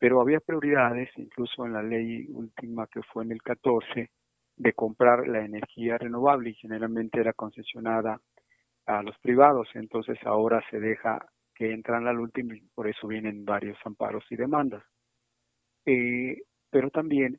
[0.00, 4.10] Pero había prioridades, incluso en la ley última que fue en el 14,
[4.56, 8.20] de comprar la energía renovable y generalmente era concesionada
[8.86, 9.68] a los privados.
[9.74, 11.24] Entonces ahora se deja
[11.54, 14.82] que entran al último y por eso vienen varios amparos y demandas.
[15.86, 17.38] Eh, pero también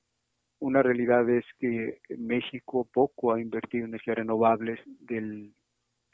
[0.59, 5.53] una realidad es que México poco ha invertido en energías renovables del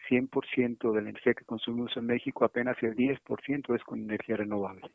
[0.10, 4.90] 100% de la energía que consumimos en México, apenas el 10% es con energía renovable.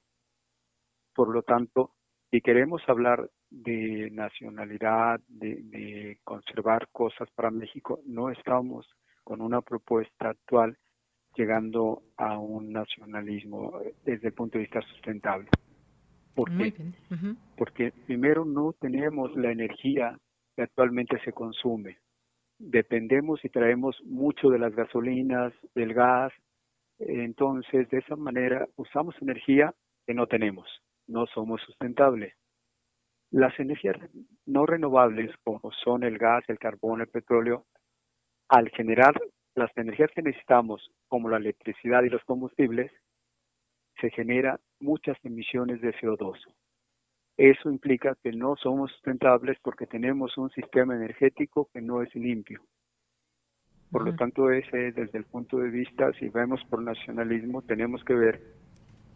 [1.14, 1.92] Por lo tanto,
[2.30, 8.86] si queremos hablar de nacionalidad, de, de, conservar cosas para México, no estamos
[9.22, 10.76] con una propuesta actual
[11.36, 15.48] llegando a un nacionalismo desde el punto de vista sustentable.
[16.34, 16.74] ¿Por qué?
[17.56, 20.18] Porque primero no tenemos la energía
[20.56, 21.98] que actualmente se consume.
[22.58, 26.32] Dependemos y traemos mucho de las gasolinas, del gas.
[26.98, 29.74] Entonces, de esa manera, usamos energía
[30.06, 30.68] que no tenemos.
[31.06, 32.34] No somos sustentables.
[33.30, 33.96] Las energías
[34.46, 37.66] no renovables, como son el gas, el carbón, el petróleo,
[38.48, 39.14] al generar
[39.54, 42.92] las energías que necesitamos, como la electricidad y los combustibles,
[44.00, 46.38] se genera muchas emisiones de CO2.
[47.36, 52.62] Eso implica que no somos sustentables porque tenemos un sistema energético que no es limpio.
[53.90, 58.14] Por lo tanto, ese desde el punto de vista, si vemos por nacionalismo, tenemos que
[58.14, 58.40] ver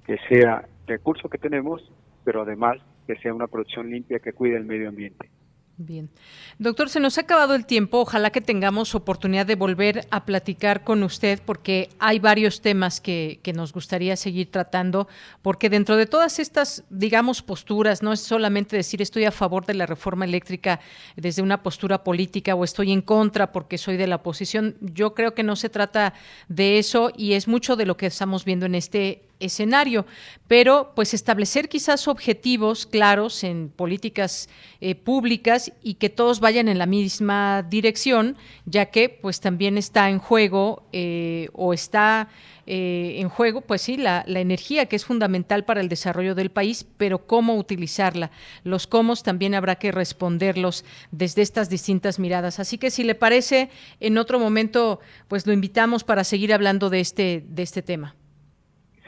[0.07, 1.93] que sea recurso que tenemos,
[2.24, 5.31] pero además que sea una producción limpia que cuide el medio ambiente.
[5.80, 6.10] Bien.
[6.59, 8.00] Doctor, se nos ha acabado el tiempo.
[8.00, 13.38] Ojalá que tengamos oportunidad de volver a platicar con usted porque hay varios temas que,
[13.44, 15.06] que, nos gustaría seguir tratando,
[15.40, 19.74] porque dentro de todas estas, digamos, posturas, no es solamente decir estoy a favor de
[19.74, 20.80] la reforma eléctrica
[21.14, 24.76] desde una postura política o estoy en contra porque soy de la oposición.
[24.80, 26.12] Yo creo que no se trata
[26.48, 30.06] de eso y es mucho de lo que estamos viendo en este escenario,
[30.47, 34.48] pero pues establecer quizás objetivos claros en políticas
[34.81, 40.10] eh, públicas y que todos vayan en la misma dirección, ya que pues también está
[40.10, 42.28] en juego eh, o está
[42.70, 46.51] eh, en juego, pues sí, la, la, energía que es fundamental para el desarrollo del
[46.51, 48.31] país, pero cómo utilizarla.
[48.62, 52.59] Los cómo también habrá que responderlos desde estas distintas miradas.
[52.59, 53.70] Así que si le parece,
[54.01, 58.18] en otro momento, pues lo invitamos para seguir hablando de este, de este tema.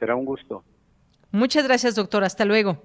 [0.01, 0.65] Será un gusto.
[1.31, 2.25] Muchas gracias, doctor.
[2.25, 2.83] Hasta luego.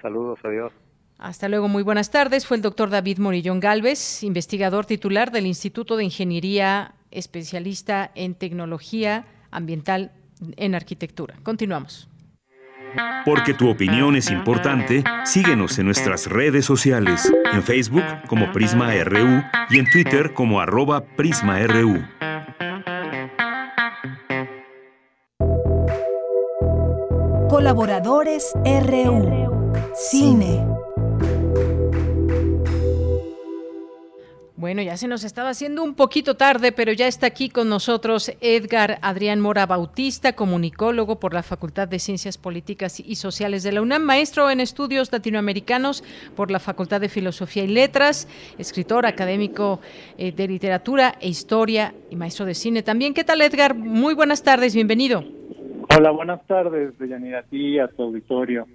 [0.00, 0.72] Saludos, adiós.
[1.18, 2.46] Hasta luego, muy buenas tardes.
[2.46, 9.24] Fue el doctor David Morillón Galvez, investigador titular del Instituto de Ingeniería, especialista en tecnología
[9.50, 10.12] ambiental
[10.56, 11.36] en arquitectura.
[11.42, 12.08] Continuamos.
[13.24, 19.42] Porque tu opinión es importante, síguenos en nuestras redes sociales, en Facebook como Prisma RU
[19.70, 22.04] y en Twitter como arroba PrismaRU.
[27.54, 29.72] Colaboradores RU.
[29.94, 30.66] Cine.
[34.56, 38.32] Bueno, ya se nos estaba haciendo un poquito tarde, pero ya está aquí con nosotros
[38.40, 43.82] Edgar Adrián Mora Bautista, comunicólogo por la Facultad de Ciencias Políticas y Sociales de la
[43.82, 46.02] UNAM, maestro en estudios latinoamericanos
[46.34, 48.26] por la Facultad de Filosofía y Letras,
[48.58, 49.78] escritor académico
[50.18, 53.14] eh, de literatura e historia y maestro de cine también.
[53.14, 53.76] ¿Qué tal, Edgar?
[53.76, 55.43] Muy buenas tardes, bienvenido.
[55.96, 58.66] Hola, buenas tardes, Deyanira, a ti y a tu auditorio.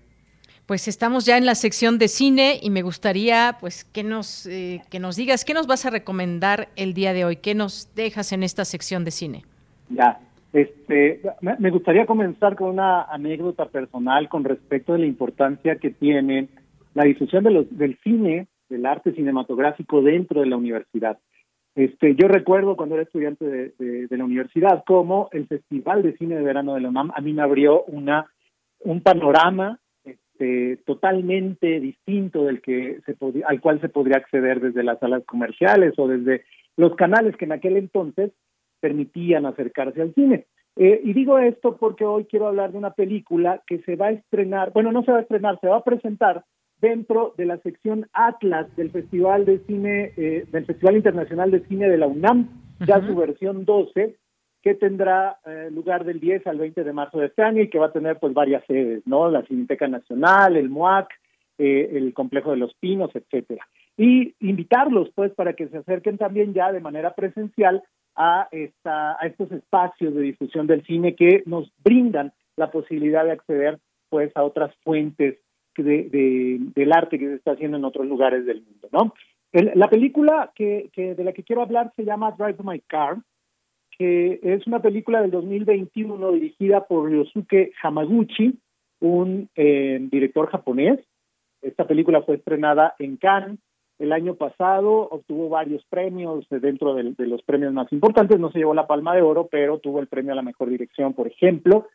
[0.66, 4.82] Pues estamos ya en la sección de cine y me gustaría pues que nos, eh,
[4.90, 8.32] que nos digas qué nos vas a recomendar el día de hoy, qué nos dejas
[8.32, 9.44] en esta sección de cine.
[9.90, 10.20] Ya,
[10.54, 16.48] este, me gustaría comenzar con una anécdota personal con respecto de la importancia que tiene
[16.94, 21.18] la difusión de los, del cine, del arte cinematográfico dentro de la universidad.
[21.76, 26.44] Este, yo recuerdo cuando era estudiante de, la universidad cómo el Festival de Cine de
[26.44, 28.26] Verano de la UNAM a mí me abrió una,
[28.80, 33.16] un panorama este, totalmente distinto del que se
[33.46, 36.44] al cual se podría acceder desde las salas comerciales o desde
[36.76, 38.32] los canales que en aquel entonces
[38.80, 40.48] permitían acercarse al cine.
[40.76, 44.12] Eh, y digo esto porque hoy quiero hablar de una película que se va a
[44.12, 46.46] estrenar, bueno, no se va a estrenar, se va a presentar
[46.82, 51.90] dentro de la sección Atlas del Festival de Cine, eh, del Festival Internacional de Cine
[51.90, 52.50] de la UNAM,
[52.86, 54.16] ya su versión 12,
[54.62, 57.80] que tendrá eh, lugar del 10 al 20 de marzo de este año y que
[57.80, 59.30] va a tener pues varias sedes, ¿no?
[59.30, 61.10] La Cineteca Nacional, el MUAC,
[61.58, 63.66] eh, el Complejo de los Pinos, etcétera.
[63.98, 67.84] Y invitarlos pues para que se acerquen también ya de manera presencial
[68.16, 73.32] a, esta, a estos espacios de difusión del cine que nos brindan la posibilidad de
[73.32, 73.80] acceder
[74.10, 75.38] pues a otras fuentes
[75.84, 79.14] de, del arte que se está haciendo en otros lugares del mundo, ¿no?
[79.52, 83.18] la película que, que, de la que quiero hablar se llama Drive My Car,
[83.98, 88.60] que es una película del 2021 dirigida por Ryosuke Hamaguchi,
[89.00, 91.00] un eh, director japonés.
[91.62, 93.60] Esta película fue estrenada en Cannes
[93.98, 98.60] el año pasado, obtuvo varios premios dentro de, de, los premios más importantes, no se
[98.60, 101.88] llevó la palma de oro, pero tuvo el premio a la mejor dirección, por ejemplo,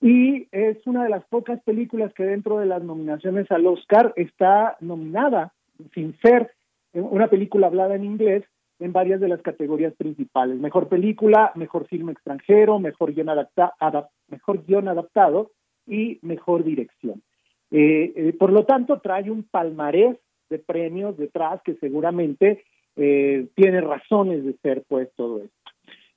[0.00, 4.76] y es una de las pocas películas que dentro de las nominaciones al Oscar está
[4.80, 5.52] nominada,
[5.94, 6.52] sin ser
[6.92, 8.44] una película hablada en inglés,
[8.80, 10.58] en varias de las categorías principales.
[10.58, 13.74] Mejor película, mejor filme extranjero, mejor guion, adapta,
[14.28, 15.50] mejor guion adaptado
[15.86, 17.22] y mejor dirección.
[17.70, 20.16] Eh, eh, por lo tanto, trae un palmarés
[20.48, 22.64] de premios detrás que seguramente
[22.96, 25.56] eh, tiene razones de ser pues todo esto.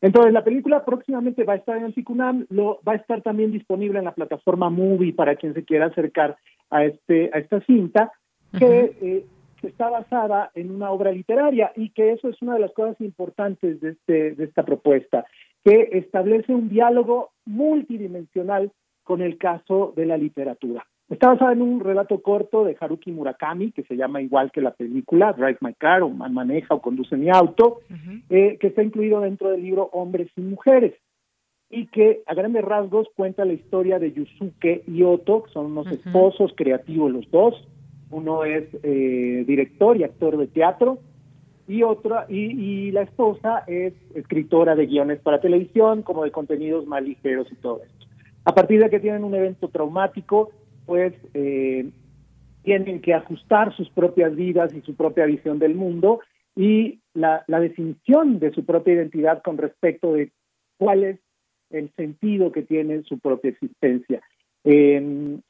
[0.01, 3.51] Entonces, la película próximamente va a estar en el Ticunam, lo, va a estar también
[3.51, 6.37] disponible en la plataforma Movie para quien se quiera acercar
[6.71, 8.11] a, este, a esta cinta,
[8.57, 9.25] que eh,
[9.61, 13.79] está basada en una obra literaria y que eso es una de las cosas importantes
[13.79, 15.25] de, este, de esta propuesta,
[15.63, 18.71] que establece un diálogo multidimensional
[19.03, 20.85] con el caso de la literatura.
[21.11, 24.71] Está basada en un relato corto de Haruki Murakami, que se llama igual que la
[24.71, 27.81] película, Drive My Car, o Maneja o Conduce mi auto,
[28.29, 30.93] eh, que está incluido dentro del libro Hombres y Mujeres,
[31.69, 35.87] y que a grandes rasgos cuenta la historia de Yusuke y Otto, que son unos
[35.87, 37.61] esposos creativos los dos.
[38.09, 40.99] Uno es eh, director y actor de teatro,
[41.67, 42.39] y otra y,
[42.87, 47.55] y, la esposa es escritora de guiones para televisión, como de contenidos más ligeros y
[47.55, 48.05] todo esto.
[48.45, 50.51] A partir de que tienen un evento traumático,
[50.85, 51.89] pues eh,
[52.63, 56.19] tienen que ajustar sus propias vidas y su propia visión del mundo
[56.55, 60.31] y la, definición de su propia identidad con respecto de
[60.77, 61.19] cuál es
[61.69, 64.21] el sentido que tiene su propia existencia.
[64.63, 65.43] en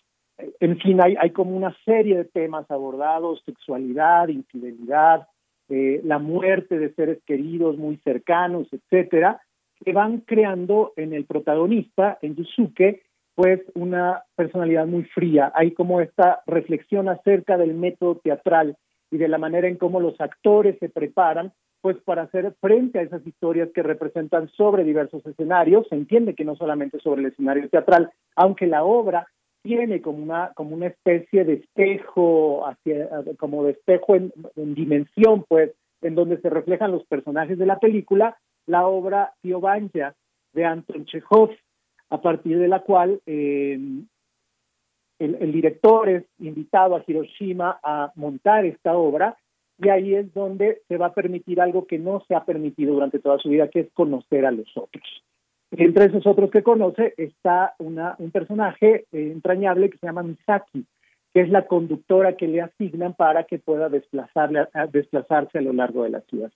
[0.81, 5.27] fin, hay, hay como una serie de temas abordados, sexualidad, infidelidad,
[5.73, 9.39] eh, la muerte de seres queridos muy cercanos, etcétera,
[9.81, 13.03] que van creando en el protagonista, en Yusuke,
[13.35, 15.51] pues una personalidad muy fría.
[15.55, 18.75] Hay como esta reflexión acerca del método teatral
[19.09, 23.01] y de la manera en cómo los actores se preparan, pues para hacer frente a
[23.01, 25.87] esas historias que representan sobre diversos escenarios.
[25.89, 29.27] Se entiende que no solamente sobre el escenario teatral, aunque la obra
[29.63, 35.71] tiene como una como una especie de espejo hacia como de espejo en, dimensión, pues,
[36.01, 40.15] en donde se reflejan los personajes de la película, la obra Tío Banja
[40.53, 41.51] de Anton Chekhov,
[42.11, 43.79] a partir de la cual eh,
[45.17, 49.37] el, director es invitado a Hiroshima a montar esta obra
[49.77, 53.19] y ahí es donde se va a permitir algo que no se ha permitido durante
[53.19, 55.03] toda su vida, que es conocer a los otros.
[55.71, 60.85] Entre esos otros que conoce está una, un personaje eh, entrañable que se llama Misaki,
[61.33, 66.03] que es la conductora que le asignan para que pueda desplazarle, desplazarse a lo largo
[66.03, 66.51] de la ciudad.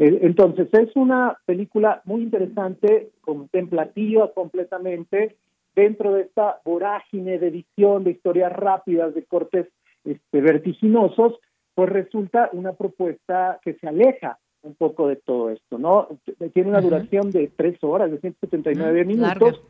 [0.00, 5.36] Eh, entonces, es una película muy interesante, contemplativa completamente,
[5.76, 9.68] dentro de esta vorágine de edición, de historias rápidas, de cortes
[10.04, 11.38] este, vertiginosos,
[11.74, 16.08] pues resulta una propuesta que se aleja un poco de todo esto, ¿no?
[16.54, 19.62] Tiene una duración de tres horas, de 179 minutos.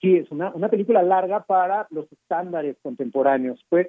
[0.00, 3.88] Sí, es una, una película larga para los estándares contemporáneos, pues,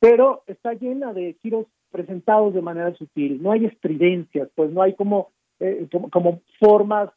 [0.00, 4.94] pero está llena de giros presentados de manera sutil, no hay estridencias, pues no hay
[4.94, 7.10] como, eh, como, formas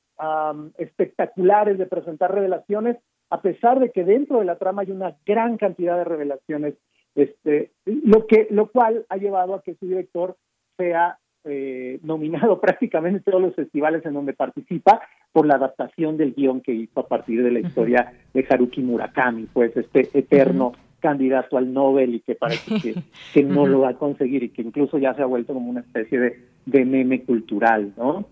[0.78, 2.98] espectaculares de presentar revelaciones,
[3.30, 6.76] a pesar de que dentro de la trama hay una gran cantidad de revelaciones,
[7.16, 10.38] este, lo que lo cual ha llevado a que su director
[10.78, 15.02] sea eh, nominado prácticamente en todos los festivales en donde participa
[15.32, 19.48] por la adaptación del guion que hizo a partir de la historia de Haruki Murakami,
[19.52, 20.74] pues este eterno
[21.04, 22.96] candidato al Nobel y que parece que,
[23.34, 25.82] que no lo va a conseguir y que incluso ya se ha vuelto como una
[25.82, 28.26] especie de, de meme cultural, ¿no?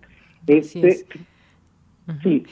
[0.47, 1.05] Este,
[2.23, 2.43] Sí.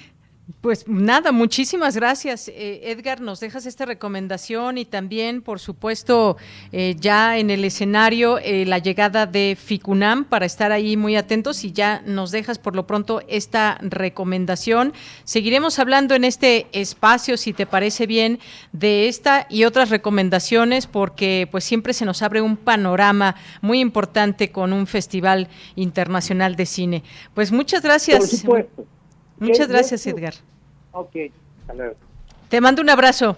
[0.62, 2.48] Pues nada, muchísimas gracias.
[2.48, 6.38] Eh, Edgar, nos dejas esta recomendación y también, por supuesto,
[6.72, 11.64] eh, ya en el escenario eh, la llegada de Ficunam para estar ahí muy atentos
[11.64, 14.92] y ya nos dejas por lo pronto esta recomendación.
[15.24, 18.40] Seguiremos hablando en este espacio, si te parece bien,
[18.72, 24.52] de esta y otras recomendaciones porque pues siempre se nos abre un panorama muy importante
[24.52, 27.04] con un festival internacional de cine.
[27.36, 28.44] Pues muchas gracias.
[29.40, 30.34] Muchas gracias, Edgar.
[30.92, 31.16] Ok,
[31.62, 31.96] hasta luego.
[32.50, 33.38] Te mando un abrazo.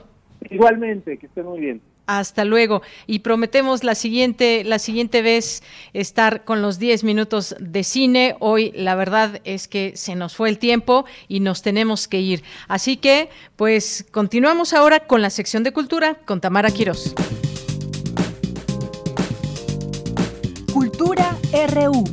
[0.50, 1.82] Igualmente, que esté muy bien.
[2.08, 2.82] Hasta luego.
[3.08, 5.64] Y prometemos la siguiente, la siguiente vez
[5.94, 8.36] estar con los 10 minutos de cine.
[8.40, 12.44] Hoy la verdad es que se nos fue el tiempo y nos tenemos que ir.
[12.68, 17.14] Así que, pues, continuamos ahora con la sección de cultura con Tamara Quirós.
[20.74, 21.38] Cultura
[21.70, 22.04] RU.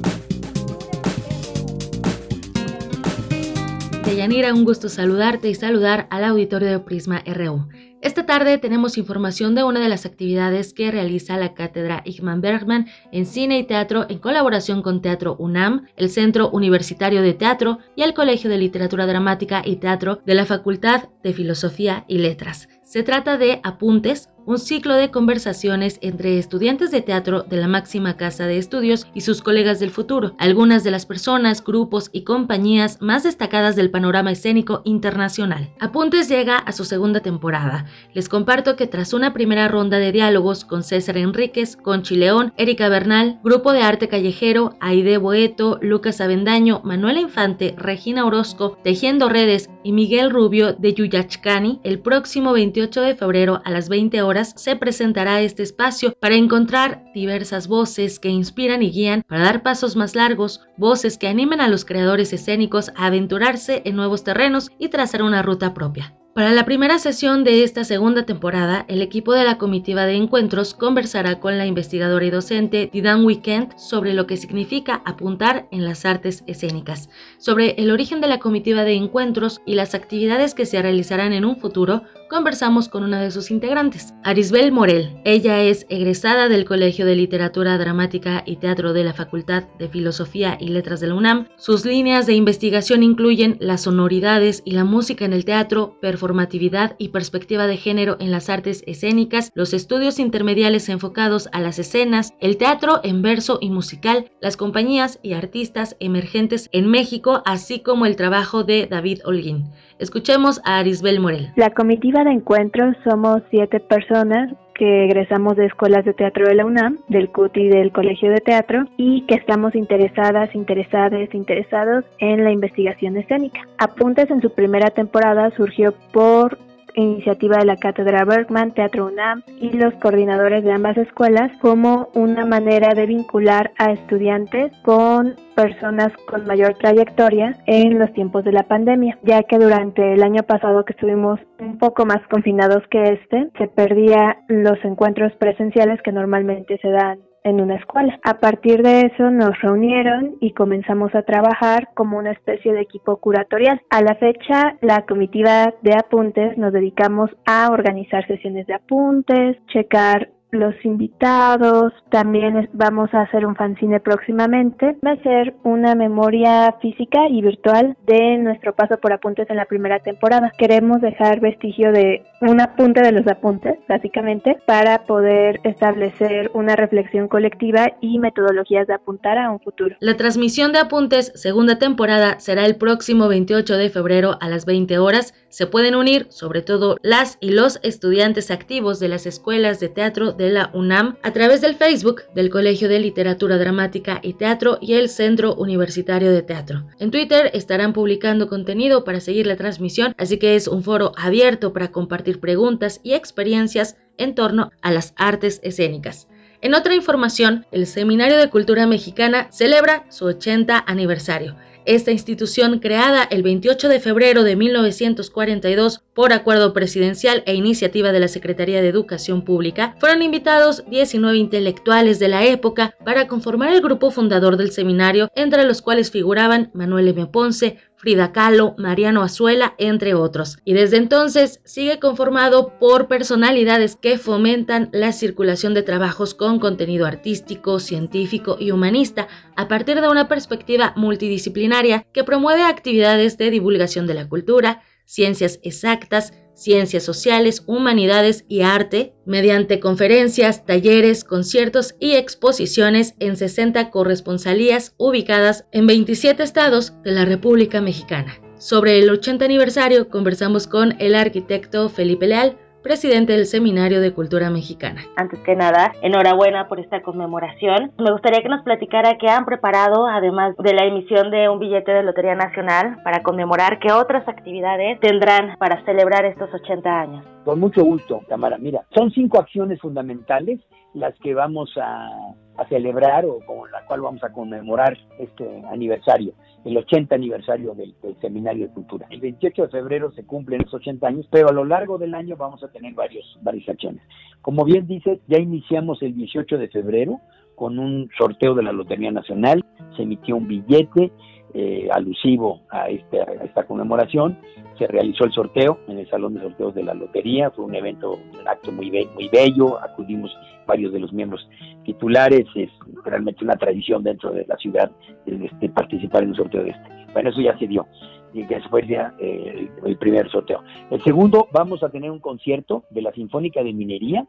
[4.08, 7.68] Deyanira, un gusto saludarte y saludar al auditorio de Prisma RU.
[8.00, 12.86] Esta tarde tenemos información de una de las actividades que realiza la Cátedra Igman Bergman
[13.12, 18.02] en Cine y Teatro en colaboración con Teatro UNAM, el Centro Universitario de Teatro y
[18.02, 22.70] el Colegio de Literatura Dramática y Teatro de la Facultad de Filosofía y Letras.
[22.84, 28.16] Se trata de Apuntes, un ciclo de conversaciones entre estudiantes de teatro de la máxima
[28.16, 33.02] casa de estudios y sus colegas del futuro, algunas de las personas, grupos y compañías
[33.02, 35.68] más destacadas del panorama escénico internacional.
[35.80, 37.84] Apuntes llega a su segunda temporada.
[38.14, 42.88] Les comparto que tras una primera ronda de diálogos con César Enríquez, Conchi León, Erika
[42.88, 49.68] Bernal, Grupo de Arte Callejero, Aide Boeto, Lucas Avendaño, Manuela Infante, Regina Orozco, Tejiendo Redes
[49.84, 54.76] y Miguel Rubio de Yuyachcani, el próximo 28 de febrero a las 20 horas se
[54.76, 60.14] presentará este espacio para encontrar diversas voces que inspiran y guían para dar pasos más
[60.14, 65.22] largos, voces que animen a los creadores escénicos a aventurarse en nuevos terrenos y trazar
[65.22, 66.14] una ruta propia.
[66.38, 70.72] Para la primera sesión de esta segunda temporada, el equipo de la comitiva de encuentros
[70.72, 76.04] conversará con la investigadora y docente Didan Weekend sobre lo que significa apuntar en las
[76.04, 80.80] artes escénicas, sobre el origen de la comitiva de encuentros y las actividades que se
[80.80, 85.18] realizarán en un futuro, conversamos con una de sus integrantes, Arisbel Morel.
[85.24, 90.56] Ella es egresada del Colegio de Literatura Dramática y Teatro de la Facultad de Filosofía
[90.60, 91.48] y Letras de la UNAM.
[91.56, 97.08] Sus líneas de investigación incluyen las sonoridades y la música en el teatro, performatividad y
[97.08, 102.58] perspectiva de género en las artes escénicas, los estudios intermediales enfocados a las escenas, el
[102.58, 108.16] teatro en verso y musical, las compañías y artistas emergentes en México, así como el
[108.16, 109.70] trabajo de David Holguín.
[109.98, 111.52] Escuchemos a Arisbel Morel.
[111.56, 116.64] La comitiva de encuentros somos siete personas que egresamos de escuelas de teatro de la
[116.64, 122.44] UNAM, del CUT y del Colegio de Teatro, y que estamos interesadas, interesadas, interesados en
[122.44, 123.66] la investigación escénica.
[123.78, 126.56] Apuntes en su primera temporada surgió por
[127.02, 132.44] iniciativa de la Cátedra Bergman, Teatro UNAM y los coordinadores de ambas escuelas como una
[132.44, 138.62] manera de vincular a estudiantes con personas con mayor trayectoria en los tiempos de la
[138.62, 143.50] pandemia, ya que durante el año pasado que estuvimos un poco más confinados que este,
[143.58, 148.18] se perdía los encuentros presenciales que normalmente se dan en una escuela.
[148.24, 153.16] A partir de eso nos reunieron y comenzamos a trabajar como una especie de equipo
[153.16, 153.80] curatorial.
[153.90, 160.30] A la fecha, la comitiva de apuntes nos dedicamos a organizar sesiones de apuntes, checar
[160.50, 167.28] los invitados, también vamos a hacer un fanzine próximamente, va a ser una memoria física
[167.28, 170.52] y virtual de nuestro paso por apuntes en la primera temporada.
[170.56, 177.28] Queremos dejar vestigio de un apunte de los apuntes, básicamente, para poder establecer una reflexión
[177.28, 179.96] colectiva y metodologías de apuntar a un futuro.
[180.00, 184.98] La transmisión de apuntes segunda temporada será el próximo 28 de febrero a las 20
[184.98, 185.34] horas.
[185.48, 190.32] Se pueden unir sobre todo las y los estudiantes activos de las escuelas de teatro
[190.32, 194.94] de la UNAM a través del Facebook del Colegio de Literatura Dramática y Teatro y
[194.94, 196.84] el Centro Universitario de Teatro.
[196.98, 201.72] En Twitter estarán publicando contenido para seguir la transmisión, así que es un foro abierto
[201.72, 206.28] para compartir preguntas y experiencias en torno a las artes escénicas.
[206.60, 211.56] En otra información, el Seminario de Cultura Mexicana celebra su 80 aniversario.
[211.88, 218.20] Esta institución, creada el 28 de febrero de 1942 por acuerdo presidencial e iniciativa de
[218.20, 223.80] la Secretaría de Educación Pública, fueron invitados 19 intelectuales de la época para conformar el
[223.80, 227.26] grupo fundador del seminario, entre los cuales figuraban Manuel M.
[227.28, 230.58] Ponce, Frida Kahlo, Mariano Azuela, entre otros.
[230.64, 237.06] Y desde entonces sigue conformado por personalidades que fomentan la circulación de trabajos con contenido
[237.06, 239.26] artístico, científico y humanista
[239.56, 245.58] a partir de una perspectiva multidisciplinaria que promueve actividades de divulgación de la cultura, ciencias
[245.64, 254.94] exactas, ciencias sociales, humanidades y arte, mediante conferencias, talleres, conciertos y exposiciones en 60 corresponsalías
[254.98, 258.40] ubicadas en 27 estados de la República Mexicana.
[258.58, 262.58] Sobre el 80 aniversario conversamos con el arquitecto Felipe Leal,
[262.88, 265.02] presidente del Seminario de Cultura Mexicana.
[265.16, 267.92] Antes que nada, enhorabuena por esta conmemoración.
[267.98, 271.92] Me gustaría que nos platicara qué han preparado, además de la emisión de un billete
[271.92, 277.26] de Lotería Nacional para conmemorar qué otras actividades tendrán para celebrar estos 80 años.
[277.44, 278.56] Con mucho gusto, Tamara.
[278.56, 280.58] Mira, son cinco acciones fundamentales
[280.94, 282.34] las que vamos a,
[282.68, 286.32] celebrar o con la cual vamos a conmemorar este aniversario,
[286.64, 289.06] el 80 aniversario del, Seminario de Cultura.
[289.10, 292.36] El 28 de febrero se cumplen los 80 años, pero a lo largo del año
[292.36, 294.02] vamos a tener varios, varias acciones.
[294.42, 297.20] Como bien dice, ya iniciamos el 18 de febrero
[297.54, 299.64] con un sorteo de la Lotería Nacional,
[299.96, 301.10] se emitió un billete
[301.54, 304.38] eh, alusivo a, este, esta conmemoración.
[304.78, 308.12] Se realizó el sorteo en el Salón de Sorteos de la Lotería, fue un evento,
[308.12, 310.30] un acto muy, muy bello, acudimos
[310.66, 311.48] varios de los miembros
[311.84, 312.70] titulares, es
[313.04, 314.90] realmente una tradición dentro de la ciudad
[315.26, 317.12] este, participar en un sorteo de este.
[317.12, 317.86] Bueno, eso ya se dio,
[318.32, 320.62] y que ya eh, el primer sorteo.
[320.90, 324.26] El segundo, vamos a tener un concierto de la Sinfónica de Minería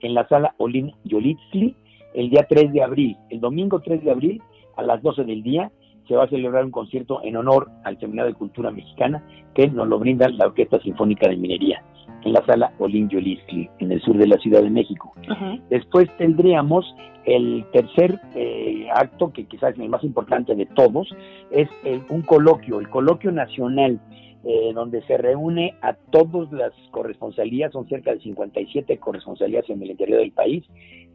[0.00, 1.76] en la sala Olin Yolitzli
[2.14, 4.42] el día 3 de abril, el domingo 3 de abril
[4.76, 5.70] a las 12 del día
[6.10, 9.22] se va a celebrar un concierto en honor al Seminario de Cultura Mexicana
[9.54, 11.84] que nos lo brinda la Orquesta Sinfónica de Minería
[12.24, 15.14] en la sala Olin Yolisli, en el sur de la Ciudad de México.
[15.70, 16.84] Después tendríamos
[17.26, 21.08] el tercer eh, acto, que quizás es el más importante de todos,
[21.52, 21.68] es
[22.08, 24.00] un coloquio, el coloquio nacional,
[24.42, 29.92] eh, donde se reúne a todas las corresponsalías, son cerca de 57 corresponsalías en el
[29.92, 30.64] interior del país,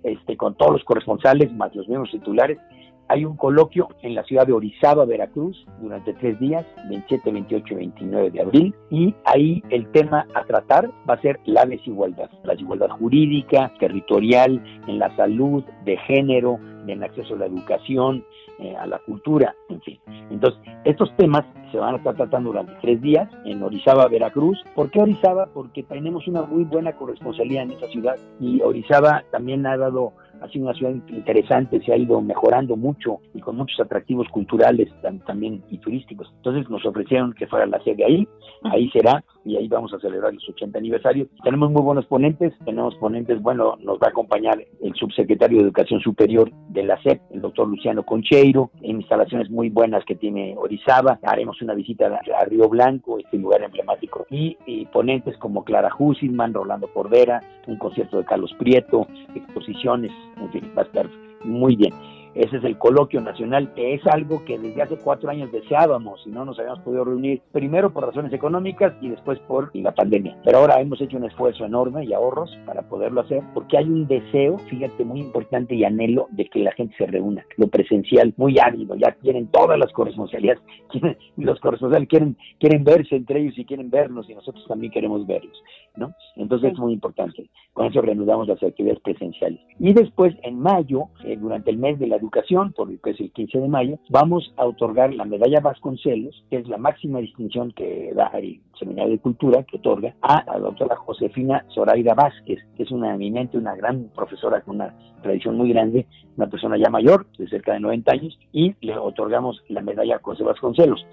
[0.03, 2.57] este, con todos los corresponsales más los miembros titulares,
[3.07, 7.75] hay un coloquio en la ciudad de Orizaba, Veracruz, durante tres días, 27, 28 y
[7.77, 12.53] 29 de abril, y ahí el tema a tratar va a ser la desigualdad, la
[12.53, 18.23] desigualdad jurídica, territorial, en la salud, de género, en acceso a la educación,
[18.59, 19.99] eh, a la cultura, en fin.
[20.29, 24.57] Entonces, estos temas se van a estar tratando durante tres días en Orizaba, Veracruz.
[24.73, 25.47] ¿Por qué Orizaba?
[25.53, 30.47] Porque tenemos una muy buena corresponsalía en esa ciudad y Orizaba también ha dado ha
[30.49, 34.89] sido una ciudad interesante, se ha ido mejorando mucho y con muchos atractivos culturales
[35.25, 36.31] también y turísticos.
[36.37, 38.27] Entonces nos ofrecieron que fuera la sede ahí,
[38.63, 41.27] ahí será y ahí vamos a celebrar los 80 aniversarios.
[41.43, 45.99] Tenemos muy buenos ponentes, tenemos ponentes, bueno, nos va a acompañar el subsecretario de Educación
[46.01, 51.19] Superior de la SEP, el doctor Luciano Concheiro, en instalaciones muy buenas que tiene Orizaba,
[51.23, 54.55] haremos una visita a Río Blanco, este lugar emblemático, y,
[54.91, 60.11] ponentes como Clara Hussingman, Rolando Cordera, un concierto de Carlos Prieto, exposiciones,
[60.51, 61.09] fin, va a estar
[61.43, 61.93] muy bien.
[62.35, 66.31] Ese es el coloquio nacional, que es algo que desde hace cuatro años deseábamos y
[66.31, 70.37] no nos habíamos podido reunir, primero por razones económicas y después por la pandemia.
[70.43, 74.05] Pero ahora hemos hecho un esfuerzo enorme y ahorros para poderlo hacer, porque hay un
[74.05, 77.45] deseo, fíjate, muy importante y anhelo de que la gente se reúna.
[77.55, 80.59] Lo presencial, muy árido, ya quieren todas las corresponsalías,
[81.37, 85.57] los corresponsales quieren, quieren verse entre ellos y quieren vernos y nosotros también queremos verlos,
[85.95, 86.13] ¿no?
[86.35, 87.49] Entonces es muy importante.
[87.71, 89.59] Con eso reanudamos las actividades presenciales.
[89.79, 93.31] Y después, en mayo, eh, durante el mes de la Educación, por que es el
[93.31, 98.13] 15 de mayo, vamos a otorgar la medalla Vasconcelos, que es la máxima distinción que
[98.15, 102.89] da el Seminario de Cultura, que otorga a la doctora Josefina Zoraida Vázquez, que es
[102.89, 107.47] una eminente, una gran profesora con una tradición muy grande, una persona ya mayor, de
[107.47, 111.05] cerca de 90 años, y le otorgamos la medalla José Vasconcelos.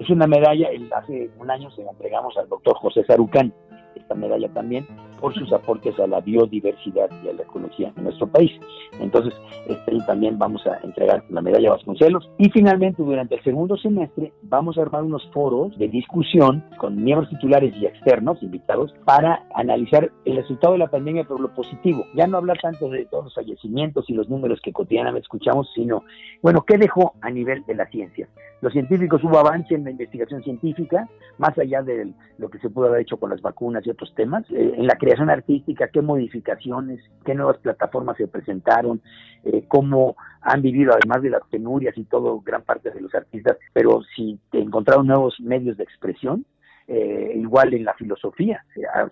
[0.00, 3.54] Es una medalla, hace un año se la entregamos al doctor José Sarucán,
[3.94, 4.84] esta medalla también
[5.20, 8.52] por sus aportes a la biodiversidad y a la ecología en nuestro país.
[9.00, 9.34] Entonces,
[9.66, 12.28] este también vamos a entregar la medalla Vasconcelos.
[12.38, 17.30] Y finalmente, durante el segundo semestre, vamos a armar unos foros de discusión con miembros
[17.30, 22.04] titulares y externos, invitados, para analizar el resultado de la pandemia, pero lo positivo.
[22.14, 26.04] Ya no hablar tanto de todos los fallecimientos y los números que cotidianamente escuchamos, sino,
[26.42, 28.28] bueno, ¿qué dejó a nivel de la ciencia?
[28.62, 32.86] Los científicos hubo avance en la investigación científica, más allá de lo que se pudo
[32.86, 34.44] haber hecho con las vacunas y otros temas.
[34.50, 39.00] Eh, en la creación artística, qué modificaciones, qué nuevas plataformas se presentaron,
[39.44, 43.56] eh, cómo han vivido, además de las penurias y todo, gran parte de los artistas,
[43.72, 46.44] pero si encontraron nuevos medios de expresión,
[46.88, 48.64] eh, igual en la filosofía.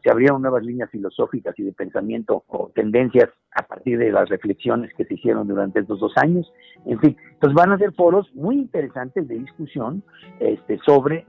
[0.02, 4.92] Se abrieron nuevas líneas filosóficas y de pensamiento o tendencias a partir de las reflexiones
[4.96, 6.52] que se hicieron durante estos dos años.
[6.86, 10.02] En fin, entonces van a ser foros muy interesantes de discusión
[10.40, 11.24] este, sobre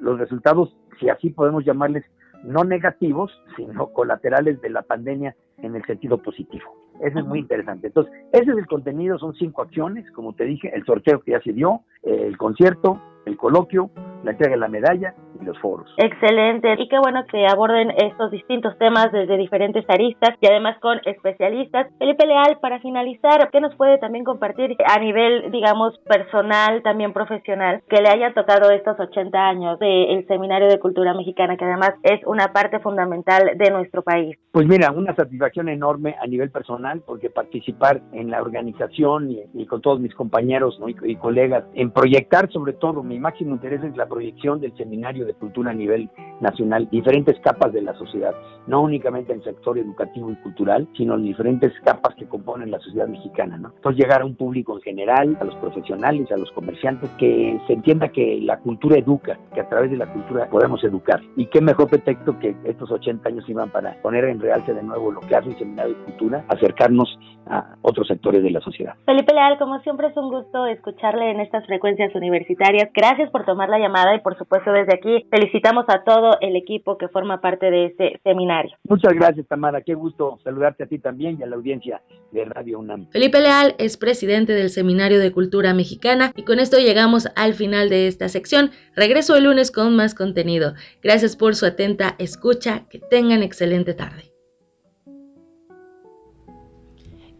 [0.00, 2.04] los resultados, si así podemos llamarles,
[2.44, 6.64] no negativos, sino colaterales de la pandemia en el sentido positivo.
[7.00, 7.88] Eso es muy interesante.
[7.88, 11.40] Entonces, ese es el contenido, son cinco acciones, como te dije, el sorteo que ya
[11.40, 13.90] se dio, el concierto, el coloquio,
[14.22, 15.92] la entrega de la medalla y los foros.
[15.98, 16.74] Excelente.
[16.78, 21.88] Y qué bueno que aborden estos distintos temas desde diferentes aristas y además con especialistas.
[21.98, 27.82] Felipe Leal, para finalizar, ¿qué nos puede también compartir a nivel, digamos, personal, también profesional,
[27.88, 32.20] que le haya tocado estos 80 años del Seminario de Cultura Mexicana, que además es
[32.26, 34.36] una parte fundamental de nuestro país?
[34.52, 39.80] Pues mira, una satisfacción enorme a nivel personal, porque participar en la organización y, con
[39.80, 44.06] todos mis compañeros y, y colegas en proyectar sobre todo mi máximo interés es la
[44.06, 46.10] proyección del seminario de cultura a nivel
[46.40, 48.34] nacional, diferentes capas de la sociedad,
[48.66, 53.08] no únicamente en el sector educativo y cultural, sino diferentes capas que componen la sociedad
[53.08, 53.56] mexicana.
[53.56, 53.72] ¿no?
[53.76, 57.72] Entonces llegar a un público en general, a los profesionales, a los comerciantes, que se
[57.72, 61.20] entienda que la cultura educa, que a través de la cultura podemos educar.
[61.36, 65.12] Y qué mejor pretexto que estos 80 años iban para poner en realce de nuevo
[65.12, 67.18] lo que Seminario de Cultura, acercarnos
[67.48, 68.94] a otros sectores de la sociedad.
[69.04, 72.90] Felipe Leal, como siempre es un gusto escucharle en estas frecuencias universitarias.
[72.94, 76.98] Gracias por tomar la llamada y por supuesto desde aquí felicitamos a todo el equipo
[76.98, 78.76] que forma parte de este seminario.
[78.88, 82.02] Muchas gracias Tamara, qué gusto saludarte a ti también y a la audiencia
[82.32, 83.08] de Radio UNAM.
[83.10, 87.88] Felipe Leal es presidente del Seminario de Cultura Mexicana y con esto llegamos al final
[87.88, 88.70] de esta sección.
[88.94, 90.74] Regreso el lunes con más contenido.
[91.02, 94.35] Gracias por su atenta escucha, que tengan excelente tarde.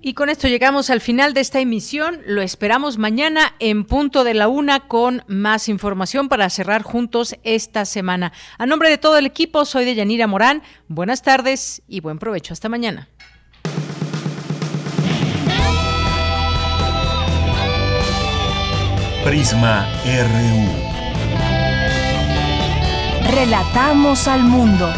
[0.07, 2.21] Y con esto llegamos al final de esta emisión.
[2.27, 7.85] Lo esperamos mañana en punto de la una con más información para cerrar juntos esta
[7.85, 8.33] semana.
[8.57, 10.63] A nombre de todo el equipo, soy de Yanira Morán.
[10.87, 12.53] Buenas tardes y buen provecho.
[12.53, 13.09] Hasta mañana.
[19.25, 20.69] Prisma RU.
[23.35, 24.89] Relatamos al mundo.